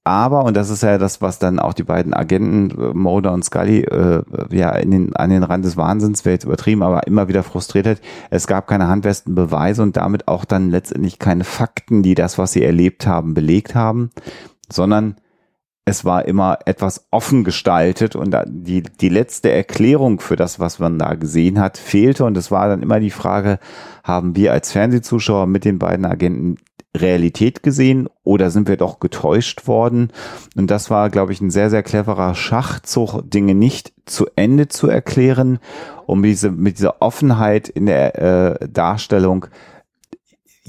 aber, 0.07 0.45
und 0.45 0.55
das 0.55 0.69
ist 0.69 0.83
ja 0.83 0.97
das, 0.97 1.21
was 1.21 1.37
dann 1.37 1.59
auch 1.59 1.73
die 1.73 1.83
beiden 1.83 2.13
Agenten, 2.13 2.71
äh, 2.71 2.93
Mulder 2.93 3.33
und 3.33 3.43
Scully, 3.43 3.81
äh, 3.81 4.23
ja 4.51 4.71
in 4.71 4.91
den, 4.91 5.15
an 5.17 5.29
den 5.29 5.43
Rand 5.43 5.65
des 5.65 5.75
Wahnsinns, 5.75 6.23
wäre 6.23 6.35
jetzt 6.35 6.45
übertrieben, 6.45 6.81
aber 6.81 7.05
immer 7.07 7.27
wieder 7.27 7.43
frustriert 7.43 7.87
hat. 7.87 8.01
Es 8.29 8.47
gab 8.47 8.67
keine 8.67 8.87
handfesten 8.87 9.35
Beweise 9.35 9.83
und 9.83 9.97
damit 9.97 10.29
auch 10.29 10.45
dann 10.45 10.71
letztendlich 10.71 11.19
keine 11.19 11.43
Fakten, 11.43 12.03
die 12.03 12.15
das, 12.15 12.37
was 12.37 12.53
sie 12.53 12.63
erlebt 12.63 13.05
haben, 13.05 13.33
belegt 13.33 13.75
haben, 13.75 14.09
sondern 14.71 15.17
es 15.83 16.05
war 16.05 16.25
immer 16.25 16.59
etwas 16.65 17.07
offen 17.11 17.43
gestaltet 17.43 18.15
und 18.15 18.35
die, 18.47 18.83
die 18.83 19.09
letzte 19.09 19.51
Erklärung 19.51 20.21
für 20.21 20.37
das, 20.37 20.57
was 20.57 20.79
man 20.79 20.99
da 20.99 21.15
gesehen 21.15 21.59
hat, 21.59 21.77
fehlte. 21.77 22.23
Und 22.23 22.37
es 22.37 22.49
war 22.49 22.69
dann 22.69 22.81
immer 22.81 23.01
die 23.01 23.11
Frage, 23.11 23.59
haben 24.03 24.37
wir 24.37 24.53
als 24.53 24.71
Fernsehzuschauer 24.71 25.47
mit 25.47 25.65
den 25.65 25.79
beiden 25.79 26.05
Agenten 26.05 26.57
Realität 26.95 27.63
gesehen 27.63 28.09
oder 28.23 28.49
sind 28.49 28.67
wir 28.67 28.77
doch 28.77 28.99
getäuscht 28.99 29.67
worden? 29.67 30.11
Und 30.55 30.71
das 30.71 30.89
war, 30.89 31.09
glaube 31.09 31.31
ich, 31.31 31.41
ein 31.41 31.51
sehr, 31.51 31.69
sehr 31.69 31.83
cleverer 31.83 32.35
Schachzug, 32.35 33.21
Dinge 33.29 33.55
nicht 33.55 33.93
zu 34.05 34.27
Ende 34.35 34.67
zu 34.67 34.87
erklären, 34.87 35.59
um 36.05 36.23
diese, 36.23 36.51
mit 36.51 36.77
dieser 36.77 37.01
Offenheit 37.01 37.69
in 37.69 37.85
der 37.85 38.61
äh, 38.61 38.69
Darstellung 38.69 39.47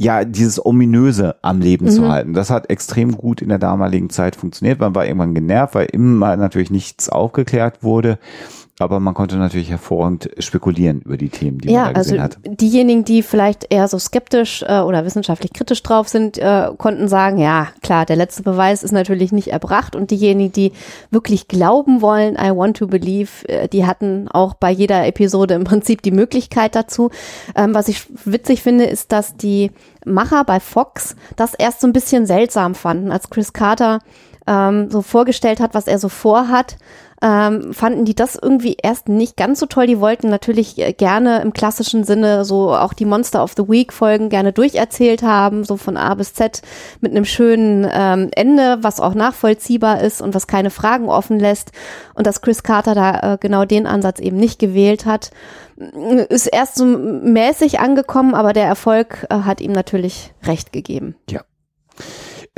ja, 0.00 0.24
dieses 0.24 0.64
Ominöse 0.64 1.34
am 1.42 1.60
Leben 1.60 1.86
mhm. 1.86 1.90
zu 1.90 2.08
halten. 2.08 2.32
Das 2.32 2.50
hat 2.50 2.70
extrem 2.70 3.16
gut 3.16 3.42
in 3.42 3.48
der 3.48 3.58
damaligen 3.58 4.10
Zeit 4.10 4.36
funktioniert. 4.36 4.78
Man 4.78 4.94
war 4.94 5.04
irgendwann 5.04 5.34
genervt, 5.34 5.74
weil 5.74 5.88
immer 5.90 6.36
natürlich 6.36 6.70
nichts 6.70 7.08
aufgeklärt 7.08 7.82
wurde. 7.82 8.20
Aber 8.80 9.00
man 9.00 9.14
konnte 9.14 9.36
natürlich 9.36 9.70
hervorragend 9.70 10.30
spekulieren 10.38 11.00
über 11.00 11.16
die 11.16 11.30
Themen, 11.30 11.58
die 11.58 11.70
ja, 11.70 11.86
man 11.86 11.94
da 11.94 12.00
gesehen 12.00 12.20
also 12.20 12.36
hat. 12.36 12.60
Diejenigen, 12.60 13.04
die 13.04 13.22
vielleicht 13.22 13.66
eher 13.70 13.88
so 13.88 13.98
skeptisch 13.98 14.62
äh, 14.62 14.80
oder 14.80 15.04
wissenschaftlich 15.04 15.52
kritisch 15.52 15.82
drauf 15.82 16.08
sind, 16.08 16.38
äh, 16.38 16.68
konnten 16.78 17.08
sagen, 17.08 17.38
ja, 17.38 17.68
klar, 17.82 18.06
der 18.06 18.16
letzte 18.16 18.42
Beweis 18.44 18.82
ist 18.82 18.92
natürlich 18.92 19.32
nicht 19.32 19.48
erbracht. 19.48 19.96
Und 19.96 20.10
diejenigen, 20.10 20.52
die 20.52 20.72
wirklich 21.10 21.48
glauben 21.48 22.02
wollen, 22.02 22.34
I 22.36 22.50
want 22.54 22.76
to 22.76 22.86
believe, 22.86 23.48
äh, 23.48 23.68
die 23.68 23.84
hatten 23.84 24.28
auch 24.28 24.54
bei 24.54 24.70
jeder 24.70 25.06
Episode 25.06 25.54
im 25.54 25.64
Prinzip 25.64 26.02
die 26.02 26.12
Möglichkeit 26.12 26.76
dazu. 26.76 27.10
Ähm, 27.56 27.74
was 27.74 27.88
ich 27.88 28.06
witzig 28.24 28.62
finde, 28.62 28.84
ist, 28.84 29.10
dass 29.10 29.36
die 29.36 29.72
Macher 30.04 30.44
bei 30.44 30.60
Fox 30.60 31.16
das 31.36 31.54
erst 31.54 31.80
so 31.80 31.88
ein 31.88 31.92
bisschen 31.92 32.26
seltsam 32.26 32.74
fanden, 32.76 33.10
als 33.10 33.28
Chris 33.28 33.52
Carter 33.52 33.98
ähm, 34.46 34.90
so 34.90 35.02
vorgestellt 35.02 35.60
hat, 35.60 35.74
was 35.74 35.86
er 35.86 35.98
so 35.98 36.08
vorhat 36.08 36.76
ähm, 37.20 37.72
fanden 37.72 38.04
die 38.04 38.14
das 38.14 38.38
irgendwie 38.40 38.76
erst 38.80 39.08
nicht 39.08 39.36
ganz 39.36 39.60
so 39.60 39.66
toll. 39.66 39.86
Die 39.86 40.00
wollten 40.00 40.28
natürlich 40.28 40.78
äh, 40.78 40.92
gerne 40.92 41.40
im 41.40 41.52
klassischen 41.52 42.04
Sinne 42.04 42.44
so 42.44 42.72
auch 42.72 42.92
die 42.92 43.04
Monster 43.04 43.42
of 43.42 43.54
the 43.56 43.68
Week 43.68 43.92
Folgen 43.92 44.28
gerne 44.28 44.52
durcherzählt 44.52 45.22
haben, 45.22 45.64
so 45.64 45.76
von 45.76 45.96
A 45.96 46.14
bis 46.14 46.34
Z 46.34 46.62
mit 47.00 47.12
einem 47.12 47.24
schönen 47.24 47.88
ähm, 47.92 48.28
Ende, 48.32 48.78
was 48.82 49.00
auch 49.00 49.14
nachvollziehbar 49.14 50.00
ist 50.00 50.22
und 50.22 50.34
was 50.34 50.46
keine 50.46 50.70
Fragen 50.70 51.08
offen 51.08 51.40
lässt. 51.40 51.72
Und 52.14 52.26
dass 52.26 52.40
Chris 52.40 52.62
Carter 52.62 52.94
da 52.94 53.34
äh, 53.34 53.38
genau 53.38 53.64
den 53.64 53.86
Ansatz 53.86 54.20
eben 54.20 54.36
nicht 54.36 54.58
gewählt 54.58 55.04
hat, 55.04 55.30
ist 56.28 56.46
erst 56.46 56.76
so 56.76 56.84
mäßig 56.84 57.80
angekommen, 57.80 58.34
aber 58.34 58.52
der 58.52 58.66
Erfolg 58.66 59.26
äh, 59.30 59.40
hat 59.40 59.60
ihm 59.60 59.72
natürlich 59.72 60.32
recht 60.44 60.72
gegeben. 60.72 61.16
Ja. 61.30 61.42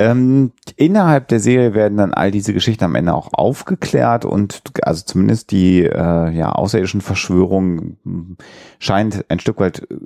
Ähm, 0.01 0.51
innerhalb 0.77 1.27
der 1.27 1.39
Serie 1.39 1.75
werden 1.75 1.97
dann 1.97 2.11
all 2.11 2.31
diese 2.31 2.55
Geschichten 2.55 2.83
am 2.85 2.95
Ende 2.95 3.13
auch 3.13 3.29
aufgeklärt 3.33 4.25
und 4.25 4.63
also 4.81 5.03
zumindest 5.05 5.51
die 5.51 5.83
äh, 5.83 6.31
ja, 6.31 6.51
außerirdischen 6.53 7.01
Verschwörung 7.01 7.97
hm, 8.03 8.37
scheint 8.79 9.25
ein 9.29 9.39
Stück 9.39 9.59
weit 9.59 9.83
äh, 9.91 9.97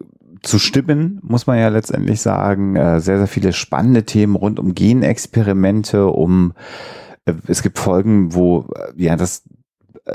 zu 0.41 0.59
stimmen, 0.59 1.21
muss 1.23 1.47
man 1.47 1.59
ja 1.59 1.69
letztendlich 1.69 2.19
sagen. 2.19 2.75
Äh, 2.75 2.99
sehr, 2.99 3.19
sehr 3.19 3.27
viele 3.27 3.53
spannende 3.53 4.03
Themen 4.03 4.35
rund 4.35 4.59
um 4.59 4.75
Genexperimente, 4.75 6.07
um 6.07 6.51
äh, 7.23 7.33
es 7.47 7.63
gibt 7.63 7.79
Folgen, 7.79 8.33
wo 8.33 8.65
äh, 8.75 9.01
ja 9.01 9.15
das 9.15 9.43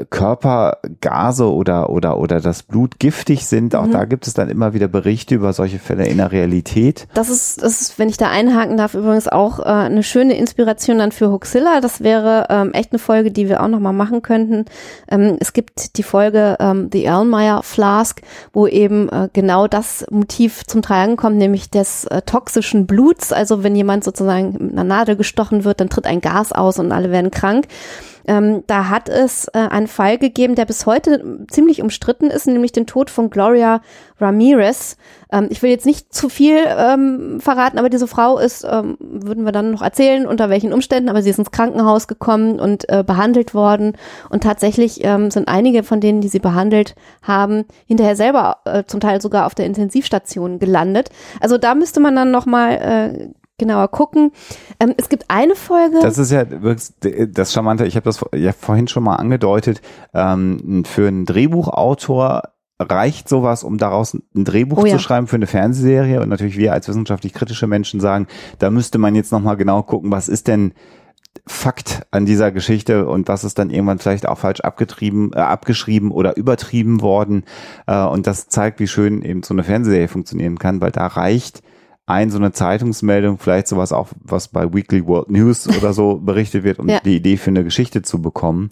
Körpergase 0.09 1.53
oder, 1.53 1.91
oder, 1.91 2.19
oder 2.19 2.41
das 2.41 2.63
Blut 2.63 3.01
giftig 3.01 3.47
sind. 3.47 3.75
Auch 3.75 3.87
mhm. 3.87 3.93
da 3.93 4.05
gibt 4.05 4.29
es 4.29 4.35
dann 4.35 4.49
immer 4.49 4.73
wieder 4.73 4.87
Berichte 4.87 5.35
über 5.35 5.53
solche 5.53 5.81
Fälle 5.81 6.07
in 6.07 6.19
der 6.19 6.31
Realität. 6.31 7.09
Das 7.15 7.29
ist, 7.29 7.61
das 7.63 7.81
ist, 7.81 7.99
wenn 7.99 8.09
ich 8.09 8.17
da 8.17 8.29
einhaken 8.29 8.77
darf, 8.77 8.95
übrigens 8.95 9.27
auch 9.27 9.59
äh, 9.59 9.65
eine 9.65 10.05
schöne 10.05 10.37
Inspiration 10.37 10.99
dann 10.99 11.11
für 11.11 11.31
Hoxilla. 11.33 11.81
Das 11.81 12.03
wäre 12.03 12.47
ähm, 12.51 12.73
echt 12.73 12.93
eine 12.93 13.01
Folge, 13.01 13.33
die 13.33 13.49
wir 13.49 13.63
auch 13.63 13.69
nochmal 13.69 13.93
machen 13.93 14.23
könnten. 14.23 14.67
Ähm, 15.09 15.37
es 15.41 15.53
gibt 15.53 15.97
die 15.99 16.05
Folge 16.05 16.57
ähm, 16.61 16.89
The 16.93 17.05
Erlenmeyer 17.05 17.65
Flask, 17.65 18.23
wo 18.53 18.69
eben 18.69 19.09
äh, 19.09 19.29
genau 19.33 19.67
das 19.67 20.07
Motiv 20.11 20.65
zum 20.67 20.83
Tragen 20.83 21.17
kommt, 21.17 21.37
nämlich 21.37 21.69
des 21.69 22.05
äh, 22.05 22.23
toxischen 22.23 22.87
Bluts. 22.87 23.33
Also 23.33 23.65
wenn 23.65 23.75
jemand 23.75 24.05
sozusagen 24.05 24.53
mit 24.53 24.73
einer 24.73 24.85
Nadel 24.85 25.17
gestochen 25.17 25.65
wird, 25.65 25.81
dann 25.81 25.91
tritt 25.91 26.07
ein 26.07 26.21
Gas 26.21 26.53
aus 26.53 26.79
und 26.79 26.93
alle 26.93 27.11
werden 27.11 27.33
krank. 27.33 27.67
Ähm, 28.27 28.65
da 28.67 28.89
hat 28.89 29.09
es 29.09 29.49
äh, 29.49 29.59
einen 29.59 29.87
Fall 29.87 30.19
gegeben, 30.19 30.55
der 30.55 30.65
bis 30.65 30.87
heute 30.87 31.47
ziemlich 31.51 31.83
umstritten 31.83 32.31
ist, 32.31 32.47
nämlich 32.47 32.73
den 32.73 32.87
Tod 32.87 33.11
von 33.11 33.31
Gloria 33.31 33.81
Ramirez. 34.21 34.97
Ähm, 35.33 35.49
ich 35.51 35.63
will 35.63 35.71
jetzt 35.71 35.87
nicht 35.87 36.13
zu 36.13 36.29
viel 36.29 36.59
ähm, 36.67 37.41
verraten, 37.41 37.79
aber 37.79 37.89
diese 37.89 38.07
Frau 38.07 38.39
ist, 38.39 38.65
ähm, 38.65 38.97
würden 39.01 39.45
wir 39.45 39.53
dann 39.53 39.71
noch 39.71 39.83
erzählen, 39.83 40.27
unter 40.27 40.51
welchen 40.51 40.73
Umständen, 40.73 41.09
aber 41.09 41.23
sie 41.23 41.31
ist 41.31 41.39
ins 41.39 41.51
Krankenhaus 41.51 42.09
gekommen 42.09 42.61
und 42.61 42.89
äh, 42.89 43.05
behandelt 43.07 43.55
worden. 43.55 43.97
Und 44.29 44.43
tatsächlich 44.43 45.05
ähm, 45.05 45.31
sind 45.31 45.49
einige 45.49 45.83
von 45.83 46.01
denen, 46.01 46.21
die 46.21 46.29
sie 46.29 46.41
behandelt 46.41 46.95
haben, 47.23 47.65
hinterher 47.87 48.17
selber 48.17 48.59
äh, 48.65 48.85
zum 48.87 49.01
Teil 49.01 49.21
sogar 49.21 49.47
auf 49.47 49.55
der 49.55 49.67
Intensivstation 49.67 50.59
gelandet. 50.59 51.11
Also 51.41 51.59
da 51.59 51.75
müsste 51.75 52.01
man 52.01 52.17
dann 52.17 52.31
nochmal 52.31 52.73
äh, 52.73 53.40
genauer 53.61 53.87
gucken. 53.89 54.33
Ähm, 54.81 54.95
es 54.97 55.09
gibt 55.09 55.27
eine 55.29 55.55
Folge. 55.55 56.01
Das 56.03 56.19
ist 56.19 56.33
ja 56.33 56.51
wirklich 56.51 56.91
das 57.33 57.53
Charmante, 57.53 57.87
ich 57.87 57.95
habe 57.95 58.05
das 58.05 58.25
ja 58.35 58.53
vorhin 58.53 58.89
schon 58.89 59.05
mal 59.05 59.17
angedeutet, 59.17 59.81
ähm, 60.13 60.85
für 60.85 61.07
einen 61.07 61.27
Drehbuchautor 61.27 62.43
reicht 62.81 63.29
sowas, 63.29 63.63
um 63.63 63.79
daraus 63.79 64.15
ein 64.15 64.45
Drehbuch 64.45 64.79
oh 64.79 64.87
ja. 64.87 64.93
zu 64.93 64.99
schreiben 64.99 65.27
für 65.27 65.37
eine 65.37 65.47
Fernsehserie 65.47 66.21
und 66.21 66.31
natürlich 66.31 66.57
wir 66.57 66.73
als 66.73 66.89
wissenschaftlich 66.89 67.35
kritische 67.35 67.67
Menschen 67.67 68.01
sagen, 68.01 68.27
da 68.59 68.71
müsste 68.71 68.99
man 68.99 69.15
jetzt 69.15 69.33
nochmal 69.33 69.57
genau 69.57 69.83
gucken, 69.83 70.11
was 70.11 70.29
ist 70.29 70.49
denn 70.49 70.73
Fakt 71.47 72.03
an 72.11 72.27
dieser 72.27 72.51
Geschichte 72.51 73.07
und 73.07 73.29
was 73.29 73.45
ist 73.45 73.59
dann 73.59 73.71
irgendwann 73.71 73.99
vielleicht 73.99 74.27
auch 74.27 74.39
falsch 74.39 74.61
abgetrieben, 74.61 75.33
äh, 75.33 75.39
abgeschrieben 75.39 76.11
oder 76.11 76.37
übertrieben 76.37 77.03
worden. 77.03 77.45
Äh, 77.87 78.05
und 78.05 78.27
das 78.27 78.49
zeigt, 78.49 78.81
wie 78.81 78.89
schön 78.89 79.23
eben 79.23 79.43
so 79.45 79.55
eine 79.55 79.63
Fernsehserie 79.63 80.09
funktionieren 80.09 80.59
kann, 80.59 80.81
weil 80.81 80.91
da 80.91 81.07
reicht 81.07 81.63
ein, 82.11 82.31
so 82.31 82.39
eine 82.39 82.53
Zeitungsmeldung, 82.53 83.39
vielleicht 83.39 83.69
sowas 83.69 83.93
auch, 83.93 84.09
was 84.23 84.49
bei 84.49 84.73
Weekly 84.73 85.07
World 85.07 85.31
News 85.31 85.69
oder 85.69 85.93
so 85.93 86.17
berichtet 86.23 86.65
wird, 86.65 86.79
um 86.79 86.89
ja. 86.89 87.01
die 87.01 87.17
Idee 87.17 87.37
für 87.37 87.51
eine 87.51 87.65
Geschichte 87.65 88.03
zu 88.03 88.21
bekommen. 88.21 88.69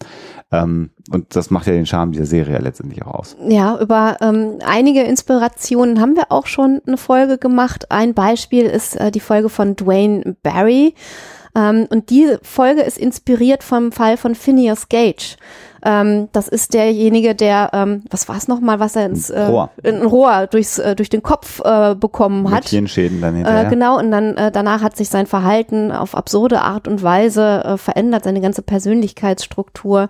Ähm, 0.51 0.91
und 1.11 1.37
das 1.37 1.51
macht 1.51 1.67
ja 1.67 1.73
den 1.73 1.87
Charme 1.87 2.13
dieser 2.13 2.27
Serie 2.27 2.59
letztendlich 2.59 3.03
auch 3.03 3.15
aus. 3.15 3.37
Ja, 3.49 3.79
über 3.81 4.17
ähm, 4.21 4.59
einige 4.67 5.03
Inspirationen 5.03 6.01
haben 6.01 6.17
wir 6.17 6.31
auch 6.31 6.47
schon 6.47 6.81
eine 6.87 6.97
Folge 6.97 7.39
gemacht. 7.39 7.91
Ein 7.91 8.15
Beispiel 8.15 8.65
ist 8.65 8.97
äh, 8.97 9.11
die 9.11 9.21
Folge 9.21 9.49
von 9.49 9.77
Dwayne 9.77 10.37
Barry. 10.43 10.95
Ähm, 11.55 11.87
und 11.91 12.11
diese 12.11 12.41
Folge 12.43 12.83
ist 12.83 12.99
inspiriert 12.99 13.63
vom 13.63 13.93
Fall 13.93 14.17
von 14.17 14.35
Phineas 14.35 14.89
Gage. 14.89 15.37
Ähm, 15.85 16.29
das 16.33 16.49
ist 16.49 16.75
derjenige, 16.75 17.35
der, 17.35 17.71
ähm, 17.73 18.03
was 18.11 18.29
war 18.29 18.37
es 18.37 18.49
nochmal, 18.49 18.81
was 18.81 18.97
er 18.97 19.07
ins 19.07 19.31
äh, 19.31 19.43
Rohr, 19.43 19.71
ein 19.85 20.03
Rohr 20.03 20.47
durchs, 20.49 20.79
äh, 20.79 20.97
durch 20.97 21.09
den 21.09 21.23
Kopf 21.23 21.61
äh, 21.65 21.95
bekommen 21.95 22.51
hat. 22.51 22.65
Mit 22.65 22.69
Hirnschäden 22.69 23.21
dann 23.21 23.37
hinterher. 23.37 23.67
Äh, 23.67 23.71
genau, 23.71 23.99
und 23.99 24.11
dann 24.11 24.37
äh, 24.37 24.51
danach 24.51 24.83
hat 24.83 24.97
sich 24.97 25.09
sein 25.09 25.27
Verhalten 25.27 25.93
auf 25.93 26.17
absurde 26.17 26.63
Art 26.63 26.89
und 26.89 27.03
Weise 27.03 27.63
äh, 27.65 27.77
verändert, 27.77 28.25
seine 28.25 28.41
ganze 28.41 28.63
Persönlichkeitsstruktur. 28.63 30.09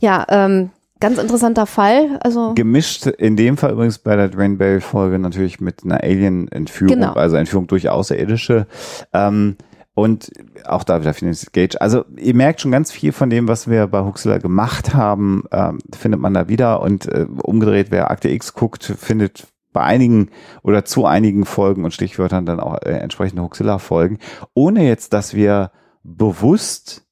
Ja, 0.00 0.26
ähm, 0.28 0.70
Ganz 1.00 1.18
interessanter 1.18 1.66
Fall. 1.66 2.18
Also 2.22 2.54
Gemischt 2.54 3.06
in 3.06 3.36
dem 3.36 3.56
Fall 3.56 3.70
übrigens 3.70 3.98
bei 3.98 4.16
der 4.16 4.28
Dwayne 4.28 4.56
Bell 4.56 4.80
Folge 4.80 5.20
natürlich 5.20 5.60
mit 5.60 5.84
einer 5.84 6.02
Alien-Entführung, 6.02 6.92
genau. 6.92 7.12
also 7.12 7.36
Entführung 7.36 7.68
durch 7.68 7.88
Außerirdische. 7.88 8.66
Ähm, 9.12 9.56
und 9.98 10.30
auch 10.64 10.84
da 10.84 11.00
wieder 11.00 11.12
Phineas 11.12 11.50
Gage. 11.50 11.80
Also 11.80 12.04
ihr 12.16 12.34
merkt 12.34 12.60
schon 12.60 12.70
ganz 12.70 12.92
viel 12.92 13.10
von 13.10 13.30
dem, 13.30 13.48
was 13.48 13.68
wir 13.68 13.88
bei 13.88 14.04
Huxler 14.04 14.38
gemacht 14.38 14.94
haben, 14.94 15.42
äh, 15.50 15.72
findet 15.96 16.20
man 16.20 16.34
da 16.34 16.48
wieder. 16.48 16.80
Und 16.82 17.06
äh, 17.06 17.26
umgedreht, 17.42 17.88
wer 17.90 18.10
Akte 18.10 18.28
X 18.28 18.54
guckt, 18.54 18.84
findet 18.84 19.48
bei 19.72 19.82
einigen 19.82 20.30
oder 20.62 20.84
zu 20.84 21.04
einigen 21.04 21.44
Folgen 21.44 21.84
und 21.84 21.92
Stichwörtern 21.92 22.46
dann 22.46 22.60
auch 22.60 22.80
äh, 22.82 22.92
entsprechende 22.92 23.42
Huxilla-Folgen, 23.42 24.18
ohne 24.54 24.86
jetzt, 24.86 25.12
dass 25.12 25.34
wir 25.34 25.72
bewusst 26.04 27.04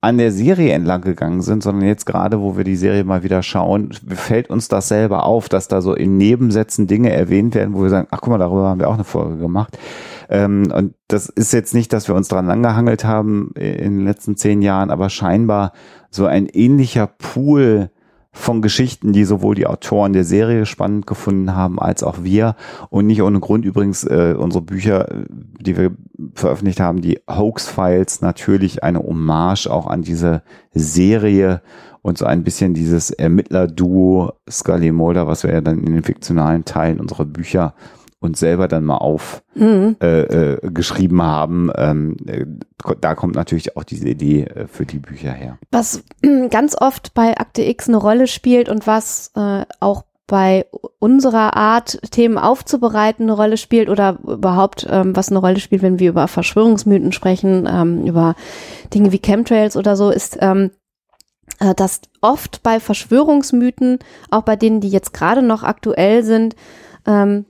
an 0.00 0.16
der 0.16 0.32
Serie 0.32 0.72
entlang 0.72 1.02
gegangen 1.02 1.42
sind, 1.42 1.62
sondern 1.62 1.86
jetzt 1.86 2.06
gerade, 2.06 2.40
wo 2.40 2.56
wir 2.56 2.64
die 2.64 2.76
Serie 2.76 3.04
mal 3.04 3.22
wieder 3.22 3.42
schauen, 3.42 3.92
fällt 4.08 4.48
uns 4.48 4.68
das 4.68 4.88
selber 4.88 5.24
auf, 5.26 5.48
dass 5.48 5.68
da 5.68 5.82
so 5.82 5.94
in 5.94 6.16
Nebensätzen 6.16 6.86
Dinge 6.86 7.12
erwähnt 7.12 7.54
werden, 7.54 7.74
wo 7.74 7.82
wir 7.82 7.90
sagen, 7.90 8.08
ach 8.10 8.20
guck 8.20 8.30
mal, 8.30 8.38
darüber 8.38 8.68
haben 8.68 8.80
wir 8.80 8.88
auch 8.88 8.94
eine 8.94 9.04
Folge 9.04 9.36
gemacht. 9.36 9.76
Ähm, 10.30 10.72
und 10.72 10.94
das 11.08 11.28
ist 11.28 11.52
jetzt 11.52 11.74
nicht, 11.74 11.92
dass 11.92 12.08
wir 12.08 12.14
uns 12.14 12.28
dran 12.28 12.46
langgehangelt 12.46 13.04
haben 13.04 13.50
in 13.56 13.98
den 13.98 14.04
letzten 14.04 14.36
zehn 14.36 14.62
Jahren, 14.62 14.90
aber 14.90 15.10
scheinbar 15.10 15.72
so 16.08 16.24
ein 16.24 16.46
ähnlicher 16.46 17.08
Pool 17.08 17.90
von 18.32 18.62
Geschichten, 18.62 19.12
die 19.12 19.24
sowohl 19.24 19.56
die 19.56 19.66
Autoren 19.66 20.12
der 20.12 20.22
Serie 20.22 20.64
spannend 20.64 21.08
gefunden 21.08 21.56
haben, 21.56 21.80
als 21.80 22.04
auch 22.04 22.22
wir. 22.22 22.54
Und 22.88 23.06
nicht 23.06 23.22
ohne 23.22 23.40
Grund 23.40 23.64
übrigens 23.64 24.04
äh, 24.04 24.36
unsere 24.38 24.62
Bücher, 24.62 25.08
die 25.28 25.76
wir 25.76 25.90
veröffentlicht 26.34 26.78
haben, 26.78 27.00
die 27.00 27.18
Hoax-Files, 27.28 28.20
natürlich 28.20 28.84
eine 28.84 29.00
Hommage 29.00 29.66
auch 29.66 29.88
an 29.88 30.02
diese 30.02 30.42
Serie 30.72 31.60
und 32.02 32.18
so 32.18 32.24
ein 32.24 32.44
bisschen 32.44 32.72
dieses 32.72 33.10
Ermittler-Duo 33.10 34.34
Scully 34.48 34.92
Mulder, 34.92 35.26
was 35.26 35.42
wir 35.42 35.52
ja 35.52 35.60
dann 35.60 35.80
in 35.80 35.92
den 35.92 36.04
fiktionalen 36.04 36.64
Teilen 36.64 37.00
unserer 37.00 37.24
Bücher 37.24 37.74
uns 38.20 38.38
selber 38.38 38.68
dann 38.68 38.84
mal 38.84 38.98
auf 38.98 39.42
mhm. 39.54 39.96
äh, 40.00 40.20
äh, 40.20 40.70
geschrieben 40.70 41.22
haben. 41.22 41.70
Ähm, 41.74 42.16
äh, 42.26 42.44
da 43.00 43.14
kommt 43.14 43.34
natürlich 43.34 43.76
auch 43.76 43.84
diese 43.84 44.08
Idee 44.08 44.44
äh, 44.44 44.66
für 44.66 44.86
die 44.86 44.98
Bücher 44.98 45.32
her. 45.32 45.58
Was 45.70 46.04
ganz 46.50 46.76
oft 46.78 47.14
bei 47.14 47.36
Akte 47.38 47.62
X 47.62 47.88
eine 47.88 47.96
Rolle 47.96 48.26
spielt 48.26 48.68
und 48.68 48.86
was 48.86 49.32
äh, 49.36 49.64
auch 49.80 50.04
bei 50.26 50.66
unserer 51.00 51.56
Art, 51.56 51.98
Themen 52.12 52.38
aufzubereiten, 52.38 53.24
eine 53.24 53.32
Rolle 53.32 53.56
spielt 53.56 53.88
oder 53.88 54.18
überhaupt 54.22 54.86
ähm, 54.88 55.16
was 55.16 55.30
eine 55.30 55.40
Rolle 55.40 55.58
spielt, 55.58 55.82
wenn 55.82 55.98
wir 55.98 56.10
über 56.10 56.28
Verschwörungsmythen 56.28 57.10
sprechen, 57.10 57.68
ähm, 57.68 58.06
über 58.06 58.36
Dinge 58.94 59.10
wie 59.10 59.18
Chemtrails 59.18 59.76
oder 59.76 59.96
so, 59.96 60.10
ist, 60.10 60.38
ähm, 60.40 60.70
äh, 61.58 61.74
dass 61.74 62.02
oft 62.20 62.62
bei 62.62 62.78
Verschwörungsmythen, 62.78 63.98
auch 64.30 64.42
bei 64.42 64.54
denen, 64.54 64.80
die 64.80 64.90
jetzt 64.90 65.12
gerade 65.12 65.42
noch 65.42 65.64
aktuell 65.64 66.22
sind, 66.22 66.54
ähm, 67.06 67.44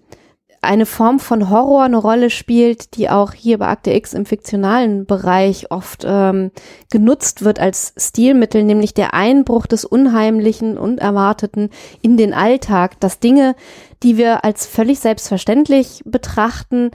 eine 0.63 0.85
Form 0.85 1.21
von 1.21 1.49
Horror 1.49 1.85
eine 1.85 1.97
Rolle 1.97 2.29
spielt, 2.29 2.97
die 2.97 3.09
auch 3.09 3.33
hier 3.33 3.59
bei 3.59 3.69
Akte 3.69 3.93
X 3.93 4.13
im 4.13 4.27
fiktionalen 4.27 5.07
Bereich 5.07 5.71
oft 5.71 6.05
ähm, 6.07 6.51
genutzt 6.91 7.45
wird 7.45 7.59
als 7.59 7.95
Stilmittel, 7.97 8.65
nämlich 8.65 8.93
der 8.93 9.15
Einbruch 9.15 9.67
des 9.67 9.87
Unheimlichen 9.87 10.77
und 10.77 10.99
Erwarteten 10.99 11.71
in 12.03 12.19
den 12.19 12.35
Alltag, 12.35 13.01
dass 13.01 13.21
Dinge, 13.21 13.57
die 14.03 14.19
wir 14.19 14.45
als 14.45 14.67
völlig 14.67 15.01
selbstverständlich 15.01 16.03
betrachten, 16.05 16.91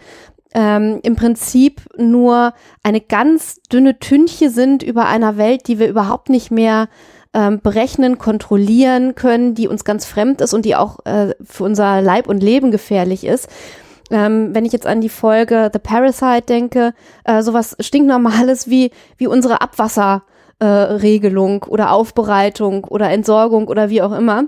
ähm, 0.53 0.99
im 1.01 1.16
Prinzip 1.16 1.82
nur 1.97 2.53
eine 2.84 3.01
ganz 3.01 3.61
dünne 3.72 3.99
Tünche 3.99 4.51
sind 4.51 4.84
über 4.84 5.07
einer 5.07 5.38
Welt, 5.38 5.68
die 5.68 5.80
wir 5.80 5.89
überhaupt 5.89 6.30
nicht 6.30 6.51
mehr 6.51 6.88
ähm, 7.36 7.59
berechnen, 7.61 8.17
kontrollieren 8.17 9.13
können, 9.13 9.53
die 9.53 9.67
uns 9.67 9.83
ganz 9.83 10.05
fremd 10.05 10.41
ist 10.41 10.53
und 10.53 10.65
die 10.65 10.75
auch 10.75 11.05
äh, 11.05 11.36
für 11.43 11.65
unser 11.65 12.01
Leib 12.01 12.27
und 12.27 12.41
Leben 12.41 12.71
gefährlich 12.71 13.25
ist. 13.25 13.47
Ähm, 14.09 14.55
wenn 14.55 14.65
ich 14.65 14.71
jetzt 14.71 14.88
an 14.88 15.01
die 15.01 15.09
Folge 15.09 15.69
The 15.73 15.79
Parasite 15.79 16.45
denke, 16.47 16.93
äh, 17.25 17.41
sowas 17.41 17.75
stinknormales 17.79 18.69
wie, 18.69 18.91
wie 19.17 19.27
unsere 19.27 19.59
Abwasserregelung 19.61 21.63
äh, 21.63 21.67
oder 21.67 21.91
Aufbereitung 21.91 22.86
oder 22.86 23.09
Entsorgung 23.09 23.67
oder 23.67 23.89
wie 23.89 24.01
auch 24.01 24.13
immer 24.13 24.45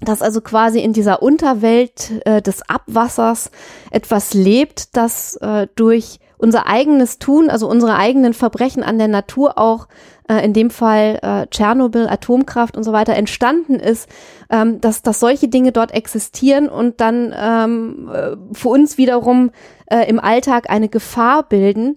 dass 0.00 0.22
also 0.22 0.40
quasi 0.40 0.80
in 0.80 0.92
dieser 0.92 1.22
Unterwelt 1.22 2.10
äh, 2.26 2.42
des 2.42 2.68
Abwassers 2.68 3.52
etwas 3.90 4.34
lebt, 4.34 4.96
das 4.96 5.36
äh, 5.36 5.68
durch 5.76 6.18
unser 6.44 6.66
eigenes 6.66 7.18
Tun, 7.18 7.48
also 7.48 7.66
unsere 7.66 7.96
eigenen 7.96 8.34
Verbrechen 8.34 8.82
an 8.82 8.98
der 8.98 9.08
Natur 9.08 9.56
auch 9.56 9.88
äh, 10.28 10.44
in 10.44 10.52
dem 10.52 10.68
Fall 10.68 11.18
äh, 11.22 11.46
Tschernobyl, 11.46 12.06
Atomkraft 12.06 12.76
und 12.76 12.84
so 12.84 12.92
weiter 12.92 13.14
entstanden 13.14 13.76
ist, 13.80 14.10
ähm, 14.50 14.78
dass, 14.82 15.00
dass 15.00 15.20
solche 15.20 15.48
Dinge 15.48 15.72
dort 15.72 15.92
existieren 15.92 16.68
und 16.68 17.00
dann 17.00 17.34
ähm, 17.34 18.10
äh, 18.12 18.36
für 18.52 18.68
uns 18.68 18.98
wiederum 18.98 19.52
äh, 19.86 20.06
im 20.06 20.20
Alltag 20.20 20.68
eine 20.68 20.90
Gefahr 20.90 21.44
bilden. 21.44 21.96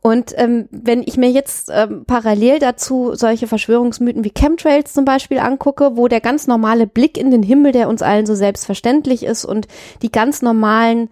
Und 0.00 0.32
ähm, 0.36 0.68
wenn 0.70 1.02
ich 1.02 1.16
mir 1.16 1.30
jetzt 1.30 1.68
ähm, 1.74 2.04
parallel 2.06 2.60
dazu 2.60 3.14
solche 3.14 3.48
Verschwörungsmythen 3.48 4.22
wie 4.22 4.30
Chemtrails 4.30 4.92
zum 4.92 5.04
Beispiel 5.04 5.40
angucke, 5.40 5.96
wo 5.96 6.06
der 6.06 6.20
ganz 6.20 6.46
normale 6.46 6.86
Blick 6.86 7.18
in 7.18 7.32
den 7.32 7.42
Himmel, 7.42 7.72
der 7.72 7.88
uns 7.88 8.00
allen 8.00 8.24
so 8.24 8.36
selbstverständlich 8.36 9.24
ist 9.24 9.44
und 9.44 9.66
die 10.02 10.12
ganz 10.12 10.40
normalen 10.40 11.10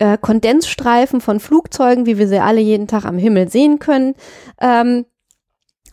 äh, 0.00 0.18
Kondensstreifen 0.20 1.20
von 1.20 1.38
Flugzeugen, 1.38 2.06
wie 2.06 2.18
wir 2.18 2.26
sie 2.26 2.40
alle 2.40 2.60
jeden 2.60 2.88
Tag 2.88 3.04
am 3.04 3.18
Himmel 3.18 3.48
sehen 3.48 3.78
können, 3.78 4.14
ähm, 4.60 5.06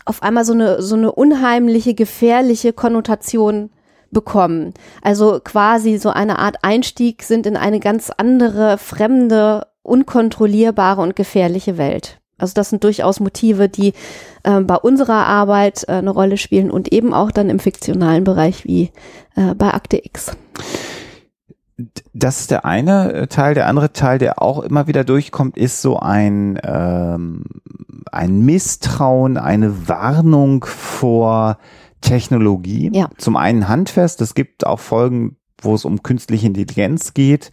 auf 0.06 0.24
einmal 0.24 0.46
so 0.46 0.54
eine, 0.54 0.82
so 0.82 0.96
eine 0.96 1.12
unheimliche, 1.12 1.94
gefährliche 1.94 2.74
Konnotation 2.74 3.70
bekommen. 4.10 4.74
Also 5.02 5.42
quasi 5.44 5.98
so 5.98 6.10
eine 6.10 6.40
Art 6.40 6.58
Einstieg 6.64 7.24
sind 7.24 7.46
in 7.46 7.58
eine 7.58 7.82
ganz 7.82 8.10
andere, 8.16 8.78
fremde, 8.78 9.68
unkontrollierbare 9.84 11.02
und 11.02 11.16
gefährliche 11.16 11.78
Welt. 11.78 12.20
Also 12.38 12.54
das 12.54 12.70
sind 12.70 12.84
durchaus 12.84 13.20
Motive, 13.20 13.68
die 13.68 13.94
äh, 14.44 14.62
bei 14.62 14.76
unserer 14.76 15.26
Arbeit 15.26 15.84
äh, 15.88 15.94
eine 15.94 16.12
Rolle 16.12 16.38
spielen 16.38 16.72
und 16.72 16.94
eben 16.94 17.14
auch 17.14 17.32
dann 17.32 17.50
im 17.50 17.60
fiktionalen 17.60 18.24
Bereich 18.24 18.64
wie 18.64 18.92
äh, 19.36 19.56
bei 19.56 19.74
Akte 19.74 19.98
X. 20.04 20.32
Das 22.14 22.42
ist 22.42 22.52
der 22.52 22.66
eine 22.66 23.14
äh, 23.14 23.28
Teil. 23.28 23.54
Der 23.54 23.68
andere 23.68 23.94
Teil, 23.94 24.18
der 24.18 24.42
auch 24.42 24.60
immer 24.62 24.88
wieder 24.88 25.04
durchkommt, 25.04 25.58
ist 25.58 25.82
so 25.82 26.00
ein, 26.00 26.60
ähm, 26.64 27.44
ein 28.12 28.42
Misstrauen, 28.42 29.38
eine 29.38 29.88
Warnung 29.88 30.66
vor 30.66 31.58
Technologie. 32.02 32.92
Ja. 32.94 33.10
Zum 33.18 33.36
einen 33.36 33.68
handfest. 33.68 34.22
Es 34.22 34.34
gibt 34.34 34.66
auch 34.66 34.80
Folgen, 34.80 35.38
wo 35.62 35.74
es 35.74 35.86
um 35.86 36.04
künstliche 36.04 36.48
Intelligenz 36.48 37.14
geht, 37.14 37.52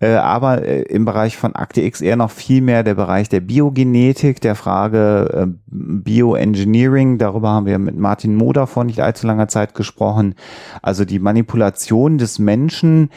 äh, 0.00 0.14
aber 0.14 0.62
äh, 0.62 0.82
im 0.82 1.04
Bereich 1.04 1.36
von 1.36 1.54
Akte 1.54 1.82
X 1.82 2.00
eher 2.00 2.16
noch 2.16 2.30
viel 2.30 2.60
mehr 2.60 2.82
der 2.82 2.94
Bereich 2.94 3.28
der 3.28 3.40
Biogenetik, 3.40 4.40
der 4.40 4.56
Frage 4.56 5.46
äh, 5.46 5.46
Bioengineering, 5.66 7.18
darüber 7.18 7.50
haben 7.50 7.66
wir 7.66 7.78
mit 7.78 7.96
Martin 7.96 8.34
Moder 8.34 8.66
vor 8.66 8.84
nicht 8.84 9.00
allzu 9.00 9.26
langer 9.26 9.46
Zeit 9.46 9.74
gesprochen, 9.74 10.34
also 10.82 11.04
die 11.04 11.20
Manipulation 11.20 12.18
des 12.18 12.40
Menschen, 12.40 13.10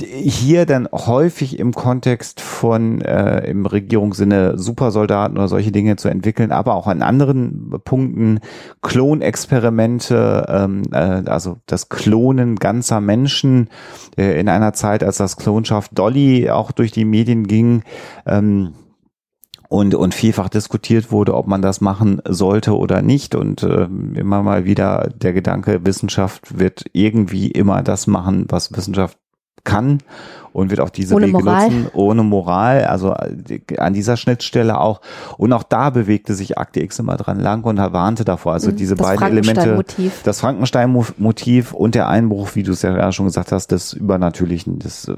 hier 0.00 0.66
dann 0.66 0.88
häufig 0.92 1.58
im 1.58 1.72
Kontext 1.72 2.40
von 2.40 3.00
äh, 3.00 3.46
im 3.46 3.66
Regierungssinne 3.66 4.58
Supersoldaten 4.58 5.36
oder 5.36 5.48
solche 5.48 5.72
Dinge 5.72 5.96
zu 5.96 6.08
entwickeln, 6.08 6.52
aber 6.52 6.74
auch 6.74 6.86
an 6.86 7.02
anderen 7.02 7.74
Punkten 7.84 8.40
Klonexperimente, 8.82 10.46
ähm, 10.48 10.82
äh, 10.92 11.28
also 11.28 11.58
das 11.66 11.88
Klonen 11.88 12.56
ganzer 12.56 13.00
Menschen 13.00 13.68
äh, 14.16 14.38
in 14.38 14.48
einer 14.48 14.72
Zeit, 14.72 15.02
als 15.02 15.18
das 15.18 15.36
Klonschaft 15.36 15.98
Dolly 15.98 16.50
auch 16.50 16.72
durch 16.72 16.92
die 16.92 17.04
Medien 17.04 17.46
ging. 17.46 17.82
Ähm, 18.26 18.74
und, 19.72 19.94
und 19.94 20.12
vielfach 20.12 20.50
diskutiert 20.50 21.10
wurde, 21.12 21.34
ob 21.34 21.46
man 21.46 21.62
das 21.62 21.80
machen 21.80 22.20
sollte 22.28 22.76
oder 22.76 23.00
nicht. 23.00 23.34
Und 23.34 23.62
äh, 23.62 23.84
immer 23.84 24.42
mal 24.42 24.66
wieder 24.66 25.08
der 25.14 25.32
Gedanke, 25.32 25.86
Wissenschaft 25.86 26.58
wird 26.58 26.84
irgendwie 26.92 27.50
immer 27.50 27.82
das 27.82 28.06
machen, 28.06 28.44
was 28.50 28.76
Wissenschaft 28.76 29.16
kann 29.64 29.98
und 30.52 30.70
wird 30.70 30.80
auch 30.80 30.90
diese 30.90 31.14
ohne 31.14 31.26
Wege 31.26 31.38
Moral. 31.38 31.70
nutzen, 31.70 31.90
ohne 31.94 32.22
Moral, 32.22 32.84
also 32.84 33.14
äh, 33.14 33.60
an 33.78 33.94
dieser 33.94 34.16
Schnittstelle 34.16 34.80
auch. 34.80 35.00
Und 35.38 35.52
auch 35.52 35.62
da 35.62 35.90
bewegte 35.90 36.34
sich 36.34 36.58
Akte 36.58 36.80
X 36.82 36.98
immer 36.98 37.16
dran 37.16 37.40
lang 37.40 37.64
und 37.64 37.78
warnte 37.78 38.24
davor. 38.24 38.52
Also 38.52 38.70
mhm. 38.70 38.76
diese 38.76 38.94
das 38.94 39.06
beiden 39.06 39.26
Elemente, 39.26 39.84
das 40.24 40.40
Frankenstein-Motiv 40.40 41.72
und 41.72 41.94
der 41.94 42.08
Einbruch, 42.08 42.50
wie 42.54 42.62
du 42.62 42.72
es 42.72 42.82
ja 42.82 43.12
schon 43.12 43.26
gesagt 43.26 43.52
hast, 43.52 43.68
des 43.68 43.92
Übernatürlichen, 43.92 44.78
des 44.78 45.08
äh, 45.08 45.14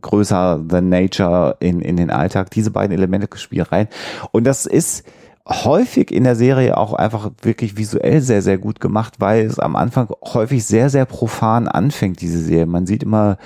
größer 0.00 0.62
than 0.68 0.88
Nature 0.88 1.56
in, 1.60 1.80
in 1.80 1.96
den 1.96 2.10
Alltag, 2.10 2.50
diese 2.50 2.70
beiden 2.70 2.96
Elemente 2.96 3.28
spielen 3.38 3.66
rein. 3.66 3.88
Und 4.30 4.44
das 4.44 4.66
ist, 4.66 5.04
häufig 5.50 6.12
in 6.12 6.24
der 6.24 6.36
Serie 6.36 6.76
auch 6.76 6.92
einfach 6.92 7.30
wirklich 7.42 7.76
visuell 7.76 8.20
sehr, 8.20 8.40
sehr 8.42 8.58
gut 8.58 8.80
gemacht, 8.80 9.14
weil 9.18 9.44
es 9.44 9.58
am 9.58 9.76
Anfang 9.76 10.08
häufig 10.22 10.64
sehr, 10.64 10.90
sehr 10.90 11.04
profan 11.04 11.68
anfängt, 11.68 12.20
diese 12.20 12.38
Serie. 12.38 12.66
Man 12.66 12.86
sieht 12.86 13.02
immer 13.02 13.36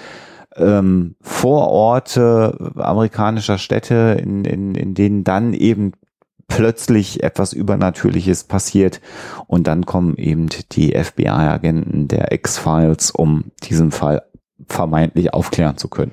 ähm, 0.57 1.17
Vororte 1.21 2.73
amerikanischer 2.77 3.59
Städte, 3.59 4.19
in, 4.23 4.45
in, 4.45 4.75
in 4.75 4.95
denen 4.95 5.25
dann 5.25 5.55
eben 5.55 5.93
plötzlich 6.47 7.23
etwas 7.23 7.53
Übernatürliches 7.53 8.45
passiert 8.45 9.01
und 9.47 9.67
dann 9.67 9.87
kommen 9.87 10.17
eben 10.17 10.49
die 10.73 10.93
FBI-Agenten 10.93 12.07
der 12.07 12.33
X-Files, 12.33 13.11
um 13.11 13.45
diesen 13.63 13.91
Fall 13.91 14.23
vermeintlich 14.69 15.33
aufklären 15.33 15.79
zu 15.79 15.89
können. 15.89 16.13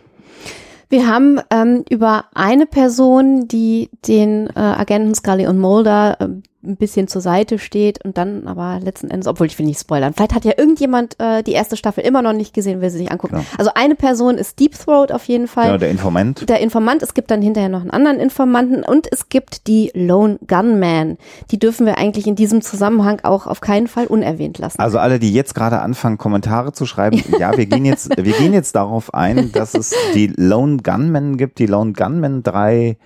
Wir 0.91 1.07
haben 1.07 1.39
ähm, 1.49 1.85
über 1.89 2.25
eine 2.33 2.65
Person, 2.65 3.47
die 3.47 3.89
den 4.05 4.47
äh, 4.47 4.59
Agenten 4.59 5.15
Scully 5.15 5.47
und 5.47 5.57
Mulder 5.57 6.17
äh, 6.19 6.27
ein 6.63 6.77
bisschen 6.77 7.07
zur 7.07 7.21
Seite 7.21 7.59
steht 7.59 8.03
und 8.03 8.17
dann 8.17 8.47
aber 8.47 8.79
letzten 8.81 9.09
Endes, 9.09 9.27
obwohl 9.27 9.47
ich 9.47 9.57
will 9.57 9.65
nicht 9.65 9.79
spoilern, 9.79 10.13
vielleicht 10.13 10.33
hat 10.33 10.45
ja 10.45 10.53
irgendjemand 10.57 11.19
äh, 11.19 11.43
die 11.43 11.53
erste 11.53 11.77
Staffel 11.77 12.03
immer 12.03 12.21
noch 12.21 12.33
nicht 12.33 12.53
gesehen, 12.53 12.81
will 12.81 12.89
sie 12.89 12.99
sich 12.99 13.11
angucken. 13.11 13.35
Genau. 13.35 13.47
Also 13.57 13.71
eine 13.75 13.95
Person 13.95 14.37
ist 14.37 14.59
Deep 14.59 14.77
Throat 14.77 15.11
auf 15.11 15.25
jeden 15.25 15.47
Fall. 15.47 15.67
Ja, 15.67 15.77
der 15.77 15.89
Informant. 15.89 16.47
Der 16.49 16.59
Informant, 16.59 17.01
es 17.03 17.13
gibt 17.13 17.31
dann 17.31 17.41
hinterher 17.41 17.69
noch 17.69 17.81
einen 17.81 17.91
anderen 17.91 18.19
Informanten 18.19 18.83
und 18.83 19.07
es 19.11 19.29
gibt 19.29 19.67
die 19.67 19.91
Lone 19.93 20.39
Gunman. 20.47 21.17
Die 21.51 21.59
dürfen 21.59 21.85
wir 21.85 21.97
eigentlich 21.97 22.27
in 22.27 22.35
diesem 22.35 22.61
Zusammenhang 22.61 23.19
auch 23.23 23.47
auf 23.47 23.61
keinen 23.61 23.87
Fall 23.87 24.07
unerwähnt 24.07 24.57
lassen. 24.57 24.79
Also 24.79 24.99
alle, 24.99 25.19
die 25.19 25.33
jetzt 25.33 25.55
gerade 25.55 25.81
anfangen, 25.81 26.17
Kommentare 26.17 26.73
zu 26.73 26.85
schreiben, 26.85 27.23
ja, 27.39 27.57
wir 27.57 27.65
gehen 27.65 27.85
jetzt, 27.85 28.09
wir 28.15 28.33
gehen 28.33 28.53
jetzt 28.53 28.75
darauf 28.75 29.13
ein, 29.13 29.51
dass 29.51 29.73
es 29.73 29.93
die 30.13 30.27
Lone 30.35 30.77
Gunmen 30.77 31.37
gibt, 31.37 31.59
die 31.59 31.65
Lone 31.65 31.93
Gunmen 31.93 32.43
drei 32.43 32.97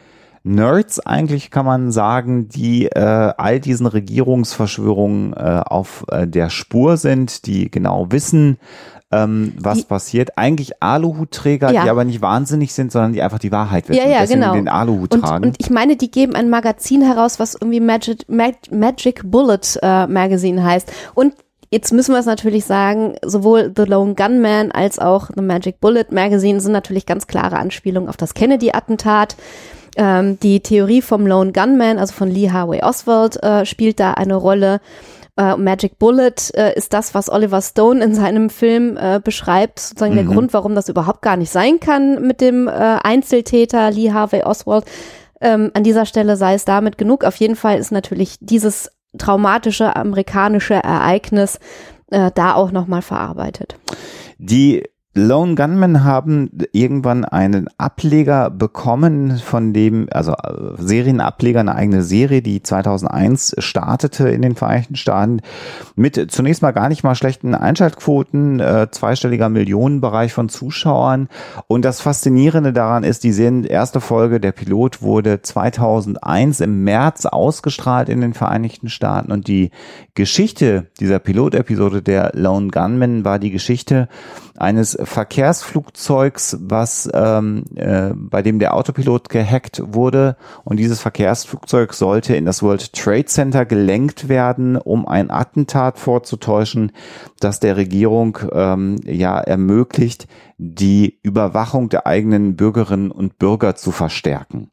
Nerds 0.48 1.00
eigentlich 1.00 1.50
kann 1.50 1.66
man 1.66 1.92
sagen, 1.92 2.48
die 2.50 2.86
äh, 2.86 3.00
all 3.00 3.60
diesen 3.60 3.88
Regierungsverschwörungen 3.88 5.34
äh, 5.34 5.62
auf 5.66 6.06
äh, 6.10 6.28
der 6.28 6.50
Spur 6.50 6.98
sind, 6.98 7.46
die 7.48 7.70
genau 7.72 8.12
wissen, 8.12 8.58
ähm, 9.12 9.54
was 9.60 9.80
Die- 9.80 9.84
passiert. 9.86 10.38
Eigentlich 10.38 10.84
Aluhutträger, 10.84 11.72
Ja. 11.72 11.84
die 11.84 11.90
aber 11.90 12.04
nicht 12.06 12.22
wahnsinnig 12.22 12.74
sind, 12.74 12.92
sondern 12.92 13.14
die 13.14 13.22
einfach 13.22 13.40
die 13.40 13.52
Wahrheit 13.52 13.90
wissen. 13.90 14.02
Ja, 14.04 14.08
ja, 14.10 14.20
deswegen 14.22 14.42
genau. 14.42 14.54
den 14.54 14.68
Aluhut 14.68 15.14
und, 15.16 15.22
tragen. 15.22 15.46
und 15.46 15.56
ich 15.60 15.70
meine, 15.70 15.96
die 15.96 16.12
geben 16.12 16.36
ein 16.36 16.50
Magazin 16.50 17.02
heraus, 17.02 17.40
was 17.40 17.56
irgendwie 17.56 17.80
Magic, 17.80 18.30
Mag, 18.30 18.56
Magic 18.72 19.22
Bullet 19.26 19.60
äh, 19.82 20.06
Magazine 20.08 20.64
heißt. 20.64 20.92
Und 21.16 21.34
jetzt 21.72 21.92
müssen 21.92 22.14
wir 22.14 22.20
es 22.20 22.26
natürlich 22.28 22.66
sagen, 22.66 23.16
sowohl 23.26 23.74
The 23.76 23.84
Lone 23.84 24.14
Gunman 24.16 24.72
als 24.72 25.00
auch 25.00 25.30
The 25.36 25.42
Magic 25.42 25.80
Bullet 25.80 26.06
Magazine 26.12 26.60
sind 26.62 26.72
natürlich 26.72 27.06
ganz 27.08 27.26
klare 27.28 27.58
Anspielungen 27.58 28.10
auf 28.10 28.18
das 28.18 28.34
Kennedy-Attentat. 28.36 29.36
Ähm, 29.96 30.40
die 30.40 30.60
Theorie 30.60 31.02
vom 31.02 31.26
Lone 31.26 31.52
Gunman, 31.52 31.98
also 32.00 32.14
von 32.14 32.30
Lee 32.30 32.52
Harvey 32.52 32.82
Oswald, 32.84 33.42
äh, 33.44 33.66
spielt 33.66 34.00
da 34.00 34.12
eine 34.14 34.36
Rolle. 34.36 34.82
Äh, 35.38 35.58
Magic 35.58 36.00
Bullet 36.00 36.34
äh, 36.54 36.76
ist 36.78 36.94
das, 36.94 37.14
was 37.14 37.30
Oliver 37.30 37.62
Stone 37.62 38.04
in 38.04 38.16
seinem 38.16 38.50
Film 38.50 38.98
äh, 38.98 39.20
beschreibt, 39.22 39.80
sozusagen 39.80 40.16
der 40.16 40.24
Mhm. 40.24 40.34
Grund, 40.34 40.54
warum 40.54 40.76
das 40.76 40.88
überhaupt 40.90 41.22
gar 41.22 41.36
nicht 41.36 41.52
sein 41.52 41.80
kann 41.80 42.26
mit 42.26 42.40
dem 42.40 42.68
äh, 42.68 42.72
Einzeltäter 42.72 43.92
Lee 43.92 44.12
Harvey 44.12 44.44
Oswald. 44.44 44.86
Ähm, 45.42 45.72
an 45.74 45.84
dieser 45.84 46.06
Stelle 46.06 46.38
sei 46.38 46.54
es 46.54 46.64
damit 46.64 46.98
genug. 46.98 47.26
Auf 47.26 47.36
jeden 47.36 47.58
Fall 47.58 47.78
ist 47.78 47.92
natürlich 47.92 48.38
dieses 48.40 48.90
traumatische 49.18 49.96
amerikanische 49.96 50.76
Ereignis 50.76 51.60
äh, 52.12 52.32
da 52.34 52.54
auch 52.54 52.72
nochmal 52.72 53.02
verarbeitet. 53.02 53.76
Die 54.38 54.84
Lone 55.18 55.56
Gunmen 55.56 56.04
haben 56.04 56.50
irgendwann 56.74 57.24
einen 57.24 57.70
Ableger 57.78 58.50
bekommen 58.50 59.38
von 59.38 59.72
dem, 59.72 60.08
also 60.12 60.34
äh, 60.34 60.74
Serienableger, 60.78 61.62
eine 61.62 61.74
eigene 61.74 62.04
Serie, 62.04 62.42
die 62.42 62.62
2001 62.62 63.56
startete 63.60 64.28
in 64.28 64.42
den 64.42 64.56
Vereinigten 64.56 64.98
Staaten 64.98 65.40
mit 65.96 66.32
zunächst 66.34 66.62
mal 66.62 66.74
gar 66.74 66.90
nicht 66.90 67.06
mal 67.06 67.16
schlechten 67.16 67.56
Einschaltquoten, 67.56 68.60
äh, 68.60 68.90
zweistelliger 68.92 69.48
Millionenbereich 69.48 70.34
von 70.34 70.50
Zuschauern. 70.50 71.30
Und 71.68 71.86
das 71.86 72.02
Faszinierende 72.02 72.74
daran 72.74 73.06
ist, 73.06 73.24
die 73.24 73.32
Serien, 73.32 73.64
erste 73.64 74.02
Folge, 74.02 74.42
der 74.42 74.52
Pilot 74.52 75.02
wurde 75.02 75.42
2001 75.42 76.60
im 76.60 76.84
März 76.84 77.26
ausgestrahlt 77.26 78.10
in 78.10 78.20
den 78.20 78.34
Vereinigten 78.34 78.90
Staaten 78.90 79.32
und 79.32 79.48
die 79.48 79.72
Geschichte 80.14 80.88
dieser 81.00 81.20
Pilotepisode 81.20 82.02
der 82.02 82.32
Lone 82.34 82.68
Gunman 82.68 83.24
war 83.24 83.40
die 83.40 83.52
Geschichte 83.52 84.10
eines 84.58 84.98
Verkehrsflugzeugs, 85.02 86.58
was 86.62 87.10
ähm, 87.14 87.66
äh, 87.76 88.12
bei 88.14 88.42
dem 88.42 88.60
der 88.60 88.74
Autopilot 88.74 89.30
gehackt 89.30 89.82
wurde 89.86 90.38
und 90.64 90.78
dieses 90.78 91.02
Verkehrsflugzeug 91.02 91.94
sollte 91.94 92.36
in 92.36 92.46
das 92.46 92.64
World 92.64 92.94
Trade 92.94 93.26
Center 93.26 93.66
gelenkt 93.66 94.30
werden, 94.30 94.78
um 94.78 95.08
ein 95.08 95.30
Attentat 95.30 96.00
vorzutäuschen, 96.00 96.92
das 97.40 97.60
der 97.60 97.78
Regierung 97.78 98.38
ähm, 98.54 98.98
ja 99.06 99.40
ermöglicht, 99.40 100.28
die 100.58 101.20
Überwachung 101.22 101.90
der 101.90 102.08
eigenen 102.08 102.56
Bürgerinnen 102.56 103.12
und 103.12 103.38
Bürger 103.38 103.76
zu 103.76 103.92
verstärken. 103.92 104.72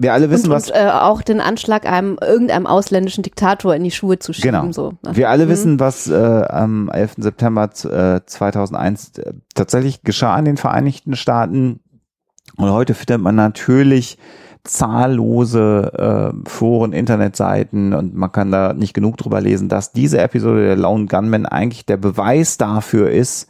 Wir 0.00 0.14
alle 0.14 0.30
wissen, 0.30 0.46
und, 0.46 0.52
was 0.52 0.70
und 0.70 0.76
äh, 0.76 0.88
auch 0.90 1.20
den 1.20 1.40
Anschlag 1.40 1.84
einem 1.84 2.16
irgendeinem 2.20 2.66
ausländischen 2.66 3.22
Diktator 3.22 3.74
in 3.74 3.84
die 3.84 3.90
Schuhe 3.90 4.18
zu 4.18 4.32
schieben. 4.32 4.50
Genau. 4.52 4.72
So, 4.72 4.94
ne? 5.04 5.14
Wir 5.14 5.28
alle 5.28 5.44
Mhm. 5.44 5.50
wissen, 5.50 5.80
was 5.80 6.08
äh, 6.08 6.14
am 6.48 6.88
11. 6.88 7.16
September 7.18 7.64
äh, 7.84 8.20
2001 8.24 9.18
äh, 9.18 9.34
tatsächlich 9.54 10.02
geschah 10.02 10.38
in 10.38 10.46
den 10.46 10.56
Vereinigten 10.56 11.16
Staaten. 11.16 11.80
Und 12.56 12.70
heute 12.70 12.94
findet 12.94 13.20
man 13.20 13.34
natürlich 13.36 14.16
zahllose 14.64 16.32
äh, 16.44 16.48
Foren, 16.48 16.92
Internetseiten 16.92 17.94
und 17.94 18.14
man 18.14 18.32
kann 18.32 18.50
da 18.50 18.72
nicht 18.72 18.94
genug 18.94 19.16
drüber 19.16 19.40
lesen, 19.40 19.68
dass 19.68 19.92
diese 19.92 20.18
Episode 20.20 20.64
der 20.64 20.76
Lone 20.76 21.06
Gunman 21.06 21.46
eigentlich 21.46 21.86
der 21.86 21.96
Beweis 21.96 22.58
dafür 22.58 23.10
ist, 23.10 23.48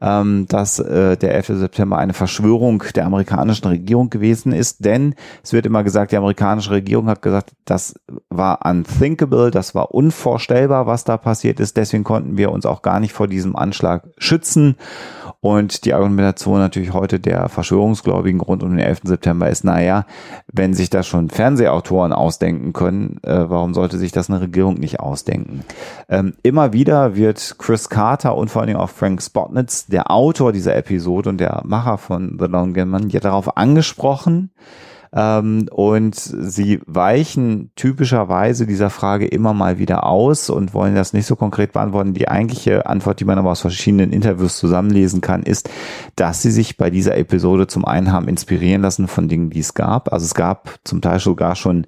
ähm, 0.00 0.46
dass 0.48 0.78
äh, 0.78 1.16
der 1.16 1.34
11. 1.34 1.58
September 1.58 1.98
eine 1.98 2.14
Verschwörung 2.14 2.82
der 2.94 3.06
amerikanischen 3.06 3.68
Regierung 3.68 4.10
gewesen 4.10 4.52
ist, 4.52 4.84
denn 4.84 5.14
es 5.42 5.52
wird 5.52 5.66
immer 5.66 5.84
gesagt, 5.84 6.12
die 6.12 6.16
amerikanische 6.16 6.70
Regierung 6.70 7.08
hat 7.08 7.22
gesagt, 7.22 7.52
das 7.64 7.94
war 8.28 8.64
unthinkable, 8.64 9.50
das 9.50 9.74
war 9.74 9.94
unvorstellbar, 9.94 10.86
was 10.86 11.04
da 11.04 11.16
passiert 11.16 11.60
ist, 11.60 11.76
deswegen 11.76 12.04
konnten 12.04 12.36
wir 12.36 12.50
uns 12.50 12.66
auch 12.66 12.82
gar 12.82 13.00
nicht 13.00 13.12
vor 13.12 13.28
diesem 13.28 13.56
Anschlag 13.56 14.04
schützen 14.18 14.76
und 15.40 15.86
die 15.86 15.94
Argumentation 15.94 16.58
natürlich 16.58 16.92
heute 16.92 17.18
der 17.18 17.48
Verschwörungsgläubigen 17.48 18.40
rund 18.40 18.62
um 18.62 18.70
den 18.70 18.78
11. 18.78 19.00
September 19.04 19.48
ist, 19.48 19.64
naja, 19.64 20.04
wenn 20.52 20.74
sich 20.74 20.90
das 20.90 21.06
schon 21.06 21.30
Fernsehautoren 21.30 22.12
ausdenken 22.12 22.74
können, 22.74 23.20
äh, 23.22 23.48
warum 23.48 23.72
sollte 23.72 23.96
sich 23.96 24.12
das 24.12 24.28
eine 24.28 24.42
Regierung 24.42 24.74
nicht 24.74 25.00
ausdenken? 25.00 25.64
Ähm, 26.10 26.34
immer 26.42 26.74
wieder 26.74 27.16
wird 27.16 27.56
Chris 27.58 27.88
Carter 27.88 28.36
und 28.36 28.50
vor 28.50 28.60
allen 28.60 28.68
Dingen 28.68 28.80
auch 28.80 28.90
Frank 28.90 29.22
Spotnitz, 29.22 29.86
der 29.86 30.10
Autor 30.10 30.52
dieser 30.52 30.76
Episode 30.76 31.30
und 31.30 31.38
der 31.38 31.62
Macher 31.64 31.96
von 31.96 32.36
The 32.38 32.46
Lone 32.46 32.74
Gunman, 32.74 33.08
ja 33.08 33.20
darauf 33.20 33.56
angesprochen, 33.56 34.50
ähm, 35.12 35.68
und 35.72 36.14
sie 36.14 36.80
weichen 36.86 37.70
typischerweise 37.74 38.66
dieser 38.66 38.90
Frage 38.90 39.26
immer 39.26 39.54
mal 39.54 39.78
wieder 39.78 40.06
aus 40.06 40.50
und 40.50 40.72
wollen 40.72 40.94
das 40.94 41.12
nicht 41.12 41.26
so 41.26 41.36
konkret 41.36 41.72
beantworten. 41.72 42.14
Die 42.14 42.28
eigentliche 42.28 42.86
Antwort, 42.86 43.18
die 43.20 43.24
man 43.24 43.38
aber 43.38 43.50
aus 43.50 43.60
verschiedenen 43.60 44.12
Interviews 44.12 44.56
zusammenlesen 44.56 45.20
kann, 45.20 45.42
ist, 45.42 45.68
dass 46.14 46.42
sie 46.42 46.50
sich 46.50 46.76
bei 46.76 46.90
dieser 46.90 47.16
Episode 47.16 47.66
zum 47.66 47.84
einen 47.84 48.12
haben 48.12 48.28
inspirieren 48.28 48.82
lassen 48.82 49.08
von 49.08 49.28
Dingen, 49.28 49.50
die 49.50 49.60
es 49.60 49.74
gab. 49.74 50.12
Also 50.12 50.26
es 50.26 50.34
gab 50.34 50.78
zum 50.84 51.00
Teil 51.00 51.18
sogar 51.18 51.56
schon 51.56 51.86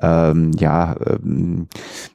ähm, 0.00 0.52
ja 0.58 0.96
ähm, 1.06 1.68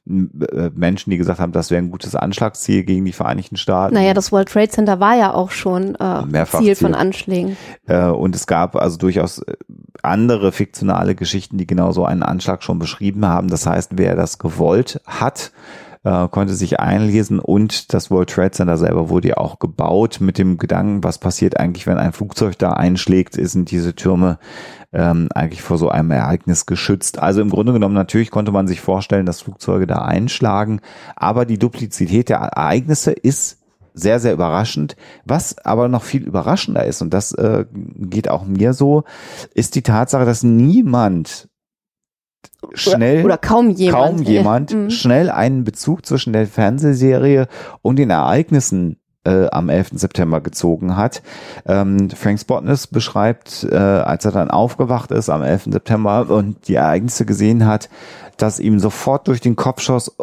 äh, 0.07 0.69
Menschen, 0.73 1.11
die 1.11 1.17
gesagt 1.17 1.39
haben, 1.39 1.51
das 1.51 1.71
wäre 1.71 1.81
ein 1.81 1.91
gutes 1.91 2.15
Anschlagsziel 2.15 2.83
gegen 2.83 3.05
die 3.05 3.13
Vereinigten 3.13 3.57
Staaten. 3.57 3.93
Naja, 3.93 4.13
das 4.13 4.31
World 4.31 4.49
Trade 4.49 4.69
Center 4.69 4.99
war 4.99 5.15
ja 5.15 5.33
auch 5.33 5.51
schon 5.51 5.95
äh, 5.95 6.25
Mehrfach 6.25 6.59
Ziel 6.59 6.75
Ziel. 6.75 6.87
von 6.87 6.95
Anschlägen. 6.95 7.57
Äh, 7.87 8.05
und 8.05 8.35
es 8.35 8.47
gab 8.47 8.75
also 8.75 8.97
durchaus 8.97 9.39
äh, 9.39 9.55
andere 10.01 10.51
fiktionale 10.51 11.15
Geschichten, 11.15 11.57
die 11.57 11.67
genau 11.67 11.91
so 11.91 12.05
einen 12.05 12.23
Anschlag 12.23 12.63
schon 12.63 12.79
beschrieben 12.79 13.25
haben. 13.25 13.47
Das 13.47 13.65
heißt, 13.65 13.91
wer 13.95 14.15
das 14.15 14.39
gewollt 14.39 15.01
hat, 15.05 15.51
äh, 16.03 16.27
konnte 16.27 16.53
sich 16.53 16.79
einlesen 16.79 17.39
und 17.39 17.93
das 17.93 18.11
World 18.11 18.29
Trade 18.29 18.51
Center 18.51 18.77
selber 18.77 19.09
wurde 19.09 19.29
ja 19.29 19.37
auch 19.37 19.59
gebaut 19.59 20.19
mit 20.19 20.37
dem 20.37 20.57
Gedanken, 20.57 21.03
was 21.03 21.17
passiert 21.17 21.59
eigentlich, 21.59 21.87
wenn 21.87 21.97
ein 21.97 22.13
Flugzeug 22.13 22.57
da 22.57 22.73
einschlägt, 22.73 23.35
sind 23.35 23.71
diese 23.71 23.95
Türme 23.95 24.37
ähm, 24.91 25.29
eigentlich 25.33 25.61
vor 25.61 25.77
so 25.77 25.89
einem 25.89 26.11
Ereignis 26.11 26.65
geschützt. 26.65 27.19
Also 27.19 27.41
im 27.41 27.49
Grunde 27.49 27.73
genommen 27.73 27.95
natürlich 27.95 28.31
konnte 28.31 28.51
man 28.51 28.67
sich 28.67 28.81
vorstellen, 28.81 29.25
dass 29.25 29.41
Flugzeuge 29.41 29.87
da 29.87 29.99
einschlagen, 29.99 30.81
aber 31.15 31.45
die 31.45 31.57
Duplizität 31.57 32.29
der 32.29 32.37
Ereignisse 32.37 33.11
ist 33.11 33.59
sehr, 33.93 34.19
sehr 34.19 34.33
überraschend. 34.33 34.95
Was 35.23 35.57
aber 35.59 35.87
noch 35.87 36.03
viel 36.03 36.23
überraschender 36.23 36.85
ist, 36.85 37.01
und 37.01 37.13
das 37.13 37.31
äh, 37.33 37.65
geht 37.71 38.29
auch 38.29 38.45
mir 38.45 38.73
so, 38.73 39.03
ist 39.53 39.75
die 39.75 39.83
Tatsache, 39.83 40.25
dass 40.25 40.43
niemand 40.43 41.47
schnell, 42.73 43.17
Oder, 43.17 43.25
oder 43.25 43.37
kaum 43.37 43.69
jemand. 43.71 44.17
kaum 44.17 44.23
jemand, 44.23 44.73
Mhm. 44.73 44.89
schnell 44.89 45.29
einen 45.29 45.63
Bezug 45.63 46.05
zwischen 46.05 46.33
der 46.33 46.47
Fernsehserie 46.47 47.47
und 47.81 47.97
den 47.97 48.09
Ereignissen 48.09 48.97
äh, 49.25 49.47
am 49.51 49.69
11. 49.69 49.91
September 49.93 50.41
gezogen 50.41 50.97
hat. 50.97 51.21
Ähm, 51.65 52.09
Frank 52.09 52.39
Spotness 52.41 52.87
beschreibt, 52.87 53.65
äh, 53.71 53.75
als 53.75 54.25
er 54.25 54.31
dann 54.33 54.51
aufgewacht 54.51 55.11
ist 55.11 55.29
am 55.29 55.41
11. 55.41 55.69
September 55.71 56.29
und 56.29 56.67
die 56.67 56.75
Ereignisse 56.75 57.25
gesehen 57.25 57.65
hat, 57.65 57.89
dass 58.35 58.59
ihm 58.59 58.79
sofort 58.79 59.29
durch 59.29 59.39
den 59.39 59.55
Kopf 59.55 59.79
schoss, 59.81 60.13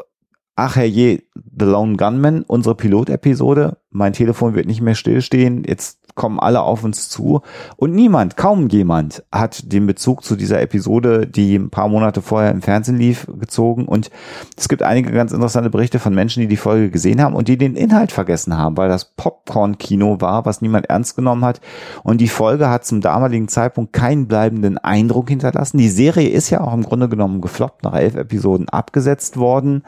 ach 0.55 0.77
herrje, 0.77 1.23
The 1.35 1.65
Lone 1.65 1.97
Gunman, 1.97 2.43
unsere 2.43 2.75
Pilotepisode, 2.75 3.79
mein 3.91 4.13
Telefon 4.13 4.55
wird 4.55 4.67
nicht 4.67 4.83
mehr 4.83 4.95
stillstehen, 4.95 5.65
jetzt 5.67 6.00
kommen 6.21 6.39
alle 6.39 6.61
auf 6.61 6.85
uns 6.85 7.09
zu 7.09 7.41
und 7.77 7.95
niemand, 7.95 8.37
kaum 8.37 8.69
jemand 8.69 9.25
hat 9.33 9.73
den 9.73 9.87
Bezug 9.87 10.23
zu 10.23 10.37
dieser 10.37 10.61
Episode, 10.61 11.27
die 11.27 11.57
ein 11.57 11.71
paar 11.71 11.89
Monate 11.89 12.21
vorher 12.21 12.51
im 12.51 12.61
Fernsehen 12.61 12.99
lief, 12.99 13.27
gezogen 13.39 13.87
und 13.87 14.11
es 14.55 14.69
gibt 14.69 14.83
einige 14.83 15.13
ganz 15.13 15.33
interessante 15.33 15.71
Berichte 15.71 15.99
von 15.99 16.15
Menschen, 16.15 16.43
die 16.43 16.47
die 16.47 16.59
Folge 16.59 16.91
gesehen 16.91 17.23
haben 17.23 17.35
und 17.35 17.49
die 17.49 17.57
den 17.57 17.75
Inhalt 17.75 18.13
vergessen 18.13 18.59
haben, 18.59 18.77
weil 18.77 18.91
das 18.91 19.07
Popcorn-Kino 19.07 20.21
war, 20.21 20.45
was 20.45 20.61
niemand 20.61 20.91
ernst 20.91 21.17
genommen 21.17 21.43
hat 21.43 21.63
und 22.03 22.21
die 22.21 22.29
Folge 22.29 22.69
hat 22.69 22.85
zum 22.85 23.01
damaligen 23.01 23.49
Zeitpunkt 23.49 23.95
keinen 23.95 24.27
bleibenden 24.27 24.77
Eindruck 24.77 25.31
hinterlassen. 25.31 25.79
Die 25.79 25.89
Serie 25.89 26.29
ist 26.29 26.51
ja 26.51 26.61
auch 26.61 26.75
im 26.75 26.83
Grunde 26.83 27.09
genommen 27.09 27.41
gefloppt, 27.41 27.83
nach 27.83 27.95
elf 27.95 28.15
Episoden 28.15 28.69
abgesetzt 28.69 29.39
worden. 29.39 29.85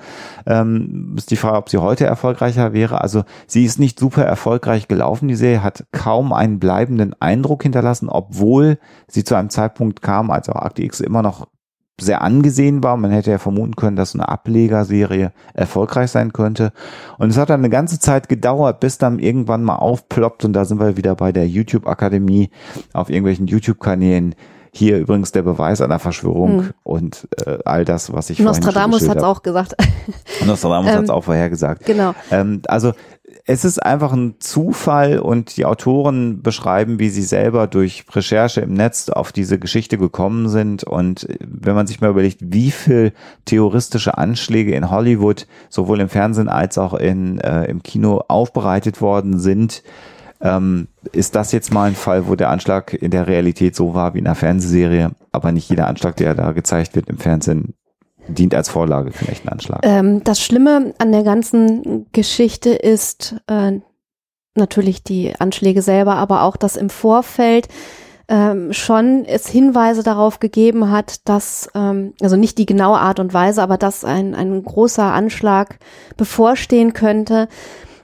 Ähm, 0.47 1.13
ist 1.15 1.31
die 1.31 1.37
Frage, 1.37 1.59
ob 1.59 1.69
sie 1.69 1.77
heute 1.77 2.07
erfolgreicher 2.07 2.73
wäre. 2.73 3.03
Also 3.03 3.25
sie 3.47 3.67
ist 3.67 3.79
nicht 3.79 3.99
super 3.99 4.25
erfolgreich 4.25 4.89
gelaufen, 4.89 5.29
die 5.29 5.35
Serie 5.35 5.63
hat 5.63 5.85
kaum 5.93 6.22
kaum 6.23 6.33
einen 6.33 6.61
bleibenden 6.61 7.15
Eindruck 7.21 7.65
hinterlassen, 7.65 8.09
obwohl 8.09 8.79
sie 9.09 9.25
zu 9.25 9.35
einem 9.35 9.51
Zeitpunkt 9.51 10.03
kam, 10.03 10.31
als 10.31 10.49
auch 10.49 10.57
Akte 10.57 10.83
X 10.83 11.01
immer 11.01 11.23
noch 11.23 11.49
sehr 12.01 12.23
angesehen 12.23 12.83
war. 12.83 12.97
Man 12.97 13.11
hätte 13.11 13.31
ja 13.31 13.39
vermuten 13.39 13.77
können, 13.77 13.97
dass 13.97 14.15
eine 14.15 14.29
Ablegerserie 14.29 15.33
erfolgreich 15.53 16.11
sein 16.11 16.33
könnte. 16.33 16.73
Und 17.19 17.31
es 17.31 17.37
hat 17.37 17.51
dann 17.51 17.61
eine 17.61 17.71
ganze 17.71 17.99
Zeit 17.99 18.29
gedauert, 18.29 18.81
bis 18.81 18.99
dann 18.99 19.19
irgendwann 19.19 19.63
mal 19.63 19.77
aufploppt. 19.77 20.45
Und 20.45 20.53
da 20.53 20.65
sind 20.65 20.81
wir 20.81 20.97
wieder 20.97 21.15
bei 21.17 21.33
der 21.33 21.49
YouTube-Akademie 21.49 22.51
auf 22.93 23.11
irgendwelchen 23.11 23.47
YouTube-Kanälen. 23.47 24.35
Hier 24.75 24.99
übrigens 24.99 25.33
der 25.33 25.43
Beweis 25.43 25.83
einer 25.83 25.99
Verschwörung 25.99 26.61
hm. 26.61 26.71
und 26.83 27.29
äh, 27.45 27.59
all 27.67 27.85
das, 27.85 28.11
was 28.11 28.31
ich 28.31 28.39
Nostradamus 28.39 29.07
hat 29.07 29.19
es 29.19 29.23
auch 29.23 29.43
gesagt. 29.43 29.75
Nostradamus 30.47 30.89
ähm, 30.91 30.97
hat 30.97 31.05
es 31.05 31.11
auch 31.11 31.25
vorhergesagt. 31.25 31.85
Genau. 31.85 32.15
Ähm, 32.31 32.63
also 32.69 32.95
es 33.45 33.65
ist 33.65 33.83
einfach 33.83 34.13
ein 34.13 34.37
Zufall 34.39 35.19
und 35.19 35.57
die 35.57 35.65
Autoren 35.65 36.43
beschreiben, 36.43 37.01
wie 37.01 37.09
sie 37.09 37.23
selber 37.23 37.67
durch 37.67 38.05
Recherche 38.13 38.61
im 38.61 38.75
Netz 38.75 39.09
auf 39.09 39.33
diese 39.33 39.59
Geschichte 39.59 39.99
gekommen 39.99 40.49
sind. 40.49 40.85
Und 40.85 41.27
wenn 41.41 41.75
man 41.75 41.87
sich 41.89 42.01
mal 42.01 42.11
überlegt, 42.11 42.39
wie 42.41 42.71
viel 42.71 43.13
theoristische 43.45 44.17
Anschläge 44.17 44.75
in 44.75 44.91
Hollywood 44.91 45.49
sowohl 45.71 46.01
im 46.01 46.09
Fernsehen 46.09 46.49
als 46.49 46.79
auch 46.79 46.95
in, 46.95 47.39
äh, 47.41 47.65
im 47.65 47.83
Kino 47.83 48.23
aufbereitet 48.29 49.01
worden 49.01 49.41
sind, 49.41 49.83
ähm, 50.41 50.89
ist 51.13 51.35
das 51.35 51.51
jetzt 51.53 51.73
mal 51.73 51.89
ein 51.89 51.97
Fall, 51.97 52.29
wo 52.29 52.37
der 52.37 52.51
Anschlag 52.51 52.95
in 52.95 53.11
der 53.11 53.27
Realität 53.27 53.75
so 53.75 53.95
war 53.95 54.15
wie 54.15 54.19
in 54.19 54.27
einer 54.27 54.35
Fernsehserie, 54.35 55.13
aber 55.33 55.51
nicht 55.51 55.69
jeder 55.69 55.89
Anschlag, 55.89 56.17
der 56.17 56.35
da 56.35 56.53
gezeigt 56.53 56.95
wird 56.95 57.09
im 57.09 57.19
Fernsehen, 57.19 57.75
dient 58.33 58.55
als 58.55 58.69
Vorlage 58.69 59.13
für 59.13 59.21
einen 59.21 59.33
echten 59.33 59.49
Anschlag. 59.49 59.81
Ähm, 59.83 60.25
das 60.25 60.41
Schlimme 60.41 60.95
an 60.99 61.13
der 61.13 61.23
ganzen 61.23 62.07
Geschichte 62.13 62.71
ist 62.71 63.37
äh, 63.47 63.81
natürlich 64.55 65.03
die 65.03 65.35
Anschläge 65.39 65.83
selber, 65.83 66.17
aber 66.17 66.43
auch, 66.43 66.57
dass 66.57 66.77
im 66.77 66.91
Vorfeld 66.91 67.69
ähm, 68.29 68.73
schon 68.73 69.25
es 69.25 69.47
Hinweise 69.49 70.03
darauf 70.03 70.41
gegeben 70.41 70.91
hat, 70.91 71.29
dass, 71.29 71.69
ähm, 71.75 72.15
also 72.21 72.37
nicht 72.37 72.59
die 72.59 72.67
genaue 72.67 72.99
Art 72.99 73.21
und 73.21 73.35
Weise, 73.35 73.63
aber 73.63 73.77
dass 73.77 74.05
ein, 74.05 74.35
ein 74.35 74.63
großer 74.63 75.05
Anschlag 75.05 75.79
bevorstehen 76.17 76.93
könnte. 76.93 77.49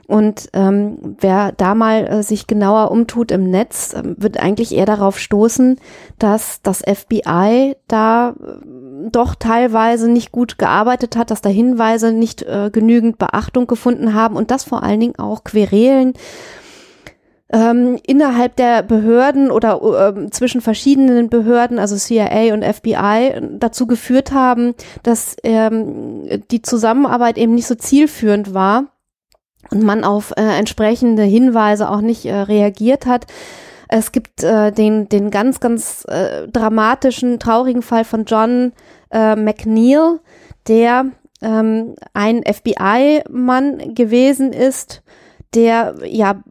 Und 0.07 0.49
ähm, 0.53 1.15
wer 1.19 1.51
da 1.51 1.75
mal 1.75 2.07
äh, 2.07 2.23
sich 2.23 2.47
genauer 2.47 2.89
umtut 2.89 3.31
im 3.31 3.49
Netz, 3.51 3.93
äh, 3.93 4.01
wird 4.17 4.39
eigentlich 4.39 4.73
eher 4.73 4.87
darauf 4.87 5.19
stoßen, 5.19 5.79
dass 6.17 6.63
das 6.63 6.79
FBI 6.79 7.75
da 7.87 8.29
äh, 8.31 8.33
doch 9.11 9.35
teilweise 9.35 10.09
nicht 10.09 10.31
gut 10.31 10.57
gearbeitet 10.57 11.15
hat, 11.15 11.31
dass 11.31 11.41
da 11.41 11.49
Hinweise 11.49 12.11
nicht 12.11 12.43
äh, 12.43 12.69
genügend 12.71 13.17
Beachtung 13.17 13.67
gefunden 13.67 14.13
haben 14.13 14.35
und 14.35 14.51
dass 14.51 14.63
vor 14.63 14.83
allen 14.83 14.99
Dingen 14.99 15.19
auch 15.19 15.43
Querelen 15.43 16.13
ähm, 17.51 17.97
innerhalb 18.05 18.55
der 18.57 18.83
Behörden 18.83 19.49
oder 19.49 20.13
äh, 20.15 20.29
zwischen 20.29 20.61
verschiedenen 20.61 21.29
Behörden, 21.29 21.79
also 21.79 21.95
CIA 21.95 22.53
und 22.53 22.63
FBI, 22.63 23.57
dazu 23.57 23.87
geführt 23.87 24.31
haben, 24.31 24.75
dass 25.01 25.35
ähm, 25.43 26.43
die 26.51 26.61
Zusammenarbeit 26.61 27.37
eben 27.37 27.55
nicht 27.55 27.67
so 27.67 27.75
zielführend 27.75 28.53
war 28.53 28.85
und 29.71 29.83
man 29.83 30.03
auf 30.03 30.31
äh, 30.37 30.41
entsprechende 30.41 31.23
Hinweise 31.23 31.89
auch 31.89 32.01
nicht 32.01 32.25
äh, 32.25 32.35
reagiert 32.35 33.05
hat. 33.07 33.25
Es 33.89 34.11
gibt 34.11 34.43
äh, 34.43 34.71
den, 34.71 35.09
den 35.09 35.31
ganz, 35.31 35.59
ganz 35.59 36.05
äh, 36.07 36.47
dramatischen, 36.47 37.39
traurigen 37.39 37.81
Fall 37.81 38.05
von 38.05 38.25
John 38.25 38.71
äh, 39.11 39.35
McNeil, 39.35 40.19
der 40.67 41.07
ähm, 41.41 41.95
ein 42.13 42.43
FBI-Mann 42.43 43.95
gewesen 43.95 44.53
ist, 44.53 45.01
der 45.55 45.95
ja 46.05 46.43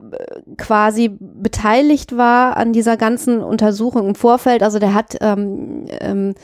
quasi 0.57 1.17
beteiligt 1.21 2.17
war 2.17 2.57
an 2.57 2.73
dieser 2.73 2.97
ganzen 2.97 3.41
Untersuchung 3.41 4.09
im 4.09 4.15
Vorfeld. 4.17 4.65
Also 4.65 4.81
der 4.81 4.93
hat 4.93 5.17
ähm, 5.21 5.87
ähm, 6.01 6.35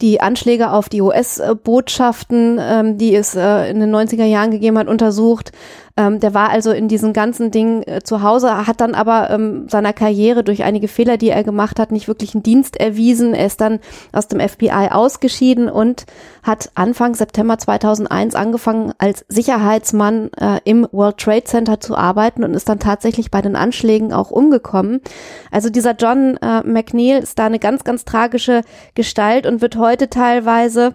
die 0.00 0.20
Anschläge 0.20 0.72
auf 0.72 0.88
die 0.88 1.02
US-Botschaften, 1.02 2.58
ähm, 2.60 2.98
die 2.98 3.14
es 3.14 3.36
äh, 3.36 3.70
in 3.70 3.78
den 3.78 3.94
90er 3.94 4.24
Jahren 4.24 4.50
gegeben 4.50 4.78
hat, 4.78 4.88
untersucht, 4.88 5.52
ähm, 6.00 6.18
der 6.18 6.32
war 6.32 6.48
also 6.48 6.70
in 6.70 6.88
diesen 6.88 7.12
ganzen 7.12 7.50
Dingen 7.50 7.82
äh, 7.82 8.00
zu 8.02 8.22
Hause, 8.22 8.66
hat 8.66 8.80
dann 8.80 8.94
aber 8.94 9.28
ähm, 9.28 9.68
seiner 9.68 9.92
Karriere 9.92 10.42
durch 10.42 10.62
einige 10.64 10.88
Fehler, 10.88 11.18
die 11.18 11.28
er 11.28 11.44
gemacht 11.44 11.78
hat, 11.78 11.92
nicht 11.92 12.08
wirklich 12.08 12.34
einen 12.34 12.42
Dienst 12.42 12.80
erwiesen. 12.80 13.34
Er 13.34 13.44
ist 13.44 13.60
dann 13.60 13.80
aus 14.10 14.26
dem 14.26 14.40
FBI 14.40 14.88
ausgeschieden 14.90 15.68
und 15.68 16.06
hat 16.42 16.70
Anfang 16.74 17.14
September 17.14 17.58
2001 17.58 18.34
angefangen, 18.34 18.94
als 18.96 19.26
Sicherheitsmann 19.28 20.30
äh, 20.38 20.60
im 20.64 20.88
World 20.90 21.18
Trade 21.18 21.44
Center 21.44 21.80
zu 21.80 21.96
arbeiten 21.96 22.44
und 22.44 22.54
ist 22.54 22.70
dann 22.70 22.78
tatsächlich 22.78 23.30
bei 23.30 23.42
den 23.42 23.54
Anschlägen 23.54 24.14
auch 24.14 24.30
umgekommen. 24.30 25.02
Also 25.50 25.68
dieser 25.68 25.94
John 25.94 26.38
äh, 26.38 26.62
McNeil 26.62 27.22
ist 27.22 27.38
da 27.38 27.44
eine 27.44 27.58
ganz, 27.58 27.84
ganz 27.84 28.06
tragische 28.06 28.62
Gestalt 28.94 29.46
und 29.46 29.60
wird 29.60 29.76
heute 29.76 30.08
teilweise 30.08 30.94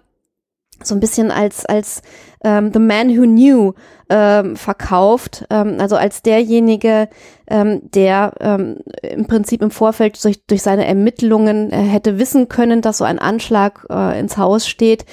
so 0.84 0.96
ein 0.96 1.00
bisschen 1.00 1.32
als 1.32 1.66
als 1.66 2.02
ähm, 2.44 2.72
The 2.74 2.80
Man 2.80 3.10
Who 3.10 3.24
Knew 3.24 3.74
ähm, 4.10 4.56
verkauft, 4.56 5.46
ähm, 5.50 5.78
also 5.80 5.96
als 5.96 6.22
derjenige, 6.22 7.10
ähm, 7.48 7.82
der 7.84 8.34
ähm, 8.40 8.78
im 9.02 9.26
Prinzip 9.26 9.62
im 9.62 9.72
Vorfeld 9.72 10.24
durch, 10.24 10.46
durch 10.46 10.62
seine 10.62 10.86
Ermittlungen 10.86 11.72
äh, 11.72 11.78
hätte 11.78 12.20
wissen 12.20 12.48
können, 12.48 12.82
dass 12.82 13.00
so 13.00 13.04
ein 13.04 13.20
Anschlag 13.20 13.86
äh, 13.90 14.20
ins 14.20 14.38
Haus 14.38 14.68
steht 14.68 15.06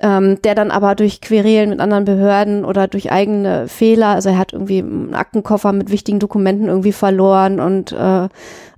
ähm, 0.00 0.40
der 0.42 0.54
dann 0.54 0.70
aber 0.70 0.94
durch 0.94 1.20
Querelen 1.20 1.70
mit 1.70 1.80
anderen 1.80 2.04
Behörden 2.04 2.64
oder 2.64 2.88
durch 2.88 3.12
eigene 3.12 3.68
Fehler, 3.68 4.08
also 4.08 4.30
er 4.30 4.38
hat 4.38 4.52
irgendwie 4.52 4.78
einen 4.78 5.14
Aktenkoffer 5.14 5.72
mit 5.72 5.90
wichtigen 5.90 6.18
Dokumenten 6.18 6.68
irgendwie 6.68 6.92
verloren 6.92 7.60
und 7.60 7.92
äh, 7.92 8.28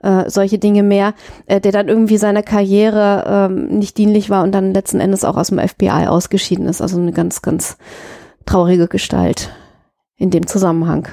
äh, 0.02 0.28
solche 0.28 0.58
Dinge 0.58 0.82
mehr, 0.82 1.14
äh, 1.46 1.60
der 1.60 1.72
dann 1.72 1.88
irgendwie 1.88 2.16
seiner 2.16 2.42
Karriere 2.42 3.24
ähm, 3.26 3.78
nicht 3.78 3.96
dienlich 3.98 4.30
war 4.30 4.42
und 4.42 4.52
dann 4.52 4.74
letzten 4.74 5.00
Endes 5.00 5.24
auch 5.24 5.36
aus 5.36 5.48
dem 5.48 5.60
FBI 5.60 6.06
ausgeschieden 6.08 6.66
ist. 6.66 6.82
Also 6.82 7.00
eine 7.00 7.12
ganz, 7.12 7.40
ganz 7.40 7.76
traurige 8.44 8.88
Gestalt 8.88 9.50
in 10.16 10.30
dem 10.30 10.46
Zusammenhang. 10.46 11.08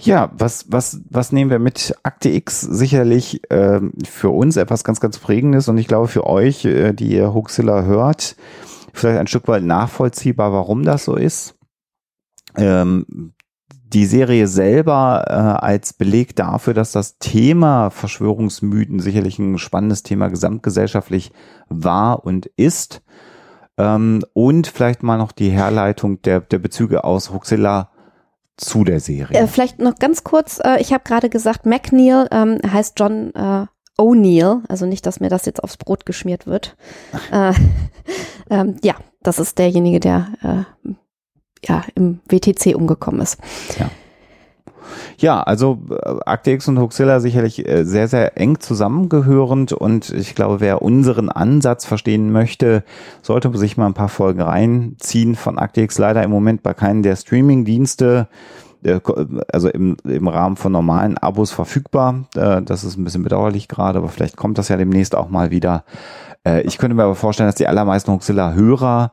Ja, 0.00 0.32
was, 0.36 0.66
was, 0.68 1.00
was 1.08 1.30
nehmen 1.30 1.50
wir 1.50 1.58
mit? 1.58 1.94
Akte 2.02 2.30
X 2.30 2.62
sicherlich 2.62 3.48
äh, 3.50 3.80
für 4.08 4.30
uns 4.30 4.56
etwas 4.56 4.82
ganz, 4.82 4.98
ganz 4.98 5.18
Prägendes 5.18 5.68
und 5.68 5.78
ich 5.78 5.86
glaube 5.86 6.08
für 6.08 6.26
euch, 6.26 6.64
äh, 6.64 6.92
die 6.92 7.12
ihr 7.12 7.34
Huxilla 7.34 7.82
hört, 7.84 8.34
vielleicht 8.92 9.18
ein 9.18 9.26
Stück 9.26 9.48
weit 9.48 9.64
nachvollziehbar, 9.64 10.52
warum 10.52 10.84
das 10.84 11.04
so 11.04 11.16
ist. 11.16 11.56
Ähm, 12.56 13.32
die 13.92 14.06
Serie 14.06 14.46
selber 14.46 15.24
äh, 15.28 15.64
als 15.64 15.92
Beleg 15.92 16.34
dafür, 16.34 16.74
dass 16.74 16.92
das 16.92 17.18
Thema 17.18 17.90
Verschwörungsmythen 17.90 19.00
sicherlich 19.00 19.38
ein 19.38 19.58
spannendes 19.58 20.02
Thema 20.02 20.28
gesamtgesellschaftlich 20.28 21.32
war 21.68 22.24
und 22.24 22.46
ist. 22.56 23.02
Ähm, 23.76 24.22
und 24.32 24.66
vielleicht 24.66 25.02
mal 25.02 25.18
noch 25.18 25.32
die 25.32 25.50
Herleitung 25.50 26.22
der, 26.22 26.40
der 26.40 26.58
Bezüge 26.58 27.04
aus 27.04 27.32
Huxilla 27.32 27.90
zu 28.56 28.84
der 28.84 29.00
Serie. 29.00 29.36
Äh, 29.36 29.46
vielleicht 29.46 29.78
noch 29.78 29.96
ganz 29.96 30.24
kurz, 30.24 30.60
äh, 30.62 30.80
ich 30.80 30.92
habe 30.92 31.04
gerade 31.04 31.28
gesagt, 31.28 31.66
McNeil 31.66 32.28
ähm, 32.30 32.58
heißt 32.70 32.98
John 32.98 33.34
äh, 33.34 33.66
O'Neill, 34.02 34.60
also 34.68 34.86
nicht, 34.86 35.06
dass 35.06 35.20
mir 35.20 35.28
das 35.28 35.46
jetzt 35.46 35.62
aufs 35.62 35.76
Brot 35.76 36.06
geschmiert 36.06 36.46
wird. 36.46 36.76
Äh, 37.30 37.54
ähm, 38.50 38.76
ja, 38.82 38.94
das 39.22 39.38
ist 39.38 39.58
derjenige, 39.58 40.00
der 40.00 40.28
äh, 40.42 40.90
ja 41.64 41.82
im 41.94 42.20
WTC 42.28 42.74
umgekommen 42.74 43.20
ist. 43.20 43.38
Ja. 43.78 43.90
Ja, 45.18 45.42
also 45.42 45.78
äh, 45.90 46.14
Akte 46.26 46.50
X 46.50 46.68
und 46.68 46.78
Huxilla 46.78 47.20
sicherlich 47.20 47.66
äh, 47.66 47.84
sehr, 47.84 48.08
sehr 48.08 48.36
eng 48.38 48.60
zusammengehörend 48.60 49.72
und 49.72 50.10
ich 50.10 50.34
glaube, 50.34 50.60
wer 50.60 50.82
unseren 50.82 51.28
Ansatz 51.28 51.84
verstehen 51.84 52.32
möchte, 52.32 52.84
sollte 53.22 53.56
sich 53.56 53.76
mal 53.76 53.86
ein 53.86 53.94
paar 53.94 54.08
Folgen 54.08 54.40
reinziehen 54.40 55.36
von 55.36 55.58
Akte 55.58 55.82
X. 55.82 55.98
Leider 55.98 56.22
im 56.22 56.30
Moment 56.30 56.62
bei 56.62 56.74
keinen 56.74 57.02
der 57.02 57.16
Streaming-Dienste 57.16 58.28
also 59.52 59.68
im, 59.68 59.96
im 60.04 60.28
Rahmen 60.28 60.56
von 60.56 60.72
normalen 60.72 61.18
Abos 61.18 61.50
verfügbar. 61.50 62.24
Das 62.34 62.84
ist 62.84 62.96
ein 62.96 63.04
bisschen 63.04 63.22
bedauerlich 63.22 63.68
gerade, 63.68 63.98
aber 63.98 64.08
vielleicht 64.08 64.36
kommt 64.36 64.58
das 64.58 64.68
ja 64.68 64.76
demnächst 64.76 65.14
auch 65.14 65.28
mal 65.28 65.50
wieder. 65.50 65.84
Ich 66.64 66.78
könnte 66.78 66.96
mir 66.96 67.04
aber 67.04 67.14
vorstellen, 67.14 67.48
dass 67.48 67.54
die 67.54 67.68
allermeisten 67.68 68.12
Huxilla-Hörer 68.12 69.12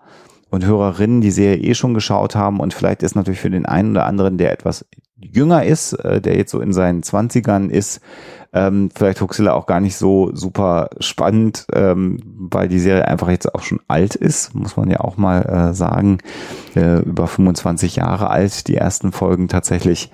und 0.49 0.65
Hörerinnen 0.65 1.21
die 1.21 1.31
Serie 1.31 1.57
eh 1.57 1.75
schon 1.75 1.93
geschaut 1.93 2.35
haben 2.35 2.59
und 2.59 2.73
vielleicht 2.73 3.03
ist 3.03 3.15
natürlich 3.15 3.39
für 3.39 3.51
den 3.51 3.65
einen 3.65 3.91
oder 3.91 4.05
anderen, 4.05 4.37
der 4.37 4.51
etwas 4.51 4.85
jünger 5.21 5.63
ist, 5.65 5.93
äh, 5.93 6.21
der 6.21 6.37
jetzt 6.37 6.51
so 6.51 6.59
in 6.59 6.73
seinen 6.73 7.03
Zwanzigern 7.03 7.69
ist, 7.69 8.01
ähm, 8.51 8.89
vielleicht 8.95 9.21
Huxilla 9.21 9.53
auch 9.53 9.67
gar 9.67 9.79
nicht 9.79 9.95
so 9.95 10.31
super 10.33 10.89
spannend, 10.99 11.67
ähm, 11.73 12.19
weil 12.23 12.67
die 12.67 12.79
Serie 12.79 13.07
einfach 13.07 13.29
jetzt 13.29 13.53
auch 13.53 13.61
schon 13.61 13.79
alt 13.87 14.15
ist, 14.15 14.55
muss 14.55 14.75
man 14.75 14.89
ja 14.89 15.01
auch 15.01 15.17
mal 15.17 15.41
äh, 15.41 15.73
sagen. 15.73 16.17
Äh, 16.75 17.01
über 17.01 17.27
25 17.27 17.97
Jahre 17.97 18.29
alt, 18.29 18.67
die 18.67 18.75
ersten 18.75 19.11
Folgen 19.11 19.49
tatsächlich. 19.49 20.11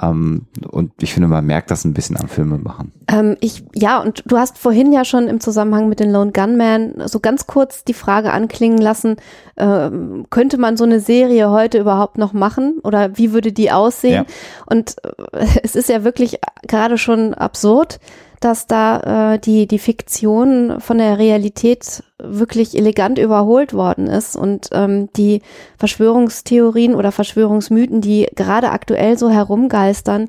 Ähm, 0.00 0.46
und 0.70 0.92
ich 1.00 1.12
finde, 1.12 1.28
man 1.28 1.44
merkt 1.44 1.70
das 1.70 1.84
ein 1.84 1.94
bisschen 1.94 2.16
am 2.16 2.28
Filme 2.28 2.58
machen. 2.58 2.92
Ähm, 3.08 3.36
ich, 3.40 3.64
ja, 3.74 4.00
und 4.00 4.22
du 4.26 4.38
hast 4.38 4.58
vorhin 4.58 4.92
ja 4.92 5.04
schon 5.04 5.28
im 5.28 5.40
Zusammenhang 5.40 5.88
mit 5.88 6.00
den 6.00 6.12
Lone 6.12 6.32
Gunman 6.32 7.02
so 7.06 7.20
ganz 7.20 7.46
kurz 7.46 7.84
die 7.84 7.94
Frage 7.94 8.32
anklingen 8.32 8.78
lassen, 8.78 9.16
ähm, 9.56 10.26
könnte 10.30 10.58
man 10.58 10.76
so 10.76 10.84
eine 10.84 11.00
Serie 11.00 11.50
heute 11.50 11.78
überhaupt 11.78 12.18
noch 12.18 12.32
machen 12.32 12.78
oder 12.84 13.16
wie 13.18 13.32
würde 13.32 13.52
die 13.52 13.72
aussehen? 13.72 14.24
Ja. 14.26 14.34
Und 14.66 14.96
äh, 15.32 15.46
es 15.62 15.74
ist 15.74 15.88
ja 15.88 16.04
wirklich 16.04 16.38
gerade 16.66 16.98
schon 16.98 17.34
absurd, 17.34 17.98
dass 18.40 18.66
da 18.66 19.34
äh, 19.34 19.38
die, 19.38 19.66
die 19.66 19.78
Fiktion 19.78 20.80
von 20.80 20.98
der 20.98 21.18
Realität 21.18 22.02
wirklich 22.18 22.76
elegant 22.76 23.18
überholt 23.18 23.74
worden 23.74 24.06
ist 24.06 24.36
und 24.36 24.68
ähm, 24.72 25.08
die 25.16 25.42
Verschwörungstheorien 25.78 26.94
oder 26.94 27.12
Verschwörungsmythen, 27.12 28.00
die 28.00 28.28
gerade 28.34 28.70
aktuell 28.70 29.18
so 29.18 29.30
herumgeistern, 29.30 30.28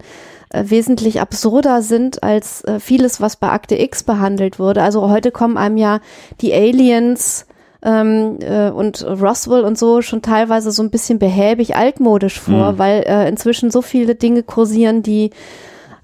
äh, 0.49 0.63
wesentlich 0.65 1.21
absurder 1.21 1.81
sind 1.81 2.23
als 2.23 2.63
äh, 2.63 2.79
vieles, 2.79 3.21
was 3.21 3.35
bei 3.35 3.49
Akte 3.49 3.79
X 3.79 4.03
behandelt 4.03 4.59
wurde. 4.59 4.81
Also 4.81 5.09
heute 5.09 5.31
kommen 5.31 5.57
einem 5.57 5.77
ja 5.77 5.99
die 6.41 6.53
Aliens 6.53 7.45
ähm, 7.83 8.39
äh, 8.41 8.69
und 8.69 9.05
Roswell 9.05 9.63
und 9.63 9.77
so 9.77 10.01
schon 10.01 10.21
teilweise 10.21 10.71
so 10.71 10.83
ein 10.83 10.89
bisschen 10.89 11.19
behäbig 11.19 11.75
altmodisch 11.75 12.39
vor, 12.39 12.73
mhm. 12.73 12.77
weil 12.77 13.03
äh, 13.03 13.29
inzwischen 13.29 13.71
so 13.71 13.81
viele 13.81 14.15
Dinge 14.15 14.43
kursieren, 14.43 15.03
die 15.03 15.31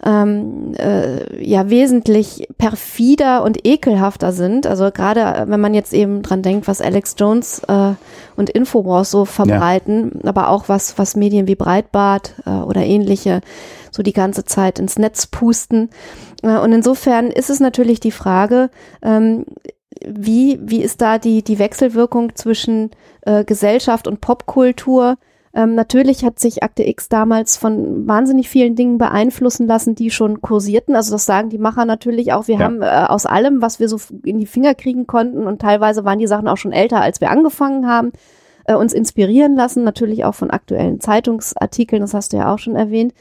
ähm, 0.03 0.73
äh, 0.77 1.43
ja 1.43 1.69
wesentlich 1.69 2.47
perfider 2.57 3.43
und 3.43 3.65
ekelhafter 3.65 4.31
sind. 4.31 4.67
Also 4.67 4.91
gerade 4.91 5.21
äh, 5.21 5.49
wenn 5.49 5.61
man 5.61 5.73
jetzt 5.73 5.93
eben 5.93 6.21
dran 6.21 6.41
denkt, 6.41 6.67
was 6.67 6.81
Alex 6.81 7.15
Jones 7.17 7.61
äh, 7.67 7.93
und 8.35 8.49
Infowars 8.49 9.11
so 9.11 9.25
verbreiten, 9.25 10.19
ja. 10.23 10.29
aber 10.29 10.49
auch 10.49 10.67
was, 10.67 10.97
was 10.97 11.15
Medien 11.15 11.47
wie 11.47 11.55
Breitbart 11.55 12.33
äh, 12.45 12.49
oder 12.49 12.83
ähnliche 12.83 13.41
so 13.91 14.03
die 14.03 14.13
ganze 14.13 14.43
Zeit 14.43 14.79
ins 14.79 14.97
Netz 14.97 15.27
pusten. 15.27 15.89
Äh, 16.43 16.57
und 16.57 16.73
insofern 16.73 17.27
ist 17.27 17.49
es 17.49 17.59
natürlich 17.59 17.99
die 17.99 18.11
Frage, 18.11 18.69
ähm, 19.01 19.45
wie, 20.05 20.59
wie 20.61 20.81
ist 20.81 21.01
da 21.01 21.17
die, 21.17 21.41
die 21.41 21.59
Wechselwirkung 21.59 22.35
zwischen 22.35 22.91
äh, 23.21 23.43
Gesellschaft 23.45 24.07
und 24.07 24.21
Popkultur? 24.21 25.17
Ähm, 25.55 25.73
natürlich 25.73 26.25
hat 26.25 26.37
sich 26.37 26.63
Akte 26.63 26.83
X 26.83 27.07
damals 27.07 27.55
von 27.55 28.05
wahnsinnig 28.05 28.49
vielen 28.49 28.75
Dingen 28.75 28.97
beeinflussen 28.97 29.67
lassen, 29.67 29.95
die 29.95 30.11
schon 30.11 30.41
kursierten. 30.41 30.97
Also 30.97 31.13
das 31.13 31.25
sagen 31.25 31.49
die 31.49 31.57
Macher 31.57 31.85
natürlich 31.85 32.33
auch. 32.33 32.49
Wir 32.49 32.55
ja. 32.55 32.65
haben 32.65 32.81
äh, 32.81 33.05
aus 33.07 33.25
allem, 33.25 33.61
was 33.61 33.79
wir 33.79 33.87
so 33.87 33.97
in 34.25 34.37
die 34.37 34.47
Finger 34.47 34.75
kriegen 34.75 35.07
konnten 35.07 35.47
und 35.47 35.61
teilweise 35.61 36.03
waren 36.03 36.19
die 36.19 36.27
Sachen 36.27 36.49
auch 36.49 36.57
schon 36.57 36.73
älter, 36.73 36.99
als 36.99 37.21
wir 37.21 37.31
angefangen 37.31 37.87
haben, 37.87 38.11
äh, 38.65 38.75
uns 38.75 38.91
inspirieren 38.91 39.55
lassen. 39.55 39.85
Natürlich 39.85 40.25
auch 40.25 40.35
von 40.35 40.51
aktuellen 40.51 40.99
Zeitungsartikeln, 40.99 42.01
das 42.01 42.13
hast 42.13 42.33
du 42.33 42.37
ja 42.37 42.53
auch 42.53 42.59
schon 42.59 42.75
erwähnt. 42.75 43.13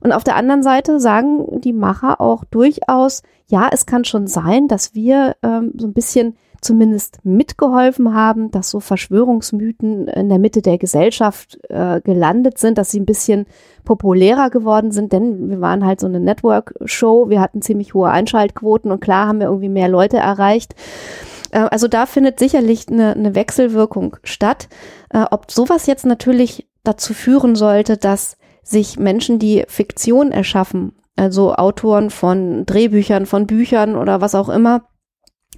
Und 0.00 0.10
auf 0.10 0.24
der 0.24 0.34
anderen 0.34 0.64
Seite 0.64 0.98
sagen 0.98 1.60
die 1.60 1.72
Macher 1.72 2.20
auch 2.20 2.44
durchaus, 2.44 3.22
ja, 3.46 3.68
es 3.70 3.86
kann 3.86 4.04
schon 4.04 4.26
sein, 4.26 4.66
dass 4.66 4.96
wir 4.96 5.36
ähm, 5.44 5.72
so 5.76 5.86
ein 5.86 5.94
bisschen 5.94 6.36
zumindest 6.60 7.24
mitgeholfen 7.24 8.14
haben, 8.14 8.50
dass 8.50 8.70
so 8.70 8.80
Verschwörungsmythen 8.80 10.08
in 10.08 10.28
der 10.28 10.38
Mitte 10.38 10.62
der 10.62 10.78
Gesellschaft 10.78 11.58
äh, 11.68 12.00
gelandet 12.00 12.58
sind, 12.58 12.78
dass 12.78 12.90
sie 12.90 13.00
ein 13.00 13.06
bisschen 13.06 13.46
populärer 13.84 14.50
geworden 14.50 14.90
sind, 14.90 15.12
denn 15.12 15.50
wir 15.50 15.60
waren 15.60 15.84
halt 15.84 16.00
so 16.00 16.06
eine 16.06 16.20
Network-Show, 16.20 17.28
wir 17.28 17.40
hatten 17.40 17.62
ziemlich 17.62 17.94
hohe 17.94 18.10
Einschaltquoten 18.10 18.90
und 18.90 19.00
klar 19.00 19.28
haben 19.28 19.40
wir 19.40 19.46
irgendwie 19.46 19.68
mehr 19.68 19.88
Leute 19.88 20.18
erreicht. 20.18 20.74
Äh, 21.50 21.60
also 21.60 21.88
da 21.88 22.06
findet 22.06 22.38
sicherlich 22.38 22.88
eine, 22.88 23.14
eine 23.14 23.34
Wechselwirkung 23.34 24.16
statt. 24.24 24.68
Äh, 25.10 25.24
ob 25.30 25.50
sowas 25.50 25.86
jetzt 25.86 26.06
natürlich 26.06 26.68
dazu 26.84 27.14
führen 27.14 27.54
sollte, 27.54 27.96
dass 27.96 28.36
sich 28.62 28.98
Menschen, 28.98 29.38
die 29.38 29.64
Fiktion 29.66 30.30
erschaffen, 30.30 30.92
also 31.16 31.54
Autoren 31.54 32.10
von 32.10 32.66
Drehbüchern, 32.66 33.26
von 33.26 33.46
Büchern 33.46 33.96
oder 33.96 34.20
was 34.20 34.34
auch 34.34 34.48
immer, 34.48 34.82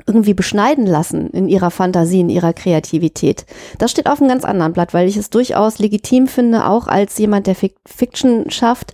irgendwie 0.07 0.35
beschneiden 0.35 0.87
lassen 0.87 1.31
in 1.31 1.49
ihrer 1.49 1.71
Fantasie, 1.71 2.21
in 2.21 2.29
ihrer 2.29 2.53
Kreativität. 2.53 3.47
Das 3.79 3.91
steht 3.91 4.09
auf 4.09 4.21
einem 4.21 4.29
ganz 4.29 4.45
anderen 4.45 4.73
Blatt, 4.73 4.95
weil 4.95 5.09
ich 5.09 5.17
es 5.17 5.31
durchaus 5.31 5.79
legitim 5.79 6.27
finde, 6.27 6.67
auch 6.67 6.87
als 6.87 7.19
jemand, 7.19 7.47
der 7.47 7.57
Fiction 7.87 8.51
schafft, 8.51 8.93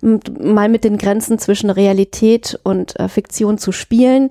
mal 0.00 0.68
mit 0.68 0.84
den 0.84 0.98
Grenzen 0.98 1.38
zwischen 1.38 1.70
Realität 1.70 2.58
und 2.64 2.98
äh, 2.98 3.08
Fiktion 3.08 3.58
zu 3.58 3.72
spielen. 3.72 4.30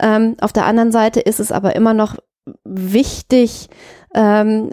Ähm, 0.00 0.36
auf 0.40 0.52
der 0.52 0.66
anderen 0.66 0.92
Seite 0.92 1.20
ist 1.20 1.40
es 1.40 1.52
aber 1.52 1.76
immer 1.76 1.94
noch 1.94 2.16
wichtig, 2.64 3.68
ähm, 4.14 4.70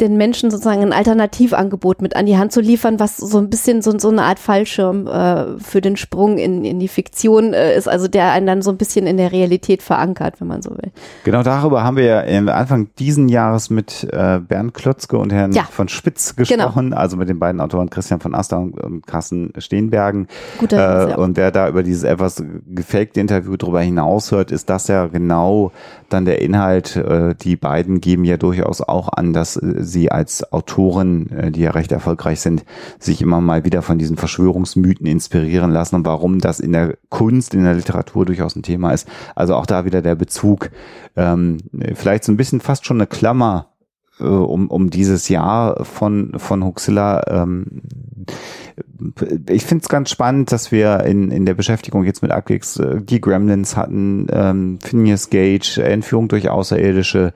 den 0.00 0.16
Menschen 0.16 0.50
sozusagen 0.50 0.82
ein 0.82 0.92
Alternativangebot 0.92 2.02
mit 2.02 2.16
an 2.16 2.26
die 2.26 2.38
Hand 2.38 2.52
zu 2.52 2.60
liefern, 2.60 3.00
was 3.00 3.16
so 3.16 3.38
ein 3.38 3.50
bisschen 3.50 3.82
so, 3.82 3.98
so 3.98 4.08
eine 4.08 4.22
Art 4.22 4.38
Fallschirm 4.38 5.06
äh, 5.06 5.58
für 5.58 5.80
den 5.80 5.96
Sprung 5.96 6.38
in, 6.38 6.64
in 6.64 6.78
die 6.78 6.88
Fiktion 6.88 7.52
äh, 7.52 7.76
ist, 7.76 7.88
also 7.88 8.06
der 8.08 8.30
einen 8.32 8.46
dann 8.46 8.62
so 8.62 8.70
ein 8.70 8.76
bisschen 8.76 9.06
in 9.06 9.16
der 9.16 9.32
Realität 9.32 9.82
verankert, 9.82 10.40
wenn 10.40 10.48
man 10.48 10.62
so 10.62 10.70
will. 10.70 10.92
Genau 11.24 11.42
darüber 11.42 11.82
haben 11.82 11.96
wir 11.96 12.04
ja 12.04 12.20
Anfang 12.54 12.88
diesen 12.98 13.28
Jahres 13.28 13.70
mit 13.70 14.04
äh, 14.12 14.38
Bernd 14.38 14.74
Klotzke 14.74 15.18
und 15.18 15.32
Herrn 15.32 15.52
ja. 15.52 15.64
von 15.64 15.88
Spitz 15.88 16.36
gesprochen, 16.36 16.90
genau. 16.90 16.96
also 16.96 17.16
mit 17.16 17.28
den 17.28 17.38
beiden 17.38 17.60
Autoren 17.60 17.90
Christian 17.90 18.20
von 18.20 18.34
Aster 18.34 18.58
und, 18.58 18.78
und 18.80 19.06
Carsten 19.06 19.52
Steenbergen. 19.58 20.28
Guter 20.58 21.08
äh, 21.08 21.10
ja. 21.10 21.16
Und 21.16 21.36
wer 21.36 21.50
da 21.50 21.68
über 21.68 21.82
dieses 21.82 22.04
etwas 22.04 22.42
gefakte 22.68 23.20
Interview 23.20 23.56
drüber 23.56 23.80
hinaus 23.80 24.30
hört, 24.30 24.52
ist 24.52 24.70
das 24.70 24.88
ja 24.88 25.06
genau 25.06 25.72
dann 26.08 26.24
der 26.24 26.40
Inhalt. 26.40 26.96
Äh, 26.96 27.34
die 27.34 27.56
beiden 27.56 28.00
geben 28.00 28.24
ja 28.24 28.36
durch 28.36 28.59
durchaus 28.60 28.80
auch 28.82 29.08
an, 29.08 29.32
dass 29.32 29.56
äh, 29.56 29.82
sie 29.82 30.10
als 30.10 30.52
Autoren, 30.52 31.30
äh, 31.30 31.50
die 31.50 31.62
ja 31.62 31.70
recht 31.70 31.92
erfolgreich 31.92 32.40
sind, 32.40 32.64
sich 32.98 33.22
immer 33.22 33.40
mal 33.40 33.64
wieder 33.64 33.82
von 33.82 33.98
diesen 33.98 34.16
Verschwörungsmythen 34.16 35.06
inspirieren 35.06 35.70
lassen 35.70 35.96
und 35.96 36.06
warum 36.06 36.38
das 36.38 36.60
in 36.60 36.72
der 36.72 36.96
Kunst, 37.08 37.54
in 37.54 37.64
der 37.64 37.74
Literatur 37.74 38.26
durchaus 38.26 38.56
ein 38.56 38.62
Thema 38.62 38.92
ist. 38.92 39.08
Also 39.34 39.54
auch 39.54 39.66
da 39.66 39.84
wieder 39.84 40.02
der 40.02 40.14
Bezug, 40.14 40.70
ähm, 41.16 41.58
vielleicht 41.94 42.24
so 42.24 42.32
ein 42.32 42.36
bisschen 42.36 42.60
fast 42.60 42.84
schon 42.84 42.98
eine 42.98 43.06
Klammer 43.06 43.69
äh, 44.20 44.24
um, 44.24 44.68
um 44.68 44.90
dieses 44.90 45.28
Jahr 45.28 45.84
von, 45.84 46.32
von 46.36 46.64
Huxilla. 46.64 47.22
Ähm, 47.28 47.82
ich 49.48 49.64
finde 49.64 49.82
es 49.82 49.88
ganz 49.88 50.10
spannend, 50.10 50.52
dass 50.52 50.70
wir 50.72 51.04
in, 51.04 51.30
in 51.30 51.46
der 51.46 51.54
Beschäftigung 51.54 52.04
jetzt 52.04 52.20
mit 52.22 52.32
Akix 52.32 52.76
äh, 52.76 53.00
die 53.00 53.18
Gremlins 53.20 53.76
hatten, 53.76 54.26
ähm, 54.30 54.78
Phineas 54.82 55.30
Gage, 55.30 55.80
Entführung 55.82 56.28
durch 56.28 56.50
Außerirdische, 56.50 57.32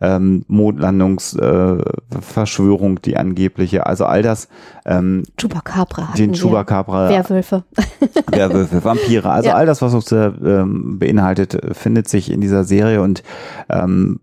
ähm, 0.00 0.44
Mondlandungsverschwörung, 0.48 2.98
äh, 2.98 3.00
die 3.04 3.16
angebliche, 3.16 3.86
also 3.86 4.04
all 4.04 4.22
das. 4.22 4.48
Ähm, 4.86 5.24
Chupacabra 5.36 6.14
den 6.16 6.34
Chupacabra. 6.34 7.08
Werwölfe. 7.08 7.64
Werwölfe, 8.30 8.84
Vampire, 8.84 9.28
also 9.30 9.48
ja. 9.50 9.56
all 9.56 9.66
das, 9.66 9.82
was 9.82 9.94
uns 9.94 10.10
ähm, 10.12 10.98
beinhaltet, 10.98 11.76
findet 11.76 12.08
sich 12.08 12.30
in 12.30 12.40
dieser 12.40 12.64
Serie 12.64 13.02
und 13.02 13.22
ähm, 13.68 14.20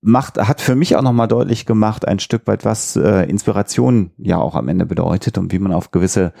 macht, 0.00 0.38
hat 0.38 0.60
für 0.60 0.74
mich 0.74 0.96
auch 0.96 1.02
nochmal 1.02 1.28
deutlich 1.28 1.66
gemacht, 1.66 2.06
ein 2.06 2.18
Stück 2.18 2.46
weit, 2.46 2.64
was 2.64 2.96
äh, 2.96 3.28
Inspiration 3.28 4.10
ja 4.18 4.38
auch 4.38 4.54
am 4.54 4.68
Ende 4.68 4.86
bedeutet 4.86 5.38
und 5.38 5.52
wie 5.52 5.58
man 5.58 5.72
auf 5.72 5.90
gewisse 5.90 6.32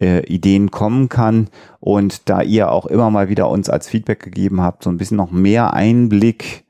äh, 0.00 0.24
Ideen 0.26 0.70
kommen 0.70 1.08
kann. 1.08 1.48
Und 1.80 2.28
da 2.28 2.42
ihr 2.42 2.70
auch 2.70 2.86
immer 2.86 3.10
mal 3.10 3.28
wieder 3.28 3.48
uns 3.48 3.68
als 3.68 3.88
Feedback 3.88 4.20
gegeben 4.20 4.60
habt, 4.60 4.84
so 4.84 4.90
ein 4.90 4.98
bisschen 4.98 5.16
noch 5.16 5.30
mehr 5.30 5.72
Einblick 5.72 6.64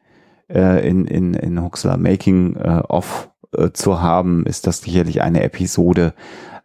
äh, 0.48 0.88
in, 0.88 1.06
in, 1.06 1.34
in 1.34 1.62
Huxler 1.62 1.96
Making 1.96 2.56
äh, 2.56 2.82
of 2.88 3.30
äh, 3.52 3.70
zu 3.72 4.00
haben, 4.00 4.46
ist 4.46 4.66
das 4.66 4.80
sicherlich 4.82 5.22
eine 5.22 5.42
Episode, 5.42 6.14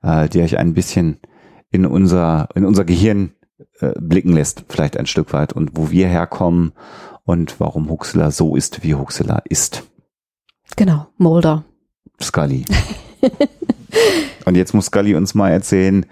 äh, 0.01 0.29
die 0.29 0.41
euch 0.41 0.57
ein 0.57 0.73
bisschen 0.73 1.17
in 1.71 1.85
unser, 1.85 2.49
in 2.55 2.65
unser 2.65 2.85
Gehirn 2.85 3.31
äh, 3.79 3.93
blicken 3.99 4.33
lässt, 4.33 4.65
vielleicht 4.69 4.97
ein 4.97 5.07
Stück 5.07 5.33
weit 5.33 5.53
und 5.53 5.71
wo 5.73 5.91
wir 5.91 6.07
herkommen 6.07 6.73
und 7.25 7.59
warum 7.59 7.89
Huxler 7.89 8.31
so 8.31 8.55
ist, 8.55 8.83
wie 8.83 8.95
Huxler 8.95 9.43
ist. 9.49 9.83
Genau, 10.75 11.07
Mulder. 11.17 11.63
Scully. 12.21 12.65
und 14.45 14.55
jetzt 14.55 14.73
muss 14.73 14.87
Scully 14.87 15.15
uns 15.15 15.35
mal 15.35 15.51
erzählen, 15.51 16.05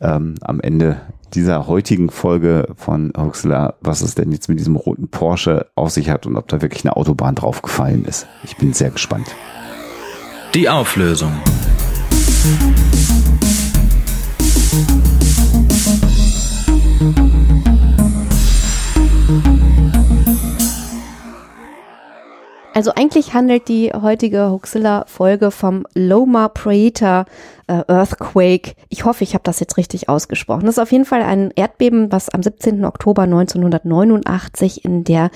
ähm, 0.00 0.34
am 0.42 0.60
Ende 0.60 1.00
dieser 1.34 1.66
heutigen 1.66 2.10
Folge 2.10 2.68
von 2.76 3.12
Huxler, 3.16 3.74
was 3.80 4.00
es 4.00 4.14
denn 4.14 4.32
jetzt 4.32 4.48
mit 4.48 4.58
diesem 4.58 4.76
roten 4.76 5.08
Porsche 5.08 5.66
auf 5.74 5.90
sich 5.90 6.10
hat 6.10 6.26
und 6.26 6.36
ob 6.36 6.48
da 6.48 6.62
wirklich 6.62 6.84
eine 6.84 6.96
Autobahn 6.96 7.34
draufgefallen 7.34 8.04
ist. 8.04 8.26
Ich 8.44 8.56
bin 8.56 8.72
sehr 8.72 8.90
gespannt. 8.90 9.28
Die 10.54 10.68
Auflösung. 10.68 11.32
Also 22.76 22.92
eigentlich 22.94 23.32
handelt 23.32 23.68
die 23.68 23.90
heutige 23.94 24.50
Huxilla-Folge 24.50 25.50
vom 25.50 25.86
Loma 25.94 26.48
Prieta 26.48 27.24
äh, 27.68 27.82
Earthquake. 27.88 28.74
Ich 28.90 29.06
hoffe, 29.06 29.24
ich 29.24 29.32
habe 29.32 29.44
das 29.44 29.60
jetzt 29.60 29.78
richtig 29.78 30.10
ausgesprochen. 30.10 30.66
Das 30.66 30.74
ist 30.74 30.82
auf 30.82 30.92
jeden 30.92 31.06
Fall 31.06 31.22
ein 31.22 31.52
Erdbeben, 31.56 32.12
was 32.12 32.28
am 32.28 32.42
17. 32.42 32.84
Oktober 32.84 33.22
1989 33.22 34.84
in 34.84 35.04
der 35.04 35.30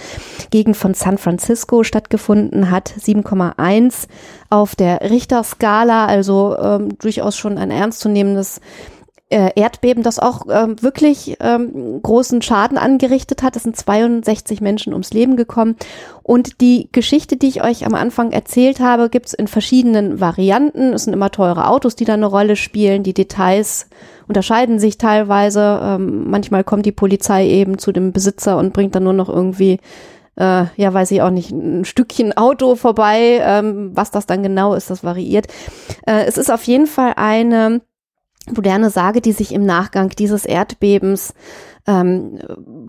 Gegend 0.50 0.76
von 0.76 0.92
San 0.92 1.16
Francisco 1.16 1.82
stattgefunden 1.82 2.70
hat. 2.70 2.90
7,1 2.90 4.06
auf 4.50 4.76
der 4.76 5.00
Richterskala, 5.08 6.04
also 6.04 6.58
ähm, 6.58 6.98
durchaus 6.98 7.38
schon 7.38 7.56
ein 7.56 7.70
ernstzunehmendes 7.70 8.60
Erdbeben, 9.36 10.02
das 10.02 10.18
auch 10.18 10.46
ähm, 10.50 10.82
wirklich 10.82 11.36
ähm, 11.40 12.02
großen 12.02 12.42
Schaden 12.42 12.76
angerichtet 12.76 13.42
hat. 13.42 13.54
Es 13.54 13.62
sind 13.62 13.76
62 13.76 14.60
Menschen 14.60 14.92
ums 14.92 15.12
Leben 15.12 15.36
gekommen. 15.36 15.76
Und 16.22 16.60
die 16.60 16.88
Geschichte, 16.90 17.36
die 17.36 17.48
ich 17.48 17.62
euch 17.62 17.86
am 17.86 17.94
Anfang 17.94 18.32
erzählt 18.32 18.80
habe, 18.80 19.08
gibt's 19.08 19.32
in 19.32 19.46
verschiedenen 19.46 20.20
Varianten. 20.20 20.92
Es 20.92 21.04
sind 21.04 21.12
immer 21.12 21.30
teure 21.30 21.68
Autos, 21.68 21.94
die 21.94 22.04
da 22.04 22.14
eine 22.14 22.26
Rolle 22.26 22.56
spielen. 22.56 23.04
Die 23.04 23.14
Details 23.14 23.88
unterscheiden 24.26 24.78
sich 24.80 24.98
teilweise. 24.98 25.80
Ähm, 25.82 26.28
manchmal 26.28 26.64
kommt 26.64 26.84
die 26.84 26.92
Polizei 26.92 27.46
eben 27.46 27.78
zu 27.78 27.92
dem 27.92 28.12
Besitzer 28.12 28.58
und 28.58 28.72
bringt 28.72 28.94
dann 28.96 29.04
nur 29.04 29.12
noch 29.12 29.28
irgendwie 29.28 29.78
äh, 30.36 30.64
ja, 30.76 30.94
weiß 30.94 31.10
ich 31.10 31.22
auch 31.22 31.30
nicht, 31.30 31.50
ein 31.50 31.84
Stückchen 31.84 32.36
Auto 32.36 32.74
vorbei. 32.74 33.40
Ähm, 33.42 33.90
was 33.94 34.10
das 34.10 34.26
dann 34.26 34.42
genau 34.42 34.74
ist, 34.74 34.90
das 34.90 35.04
variiert. 35.04 35.46
Äh, 36.06 36.24
es 36.24 36.38
ist 36.38 36.50
auf 36.50 36.64
jeden 36.64 36.86
Fall 36.86 37.12
eine 37.16 37.82
moderne 38.48 38.90
Sage, 38.90 39.20
die 39.20 39.32
sich 39.32 39.52
im 39.52 39.64
Nachgang 39.64 40.10
dieses 40.10 40.44
Erdbebens 40.44 41.34
ähm, 41.86 42.38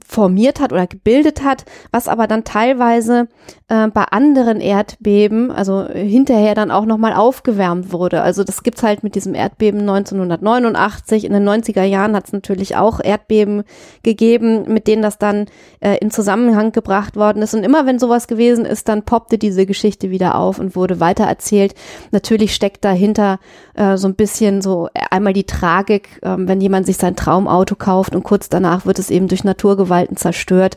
formiert 0.05 0.59
hat 0.59 0.73
oder 0.73 0.87
gebildet 0.87 1.43
hat, 1.43 1.65
was 1.91 2.07
aber 2.07 2.27
dann 2.27 2.43
teilweise 2.43 3.27
äh, 3.67 3.87
bei 3.87 4.03
anderen 4.03 4.59
Erdbeben, 4.59 5.51
also 5.51 5.87
hinterher 5.87 6.55
dann 6.55 6.71
auch 6.71 6.85
nochmal 6.85 7.13
aufgewärmt 7.13 7.91
wurde. 7.91 8.21
Also 8.21 8.43
das 8.43 8.63
gibt's 8.63 8.83
halt 8.83 9.03
mit 9.03 9.15
diesem 9.15 9.33
Erdbeben 9.33 9.81
1989. 9.81 11.25
In 11.25 11.33
den 11.33 11.47
90er 11.47 11.83
Jahren 11.83 12.15
hat 12.15 12.25
es 12.25 12.33
natürlich 12.33 12.75
auch 12.75 12.99
Erdbeben 13.03 13.63
gegeben, 14.03 14.71
mit 14.71 14.87
denen 14.87 15.01
das 15.01 15.17
dann 15.17 15.45
äh, 15.79 15.97
in 15.97 16.11
Zusammenhang 16.11 16.71
gebracht 16.71 17.15
worden 17.15 17.41
ist. 17.41 17.53
Und 17.53 17.63
immer 17.63 17.85
wenn 17.85 17.99
sowas 17.99 18.27
gewesen 18.27 18.65
ist, 18.65 18.87
dann 18.89 19.03
poppte 19.03 19.37
diese 19.37 19.65
Geschichte 19.65 20.09
wieder 20.09 20.35
auf 20.35 20.59
und 20.59 20.75
wurde 20.75 20.99
weitererzählt. 20.99 21.73
Natürlich 22.11 22.53
steckt 22.53 22.83
dahinter 22.85 23.39
äh, 23.73 23.97
so 23.97 24.07
ein 24.07 24.15
bisschen 24.15 24.61
so 24.61 24.89
einmal 25.09 25.33
die 25.33 25.45
Tragik, 25.45 26.19
äh, 26.21 26.35
wenn 26.37 26.61
jemand 26.61 26.85
sich 26.85 26.97
sein 26.97 27.15
Traumauto 27.15 27.75
kauft 27.75 28.15
und 28.15 28.23
kurz 28.23 28.49
danach 28.49 28.80
wird 28.85 28.99
es 28.99 29.09
eben 29.09 29.27
durch 29.27 29.43
Naturgewalten 29.43 30.17
zerstört 30.17 30.75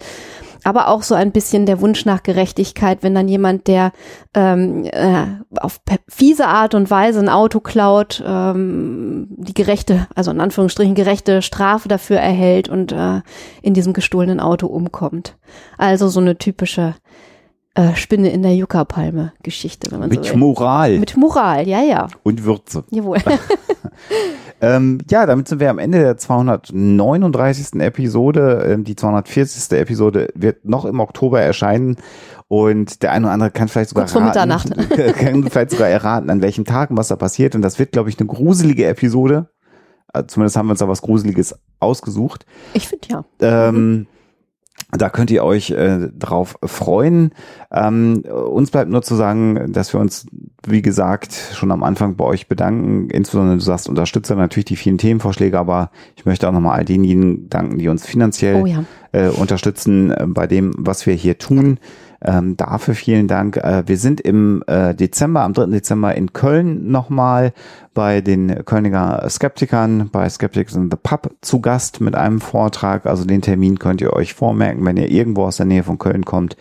aber 0.64 0.88
auch 0.88 1.02
so 1.02 1.14
ein 1.14 1.30
bisschen 1.30 1.66
der 1.66 1.80
Wunsch 1.80 2.06
nach 2.06 2.22
Gerechtigkeit, 2.22 3.02
wenn 3.02 3.14
dann 3.14 3.28
jemand, 3.28 3.68
der 3.68 3.92
ähm, 4.32 4.84
äh, 4.84 5.26
auf 5.60 5.80
fiese 6.08 6.46
Art 6.46 6.74
und 6.74 6.90
Weise 6.90 7.20
ein 7.20 7.28
Auto 7.28 7.60
klaut, 7.60 8.24
ähm, 8.26 9.26
die 9.28 9.54
gerechte, 9.54 10.08
also 10.14 10.30
in 10.30 10.40
Anführungsstrichen 10.40 10.94
gerechte 10.94 11.42
Strafe 11.42 11.88
dafür 11.88 12.16
erhält 12.16 12.70
und 12.70 12.92
äh, 12.92 13.20
in 13.60 13.74
diesem 13.74 13.92
gestohlenen 13.92 14.40
Auto 14.40 14.66
umkommt. 14.66 15.36
Also 15.76 16.08
so 16.08 16.20
eine 16.20 16.38
typische 16.38 16.94
äh, 17.74 17.94
Spinne 17.94 18.30
in 18.30 18.42
der 18.42 18.54
Yucca-Palme-Geschichte, 18.54 19.90
wenn 19.90 20.00
man 20.00 20.08
Mit 20.08 20.24
so 20.24 20.32
will. 20.32 20.38
Moral 20.38 20.98
Mit 20.98 21.16
Moral, 21.16 21.68
ja, 21.68 21.82
ja. 21.82 22.08
und 22.22 22.44
Würze. 22.44 22.84
Jawohl. 22.90 23.18
Ähm, 24.60 24.98
ja, 25.10 25.26
damit 25.26 25.48
sind 25.48 25.60
wir 25.60 25.68
am 25.68 25.78
Ende 25.78 25.98
der 25.98 26.16
239. 26.16 27.80
Episode. 27.80 28.64
Ähm, 28.66 28.84
die 28.84 28.96
240. 28.96 29.78
Episode 29.78 30.28
wird 30.34 30.64
noch 30.64 30.86
im 30.86 31.00
Oktober 31.00 31.40
erscheinen. 31.40 31.96
Und 32.48 33.02
der 33.02 33.12
eine 33.12 33.26
oder 33.26 33.34
andere 33.34 33.50
kann 33.50 33.68
vielleicht 33.68 33.90
sogar 33.90 34.04
Kurz 34.04 34.12
vor 34.12 34.22
raten, 34.22 34.28
Mitternacht. 34.28 34.70
kann 35.18 35.42
vielleicht 35.50 35.72
sogar 35.72 35.88
erraten, 35.88 36.30
an 36.30 36.40
welchem 36.40 36.64
Tag 36.64 36.90
und 36.90 36.96
was 36.96 37.08
da 37.08 37.16
passiert. 37.16 37.54
Und 37.54 37.62
das 37.62 37.78
wird, 37.78 37.92
glaube 37.92 38.08
ich, 38.08 38.18
eine 38.18 38.26
gruselige 38.26 38.86
Episode. 38.86 39.50
Äh, 40.12 40.24
Zumindest 40.26 40.56
haben 40.56 40.66
wir 40.66 40.72
uns 40.72 40.80
da 40.80 40.88
was 40.88 41.02
Gruseliges 41.02 41.58
ausgesucht. 41.80 42.46
Ich 42.72 42.88
finde 42.88 43.08
ja. 43.10 43.24
Ähm, 43.40 44.06
da 44.96 45.10
könnt 45.10 45.30
ihr 45.30 45.44
euch 45.44 45.70
äh, 45.70 46.08
drauf 46.18 46.56
freuen. 46.64 47.32
Ähm, 47.72 48.22
uns 48.22 48.70
bleibt 48.70 48.90
nur 48.90 49.02
zu 49.02 49.14
sagen, 49.14 49.72
dass 49.72 49.92
wir 49.92 50.00
uns, 50.00 50.26
wie 50.66 50.82
gesagt, 50.82 51.34
schon 51.52 51.70
am 51.70 51.82
Anfang 51.82 52.16
bei 52.16 52.24
euch 52.24 52.48
bedanken. 52.48 53.10
Insbesondere 53.10 53.56
du 53.56 53.62
sagst 53.62 53.88
Unterstützer 53.88 54.36
natürlich 54.36 54.66
die 54.66 54.76
vielen 54.76 54.98
Themenvorschläge, 54.98 55.58
aber 55.58 55.90
ich 56.16 56.24
möchte 56.24 56.48
auch 56.48 56.52
nochmal 56.52 56.78
all 56.78 56.84
denjenigen 56.84 57.48
danken, 57.48 57.78
die 57.78 57.88
uns 57.88 58.06
finanziell 58.06 58.62
Oh 58.62 58.66
ja. 58.66 58.84
äh, 59.12 59.28
unterstützen 59.28 60.10
äh, 60.10 60.26
bei 60.26 60.46
dem, 60.46 60.72
was 60.76 61.06
wir 61.06 61.14
hier 61.14 61.38
tun. 61.38 61.78
Ähm, 62.24 62.56
dafür 62.56 62.94
vielen 62.94 63.28
Dank. 63.28 63.58
Äh, 63.58 63.82
wir 63.86 63.98
sind 63.98 64.20
im 64.20 64.64
äh, 64.66 64.94
Dezember, 64.94 65.42
am 65.42 65.52
3. 65.52 65.66
Dezember 65.66 66.14
in 66.14 66.32
Köln 66.32 66.90
nochmal 66.90 67.52
bei 67.92 68.22
den 68.22 68.64
Kölninger 68.64 69.28
Skeptikern, 69.28 70.08
bei 70.10 70.28
Skeptics 70.28 70.74
in 70.74 70.90
the 70.90 70.96
Pub 71.00 71.34
zu 71.42 71.60
Gast 71.60 72.00
mit 72.00 72.14
einem 72.14 72.40
Vortrag. 72.40 73.06
Also 73.06 73.24
den 73.24 73.42
Termin 73.42 73.78
könnt 73.78 74.00
ihr 74.00 74.14
euch 74.14 74.34
vormerken, 74.34 74.84
wenn 74.84 74.96
ihr 74.96 75.10
irgendwo 75.10 75.44
aus 75.44 75.58
der 75.58 75.66
Nähe 75.66 75.82
von 75.82 75.98
Köln 75.98 76.24
kommt, 76.24 76.56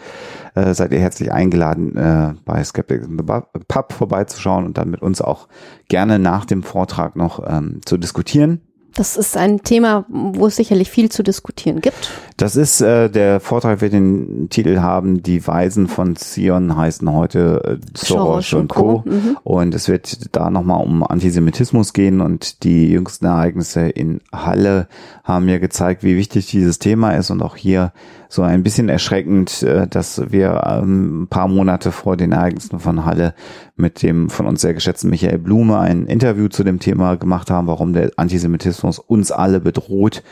äh, 0.55 0.73
seid 0.73 0.91
ihr 0.91 0.99
herzlich 0.99 1.31
eingeladen, 1.31 1.95
äh, 1.95 2.33
bei 2.43 2.63
Skeptics 2.63 3.07
in 3.07 3.17
the 3.17 3.23
Pub 3.23 3.93
vorbeizuschauen 3.93 4.65
und 4.65 4.77
dann 4.77 4.91
mit 4.91 5.01
uns 5.01 5.21
auch 5.21 5.47
gerne 5.87 6.19
nach 6.19 6.45
dem 6.45 6.61
Vortrag 6.61 7.15
noch 7.15 7.41
ähm, 7.47 7.79
zu 7.85 7.97
diskutieren. 7.97 8.61
Das 8.95 9.17
ist 9.17 9.35
ein 9.37 9.63
Thema, 9.63 10.05
wo 10.07 10.47
es 10.47 10.55
sicherlich 10.55 10.89
viel 10.89 11.09
zu 11.09 11.23
diskutieren 11.23 11.81
gibt. 11.81 12.11
Das 12.37 12.55
ist, 12.55 12.81
äh, 12.81 13.09
der 13.09 13.39
Vortrag 13.39 13.81
wird 13.81 13.93
den 13.93 14.49
Titel 14.49 14.79
haben, 14.79 15.23
die 15.23 15.45
Weisen 15.47 15.87
von 15.87 16.15
Zion 16.15 16.75
heißen 16.77 17.11
heute 17.11 17.79
äh, 17.81 17.97
Soros 17.97 18.53
und 18.53 18.67
Co. 18.67 19.01
Co. 19.01 19.09
Mhm. 19.09 19.37
Und 19.43 19.73
es 19.73 19.87
wird 19.87 20.35
da 20.35 20.49
nochmal 20.49 20.83
um 20.83 21.03
Antisemitismus 21.03 21.93
gehen 21.93 22.21
und 22.21 22.63
die 22.63 22.89
jüngsten 22.89 23.25
Ereignisse 23.25 23.87
in 23.87 24.21
Halle 24.31 24.87
haben 25.23 25.47
ja 25.49 25.57
gezeigt, 25.57 26.03
wie 26.03 26.15
wichtig 26.15 26.47
dieses 26.47 26.77
Thema 26.77 27.11
ist 27.11 27.31
und 27.31 27.41
auch 27.41 27.55
hier 27.55 27.93
so 28.33 28.41
ein 28.41 28.63
bisschen 28.63 28.89
erschreckend, 28.89 29.61
äh, 29.61 29.87
dass 29.87 30.31
wir 30.31 30.63
ähm, 30.65 31.23
ein 31.23 31.27
paar 31.27 31.47
Monate 31.47 31.91
vor 31.91 32.17
den 32.17 32.31
Ereignissen 32.31 32.79
von 32.79 33.05
Halle 33.05 33.35
mit 33.75 34.01
dem 34.01 34.31
von 34.31 34.47
uns 34.47 34.61
sehr 34.61 34.73
geschätzten 34.73 35.11
Michael 35.11 35.37
Blume 35.37 35.77
ein 35.77 36.07
Interview 36.07 36.47
zu 36.47 36.63
dem 36.63 36.79
Thema 36.79 37.15
gemacht 37.15 37.51
haben, 37.51 37.67
warum 37.67 37.93
der 37.93 38.11
Antisemitismus 38.17 38.97
uns 38.97 39.31
alle 39.31 39.59
bedroht. 39.59 40.23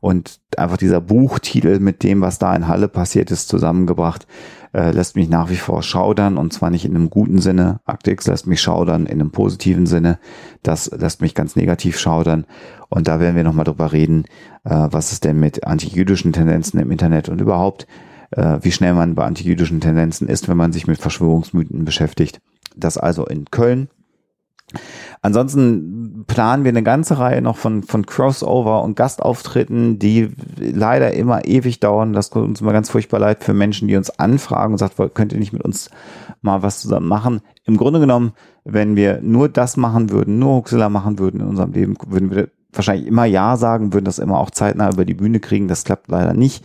Und 0.00 0.38
einfach 0.56 0.76
dieser 0.76 1.00
Buchtitel 1.00 1.80
mit 1.80 2.04
dem, 2.04 2.20
was 2.20 2.38
da 2.38 2.54
in 2.54 2.68
Halle 2.68 2.86
passiert 2.86 3.32
ist, 3.32 3.48
zusammengebracht, 3.48 4.28
äh, 4.78 4.92
lässt 4.92 5.16
mich 5.16 5.28
nach 5.28 5.50
wie 5.50 5.56
vor 5.56 5.82
schaudern 5.82 6.36
und 6.36 6.52
zwar 6.52 6.70
nicht 6.70 6.84
in 6.84 6.94
einem 6.94 7.10
guten 7.10 7.40
Sinne. 7.40 7.80
Akte 7.84 8.14
lässt 8.24 8.46
mich 8.46 8.62
schaudern 8.62 9.06
in 9.06 9.20
einem 9.20 9.32
positiven 9.32 9.86
Sinne. 9.86 10.20
Das 10.62 10.88
lässt 10.92 11.20
mich 11.20 11.34
ganz 11.34 11.56
negativ 11.56 11.98
schaudern. 11.98 12.46
Und 12.88 13.08
da 13.08 13.18
werden 13.18 13.34
wir 13.34 13.42
nochmal 13.42 13.64
drüber 13.64 13.92
reden, 13.92 14.24
äh, 14.64 14.86
was 14.90 15.10
es 15.10 15.18
denn 15.18 15.40
mit 15.40 15.66
antijüdischen 15.66 16.32
Tendenzen 16.32 16.78
im 16.78 16.92
Internet 16.92 17.28
und 17.28 17.40
überhaupt, 17.40 17.88
äh, 18.30 18.58
wie 18.62 18.70
schnell 18.70 18.94
man 18.94 19.16
bei 19.16 19.24
antijüdischen 19.24 19.80
Tendenzen 19.80 20.28
ist, 20.28 20.48
wenn 20.48 20.56
man 20.56 20.72
sich 20.72 20.86
mit 20.86 21.00
Verschwörungsmythen 21.00 21.84
beschäftigt. 21.84 22.40
Das 22.76 22.98
also 22.98 23.26
in 23.26 23.46
Köln. 23.50 23.88
Ansonsten 25.20 26.24
planen 26.26 26.64
wir 26.64 26.70
eine 26.70 26.82
ganze 26.82 27.18
Reihe 27.18 27.42
noch 27.42 27.56
von, 27.56 27.82
von 27.82 28.06
Crossover 28.06 28.82
und 28.82 28.96
Gastauftritten, 28.96 29.98
die 29.98 30.30
leider 30.58 31.12
immer 31.12 31.44
ewig 31.44 31.80
dauern. 31.80 32.12
Das 32.12 32.30
tut 32.30 32.44
uns 32.44 32.60
immer 32.60 32.72
ganz 32.72 32.90
furchtbar 32.90 33.18
leid 33.18 33.42
für 33.42 33.54
Menschen, 33.54 33.88
die 33.88 33.96
uns 33.96 34.10
anfragen 34.18 34.74
und 34.74 34.78
sagt, 34.78 34.96
könnt 35.14 35.32
ihr 35.32 35.38
nicht 35.38 35.52
mit 35.52 35.62
uns 35.62 35.90
mal 36.40 36.62
was 36.62 36.80
zusammen 36.80 37.08
machen? 37.08 37.40
Im 37.64 37.76
Grunde 37.76 38.00
genommen, 38.00 38.32
wenn 38.64 38.96
wir 38.96 39.20
nur 39.22 39.48
das 39.48 39.76
machen 39.76 40.10
würden, 40.10 40.38
nur 40.38 40.56
Huxilla 40.56 40.88
machen 40.88 41.18
würden 41.18 41.40
in 41.40 41.46
unserem 41.46 41.72
Leben, 41.72 41.96
würden 42.06 42.30
wir 42.30 42.48
wahrscheinlich 42.72 43.06
immer 43.06 43.24
Ja 43.24 43.56
sagen, 43.56 43.92
würden 43.92 44.04
das 44.04 44.18
immer 44.18 44.38
auch 44.38 44.50
zeitnah 44.50 44.90
über 44.90 45.04
die 45.04 45.14
Bühne 45.14 45.40
kriegen. 45.40 45.68
Das 45.68 45.84
klappt 45.84 46.08
leider 46.08 46.34
nicht. 46.34 46.64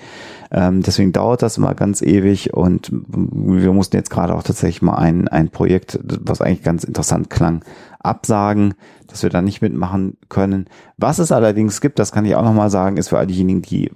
Ähm, 0.51 0.81
deswegen 0.81 1.11
dauert 1.11 1.41
das 1.41 1.57
immer 1.57 1.73
ganz 1.73 2.01
ewig 2.01 2.53
und 2.53 2.91
wir 2.91 3.73
mussten 3.73 3.95
jetzt 3.95 4.09
gerade 4.09 4.35
auch 4.35 4.43
tatsächlich 4.43 4.81
mal 4.81 4.95
ein, 4.95 5.27
ein 5.27 5.49
Projekt, 5.49 5.99
was 6.03 6.41
eigentlich 6.41 6.63
ganz 6.63 6.83
interessant 6.83 7.29
klang, 7.29 7.63
absagen, 8.03 8.75
dass 9.07 9.23
wir 9.23 9.29
da 9.29 9.41
nicht 9.41 9.61
mitmachen 9.61 10.17
können. 10.29 10.67
Was 10.97 11.19
es 11.19 11.31
allerdings 11.31 11.81
gibt, 11.81 11.99
das 11.99 12.11
kann 12.11 12.25
ich 12.25 12.35
auch 12.35 12.43
nochmal 12.43 12.69
sagen, 12.69 12.97
ist 12.97 13.09
für 13.09 13.17
all 13.17 13.27
diejenigen, 13.27 13.61
die 13.61 13.91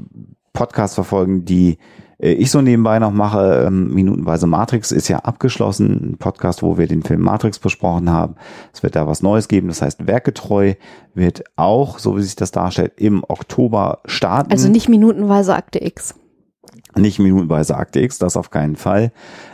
Podcast 0.53 0.95
verfolgen, 0.95 1.45
die 1.45 1.77
äh, 2.19 2.31
ich 2.31 2.51
so 2.51 2.61
nebenbei 2.61 2.99
noch 2.99 3.11
mache, 3.11 3.65
ähm, 3.67 3.93
Minutenweise 3.93 4.47
Matrix 4.47 4.91
ist 4.91 5.07
ja 5.07 5.19
abgeschlossen, 5.19 6.11
ein 6.13 6.17
Podcast, 6.17 6.63
wo 6.63 6.77
wir 6.77 6.87
den 6.87 7.03
Film 7.03 7.21
Matrix 7.21 7.59
besprochen 7.59 8.09
haben. 8.09 8.35
Es 8.73 8.83
wird 8.83 8.95
da 8.95 9.07
was 9.07 9.21
Neues 9.21 9.47
geben, 9.47 9.67
das 9.67 9.81
heißt 9.81 10.07
Werketreu 10.07 10.73
wird 11.13 11.43
auch, 11.55 11.99
so 11.99 12.17
wie 12.17 12.23
sich 12.23 12.35
das 12.35 12.51
darstellt, 12.51 12.93
im 12.97 13.23
Oktober 13.27 13.99
starten. 14.05 14.51
Also 14.51 14.69
nicht 14.69 14.89
minutenweise 14.89 15.55
Akte 15.55 15.83
X. 15.83 16.15
Nicht 16.97 17.19
minutenweise 17.19 17.77
Akte 17.77 17.99
X, 17.99 18.17
das 18.17 18.37
auf 18.37 18.49
keinen 18.49 18.75
Fall. 18.75 19.11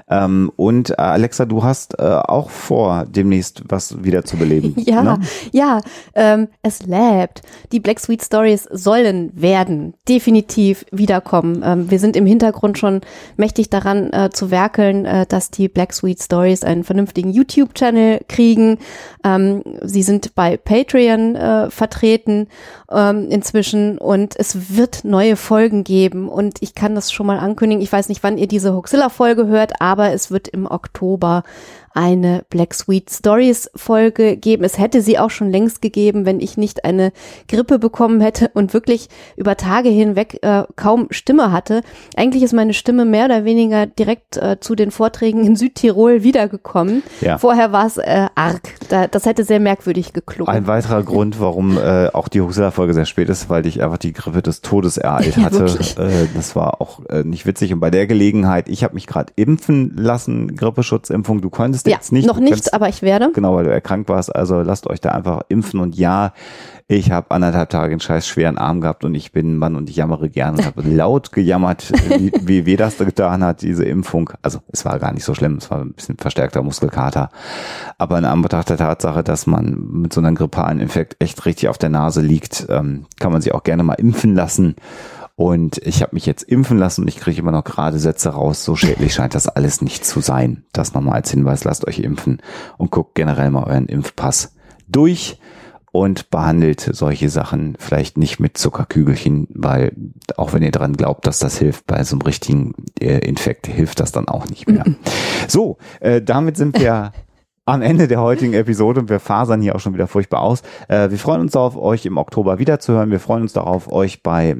Ähm, 0.09 0.51
und 0.55 0.91
äh, 0.91 0.95
Alexa, 0.97 1.45
du 1.45 1.63
hast 1.63 1.99
äh, 1.99 2.03
auch 2.03 2.49
vor, 2.49 3.05
demnächst 3.07 3.63
was 3.69 4.03
wieder 4.03 4.25
zu 4.25 4.37
beleben. 4.37 4.75
ja, 4.85 5.01
ne? 5.01 5.19
ja, 5.51 5.81
ähm, 6.13 6.49
es 6.61 6.83
lebt. 6.83 7.41
Die 7.71 7.79
Black 7.79 7.99
Sweet 7.99 8.23
Stories 8.23 8.67
sollen 8.71 9.31
werden, 9.33 9.93
definitiv 10.07 10.85
wiederkommen. 10.91 11.63
Ähm, 11.65 11.89
wir 11.89 11.99
sind 11.99 12.15
im 12.15 12.25
Hintergrund 12.25 12.77
schon 12.77 13.01
mächtig 13.37 13.69
daran 13.69 14.11
äh, 14.11 14.29
zu 14.31 14.51
werkeln, 14.51 15.05
äh, 15.05 15.25
dass 15.25 15.51
die 15.51 15.69
Black 15.69 15.93
Sweet 15.93 16.21
Stories 16.21 16.63
einen 16.63 16.83
vernünftigen 16.83 17.31
YouTube-Channel 17.31 18.21
kriegen. 18.27 18.79
Ähm, 19.23 19.63
sie 19.81 20.03
sind 20.03 20.35
bei 20.35 20.57
Patreon 20.57 21.35
äh, 21.35 21.69
vertreten 21.69 22.47
ähm, 22.91 23.29
inzwischen 23.29 23.97
und 23.97 24.35
es 24.37 24.75
wird 24.75 25.05
neue 25.05 25.37
Folgen 25.37 25.83
geben 25.83 26.27
und 26.27 26.61
ich 26.61 26.75
kann 26.75 26.93
das 26.93 27.11
schon 27.11 27.27
mal 27.27 27.32
ankündigen. 27.39 27.83
Ich 27.83 27.91
weiß 27.91 28.09
nicht, 28.09 28.23
wann 28.23 28.37
ihr 28.37 28.47
diese 28.47 28.73
Hoaxilla-Folge 28.73 29.47
hört, 29.47 29.81
aber 29.81 30.11
es 30.11 30.31
wird 30.31 30.47
im 30.47 30.65
Oktober 30.65 31.43
eine 31.93 32.43
Black 32.49 32.73
Sweet 32.73 33.09
Stories 33.09 33.69
Folge 33.75 34.37
geben. 34.37 34.63
Es 34.63 34.77
hätte 34.79 35.01
sie 35.01 35.19
auch 35.19 35.29
schon 35.29 35.49
längst 35.51 35.81
gegeben, 35.81 36.25
wenn 36.25 36.39
ich 36.39 36.57
nicht 36.57 36.85
eine 36.85 37.11
Grippe 37.47 37.79
bekommen 37.79 38.21
hätte 38.21 38.49
und 38.53 38.73
wirklich 38.73 39.09
über 39.37 39.57
Tage 39.57 39.89
hinweg 39.89 40.39
äh, 40.41 40.63
kaum 40.75 41.07
Stimme 41.11 41.51
hatte. 41.51 41.81
Eigentlich 42.15 42.43
ist 42.43 42.53
meine 42.53 42.73
Stimme 42.73 43.05
mehr 43.05 43.25
oder 43.25 43.45
weniger 43.45 43.85
direkt 43.85 44.37
äh, 44.37 44.59
zu 44.59 44.75
den 44.75 44.91
Vorträgen 44.91 45.45
in 45.45 45.55
Südtirol 45.55 46.23
wiedergekommen. 46.23 47.03
Ja. 47.21 47.37
Vorher 47.37 47.71
war 47.71 47.85
es 47.85 47.97
äh, 47.97 48.27
arg. 48.35 48.61
Da, 48.89 49.07
das 49.07 49.25
hätte 49.25 49.43
sehr 49.43 49.59
merkwürdig 49.59 50.13
geklungen. 50.13 50.53
Ein 50.53 50.67
weiterer 50.67 51.03
Grund, 51.03 51.39
warum 51.39 51.77
äh, 51.77 52.07
auch 52.13 52.27
die 52.27 52.41
Huxilla-Folge 52.41 52.93
sehr 52.93 53.05
spät 53.05 53.29
ist, 53.29 53.49
weil 53.49 53.65
ich 53.65 53.81
einfach 53.81 53.97
die 53.97 54.13
Grippe 54.13 54.41
des 54.41 54.61
Todes 54.61 54.97
ereilt 54.97 55.35
Ja, 55.37 55.43
hatte. 55.43 55.59
wirklich. 55.59 55.97
äh, 55.97 56.27
das 56.35 56.55
war 56.55 56.81
auch 56.81 57.05
äh, 57.09 57.23
nicht 57.23 57.45
witzig. 57.45 57.73
Und 57.73 57.79
bei 57.79 57.91
der 57.91 58.07
Gelegenheit, 58.07 58.69
ich 58.69 58.83
habe 58.83 58.93
mich 58.95 59.07
gerade 59.07 59.31
impfen 59.35 59.93
lassen, 59.95 60.55
Grippeschutzimpfung. 60.55 61.41
Du 61.41 61.49
konntest 61.49 61.82
ja, 61.91 61.97
jetzt 61.97 62.11
nicht. 62.11 62.27
noch 62.27 62.35
du 62.37 62.41
nicht, 62.43 62.53
kannst- 62.53 62.73
aber 62.73 62.89
ich 62.89 63.01
werde. 63.01 63.31
Genau, 63.33 63.55
weil 63.55 63.63
du 63.65 63.71
erkrankt 63.71 64.09
warst. 64.09 64.35
Also 64.35 64.61
lasst 64.61 64.87
euch 64.87 65.01
da 65.01 65.09
einfach 65.11 65.41
impfen. 65.49 65.79
Und 65.79 65.95
ja, 65.95 66.33
ich 66.87 67.11
habe 67.11 67.31
anderthalb 67.31 67.69
Tage 67.69 67.91
einen 67.93 67.99
scheiß 68.01 68.27
schweren 68.27 68.57
Arm 68.57 68.81
gehabt 68.81 69.05
und 69.05 69.15
ich 69.15 69.31
bin 69.31 69.53
ein 69.53 69.57
Mann 69.57 69.75
und 69.75 69.89
ich 69.89 69.95
jammere 69.95 70.29
gern 70.29 70.55
und 70.55 70.65
habe 70.65 70.81
laut 70.87 71.31
gejammert, 71.31 71.91
wie, 72.17 72.31
wie 72.41 72.65
weh 72.65 72.75
das 72.75 72.97
getan 72.97 73.43
hat, 73.43 73.61
diese 73.61 73.85
Impfung. 73.85 74.29
Also 74.41 74.59
es 74.71 74.83
war 74.85 74.99
gar 74.99 75.13
nicht 75.13 75.23
so 75.23 75.33
schlimm, 75.33 75.55
es 75.57 75.71
war 75.71 75.79
ein 75.79 75.93
bisschen 75.93 76.17
verstärkter 76.17 76.61
Muskelkater. 76.61 77.29
Aber 77.97 78.17
in 78.17 78.25
Anbetracht 78.25 78.69
der 78.69 78.77
Tatsache, 78.77 79.23
dass 79.23 79.47
man 79.47 79.77
mit 79.91 80.13
so 80.13 80.21
einem 80.21 80.35
grippalen 80.35 80.79
Infekt 80.79 81.15
echt 81.19 81.45
richtig 81.45 81.69
auf 81.69 81.77
der 81.77 81.89
Nase 81.89 82.21
liegt, 82.21 82.65
ähm, 82.69 83.05
kann 83.19 83.31
man 83.31 83.41
sich 83.41 83.53
auch 83.53 83.63
gerne 83.63 83.83
mal 83.83 83.93
impfen 83.93 84.35
lassen. 84.35 84.75
Und 85.35 85.79
ich 85.79 86.01
habe 86.01 86.13
mich 86.13 86.25
jetzt 86.25 86.43
impfen 86.43 86.77
lassen 86.77 87.01
und 87.01 87.07
ich 87.07 87.17
kriege 87.17 87.39
immer 87.39 87.51
noch 87.51 87.63
gerade 87.63 87.97
Sätze 87.97 88.29
raus. 88.29 88.63
So 88.63 88.75
schädlich 88.75 89.13
scheint 89.13 89.33
das 89.33 89.47
alles 89.47 89.81
nicht 89.81 90.05
zu 90.05 90.21
sein. 90.21 90.65
Das 90.73 90.93
nochmal 90.93 91.15
als 91.15 91.31
Hinweis, 91.31 91.63
lasst 91.63 91.87
euch 91.87 91.99
impfen 91.99 92.41
und 92.77 92.91
guckt 92.91 93.15
generell 93.15 93.49
mal 93.49 93.63
euren 93.63 93.87
Impfpass 93.87 94.55
durch 94.87 95.39
und 95.91 96.31
behandelt 96.31 96.89
solche 96.91 97.29
Sachen 97.29 97.75
vielleicht 97.79 98.17
nicht 98.17 98.39
mit 98.39 98.57
Zuckerkügelchen, 98.57 99.47
weil 99.53 99.95
auch 100.37 100.53
wenn 100.53 100.63
ihr 100.63 100.71
dran 100.71 100.93
glaubt, 100.93 101.27
dass 101.27 101.37
das 101.39 101.57
hilft, 101.57 101.85
bei 101.85 102.03
so 102.03 102.15
einem 102.15 102.23
richtigen 102.23 102.73
äh, 102.99 103.19
Infekt 103.19 103.67
hilft 103.67 103.99
das 103.99 104.11
dann 104.11 104.27
auch 104.27 104.47
nicht 104.47 104.67
mehr. 104.67 104.83
So, 105.47 105.77
äh, 105.99 106.21
damit 106.21 106.57
sind 106.57 106.79
wir 106.79 107.11
am 107.65 107.81
Ende 107.81 108.09
der 108.09 108.19
heutigen 108.19 108.53
Episode 108.53 108.99
und 108.99 109.09
wir 109.09 109.21
fasern 109.21 109.61
hier 109.61 109.75
auch 109.75 109.79
schon 109.79 109.93
wieder 109.93 110.07
furchtbar 110.07 110.41
aus. 110.41 110.63
Äh, 110.89 111.09
wir 111.09 111.17
freuen 111.17 111.41
uns 111.41 111.53
darauf, 111.53 111.77
euch 111.77 112.05
im 112.05 112.17
Oktober 112.17 112.59
wiederzuhören. 112.59 113.09
Wir 113.09 113.21
freuen 113.21 113.43
uns 113.43 113.53
darauf, 113.53 113.89
euch 113.91 114.21
bei, 114.21 114.57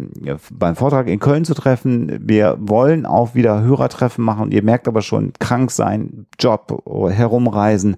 beim 0.51 0.76
Vortrag 0.76 1.08
in 1.08 1.20
Köln 1.20 1.43
zu 1.43 1.54
treffen. 1.54 2.20
Wir 2.22 2.58
wollen 2.62 3.06
auch 3.06 3.36
wieder 3.36 3.62
Hörertreffen 3.62 4.24
machen. 4.24 4.51
Ihr 4.51 4.64
merkt 4.64 4.88
aber 4.88 5.01
schon, 5.01 5.34
krank 5.38 5.72
sein, 5.72 6.28
Job, 6.39 6.82
herumreisen. 7.10 7.97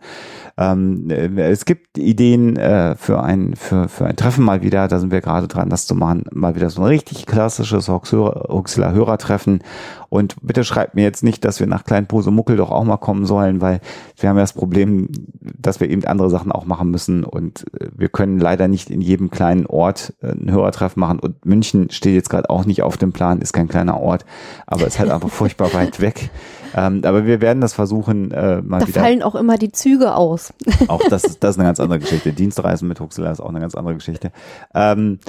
Ähm, 0.57 1.09
äh, 1.09 1.27
es 1.49 1.65
gibt 1.65 1.97
Ideen 1.97 2.55
äh, 2.55 2.95
für, 2.95 3.21
ein, 3.21 3.55
für, 3.55 3.89
für 3.89 4.05
ein 4.05 4.15
Treffen 4.15 4.45
mal 4.45 4.61
wieder. 4.61 4.87
Da 4.87 4.99
sind 4.99 5.11
wir 5.11 5.21
gerade 5.21 5.47
dran, 5.47 5.69
das 5.69 5.85
zu 5.85 5.95
machen. 5.95 6.25
Mal 6.31 6.55
wieder 6.55 6.69
so 6.69 6.81
ein 6.81 6.87
richtig 6.87 7.25
klassisches 7.25 7.89
Huxler 7.89 8.93
Hörertreffen. 8.93 9.59
Und 10.09 10.35
bitte 10.41 10.63
schreibt 10.63 10.95
mir 10.95 11.03
jetzt 11.03 11.23
nicht, 11.23 11.43
dass 11.43 11.59
wir 11.59 11.67
nach 11.67 11.83
Kleinpose 11.83 12.31
Muckel 12.31 12.55
doch 12.55 12.71
auch 12.71 12.85
mal 12.85 12.97
kommen 12.97 13.25
sollen, 13.25 13.59
weil 13.59 13.81
wir 14.17 14.29
haben 14.29 14.37
ja 14.37 14.43
das 14.43 14.53
Problem, 14.53 15.09
dass 15.41 15.81
wir 15.81 15.89
eben 15.89 16.05
andere 16.05 16.29
Sachen 16.29 16.53
auch 16.53 16.65
machen 16.65 16.89
müssen 16.89 17.25
und 17.25 17.65
äh, 17.79 17.89
wir 17.93 18.07
können 18.07 18.39
leider 18.39 18.69
nicht 18.69 18.89
in 18.89 19.01
jedem 19.01 19.29
kleinen 19.29 19.65
Ort 19.65 20.13
äh, 20.21 20.27
ein 20.27 20.51
Hörertreffen 20.51 21.01
machen 21.01 21.19
und 21.19 21.45
München 21.45 21.89
steht 21.89 22.15
jetzt 22.15 22.29
gerade 22.29 22.49
auch 22.49 22.65
nicht 22.65 22.81
auf 22.81 22.95
dem 22.95 23.11
Plan, 23.11 23.41
ist 23.41 23.51
kein 23.51 23.67
kleiner 23.67 23.99
Ort, 23.99 24.25
aber 24.67 24.87
ist 24.87 24.99
halt 24.99 25.11
einfach 25.11 25.29
furchtbar 25.31 25.73
weit 25.73 25.99
weg. 25.99 26.29
Ähm, 26.77 27.01
aber 27.05 27.25
wir 27.25 27.39
werden 27.39 27.61
das 27.61 27.73
versuchen, 27.73 28.31
äh, 28.31 28.61
mal 28.61 28.81
Da 28.81 28.87
wieder. 28.87 28.99
fallen 29.01 29.23
auch 29.23 29.35
immer 29.35 29.57
die 29.57 29.71
Züge 29.71 30.13
aus. 30.13 30.53
Auch 30.89 31.01
das 31.09 31.23
ist, 31.23 31.43
das 31.43 31.51
ist 31.51 31.59
eine 31.59 31.69
ganz 31.69 31.79
andere 31.79 31.99
Geschichte. 32.05 32.33
Dienstreisen 32.33 32.87
mit 32.89 32.99
Huxela 32.99 33.31
ist 33.31 33.39
auch 33.39 33.49
eine 33.49 33.61
ganz 33.61 33.75
andere 33.75 33.95
Geschichte. 33.95 34.31
Ähm, 34.73 35.19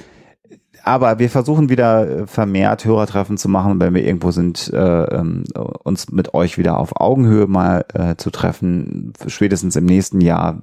aber 0.83 1.19
wir 1.19 1.31
versuchen 1.31 1.69
wieder 1.69 2.09
äh, 2.23 2.27
vermehrt 2.27 2.85
Hörertreffen 2.85 3.39
zu 3.39 3.49
machen, 3.49 3.81
wenn 3.81 3.95
wir 3.95 4.05
irgendwo 4.05 4.31
sind, 4.33 4.73
äh, 4.73 4.77
ähm, 5.05 5.45
uns 5.85 6.11
mit 6.11 6.35
euch 6.35 6.59
wieder 6.59 6.79
auf 6.79 7.01
Augenhöhe 7.01 7.47
mal 7.47 7.85
äh, 7.95 8.17
zu 8.17 8.31
treffen. 8.31 9.13
Spätestens 9.27 9.77
im 9.77 9.85
nächsten 9.85 10.21
Jahr 10.21 10.61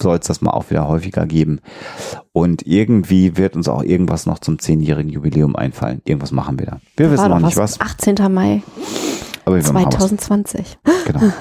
soll 0.00 0.18
es 0.18 0.26
das 0.26 0.40
mal 0.40 0.50
auch 0.52 0.70
wieder 0.70 0.88
häufiger 0.88 1.26
geben. 1.26 1.60
Und 2.32 2.66
irgendwie 2.66 3.36
wird 3.36 3.56
uns 3.56 3.68
auch 3.68 3.82
irgendwas 3.82 4.26
noch 4.26 4.38
zum 4.38 4.58
zehnjährigen 4.58 5.10
Jubiläum 5.10 5.54
einfallen. 5.56 6.00
Irgendwas 6.04 6.32
machen 6.32 6.58
wir 6.58 6.66
da. 6.66 6.80
Wir 6.96 7.10
wissen 7.10 7.22
War 7.22 7.28
noch 7.28 7.40
doch 7.40 7.46
nicht 7.46 7.56
was, 7.56 7.80
18. 7.80 8.16
Mai 8.32 8.62
aber 9.46 9.56
wir 9.56 9.72
machen 9.72 9.86
was. 9.86 10.08
2020. 10.08 10.78
Genau. 11.06 11.32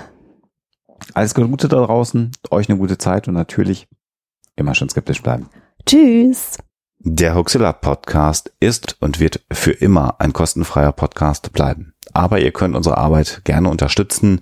Alles 1.13 1.33
Gute 1.33 1.67
da 1.67 1.85
draußen, 1.85 2.31
euch 2.51 2.69
eine 2.69 2.77
gute 2.77 2.97
Zeit 2.97 3.27
und 3.27 3.33
natürlich 3.33 3.87
immer 4.55 4.73
schön 4.75 4.89
skeptisch 4.89 5.21
bleiben. 5.21 5.49
Tschüss. 5.85 6.57
Der 6.99 7.35
Huxilla 7.35 7.73
Podcast 7.73 8.51
ist 8.59 8.97
und 9.01 9.19
wird 9.19 9.41
für 9.51 9.71
immer 9.71 10.19
ein 10.19 10.33
kostenfreier 10.33 10.91
Podcast 10.91 11.51
bleiben. 11.53 11.93
Aber 12.13 12.39
ihr 12.39 12.51
könnt 12.51 12.75
unsere 12.75 12.97
Arbeit 12.97 13.41
gerne 13.43 13.69
unterstützen 13.69 14.41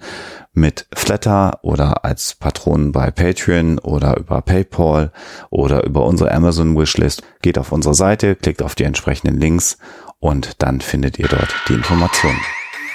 mit 0.54 0.88
Flatter 0.94 1.60
oder 1.64 2.06
als 2.06 2.36
Patronen 2.36 2.92
bei 2.92 3.12
Patreon 3.12 3.80
oder 3.80 4.18
über 4.18 4.42
PayPal 4.42 5.12
oder 5.50 5.84
über 5.84 6.06
unsere 6.06 6.32
Amazon 6.32 6.78
Wishlist. 6.78 7.24
Geht 7.42 7.58
auf 7.58 7.72
unsere 7.72 7.96
Seite, 7.96 8.36
klickt 8.36 8.62
auf 8.62 8.76
die 8.76 8.84
entsprechenden 8.84 9.40
Links 9.40 9.78
und 10.20 10.62
dann 10.62 10.80
findet 10.80 11.18
ihr 11.18 11.28
dort 11.28 11.54
die 11.68 11.74
Informationen. 11.74 12.40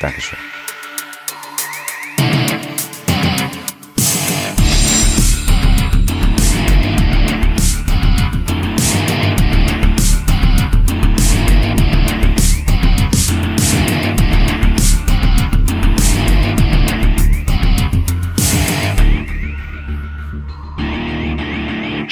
Dankeschön. 0.00 0.38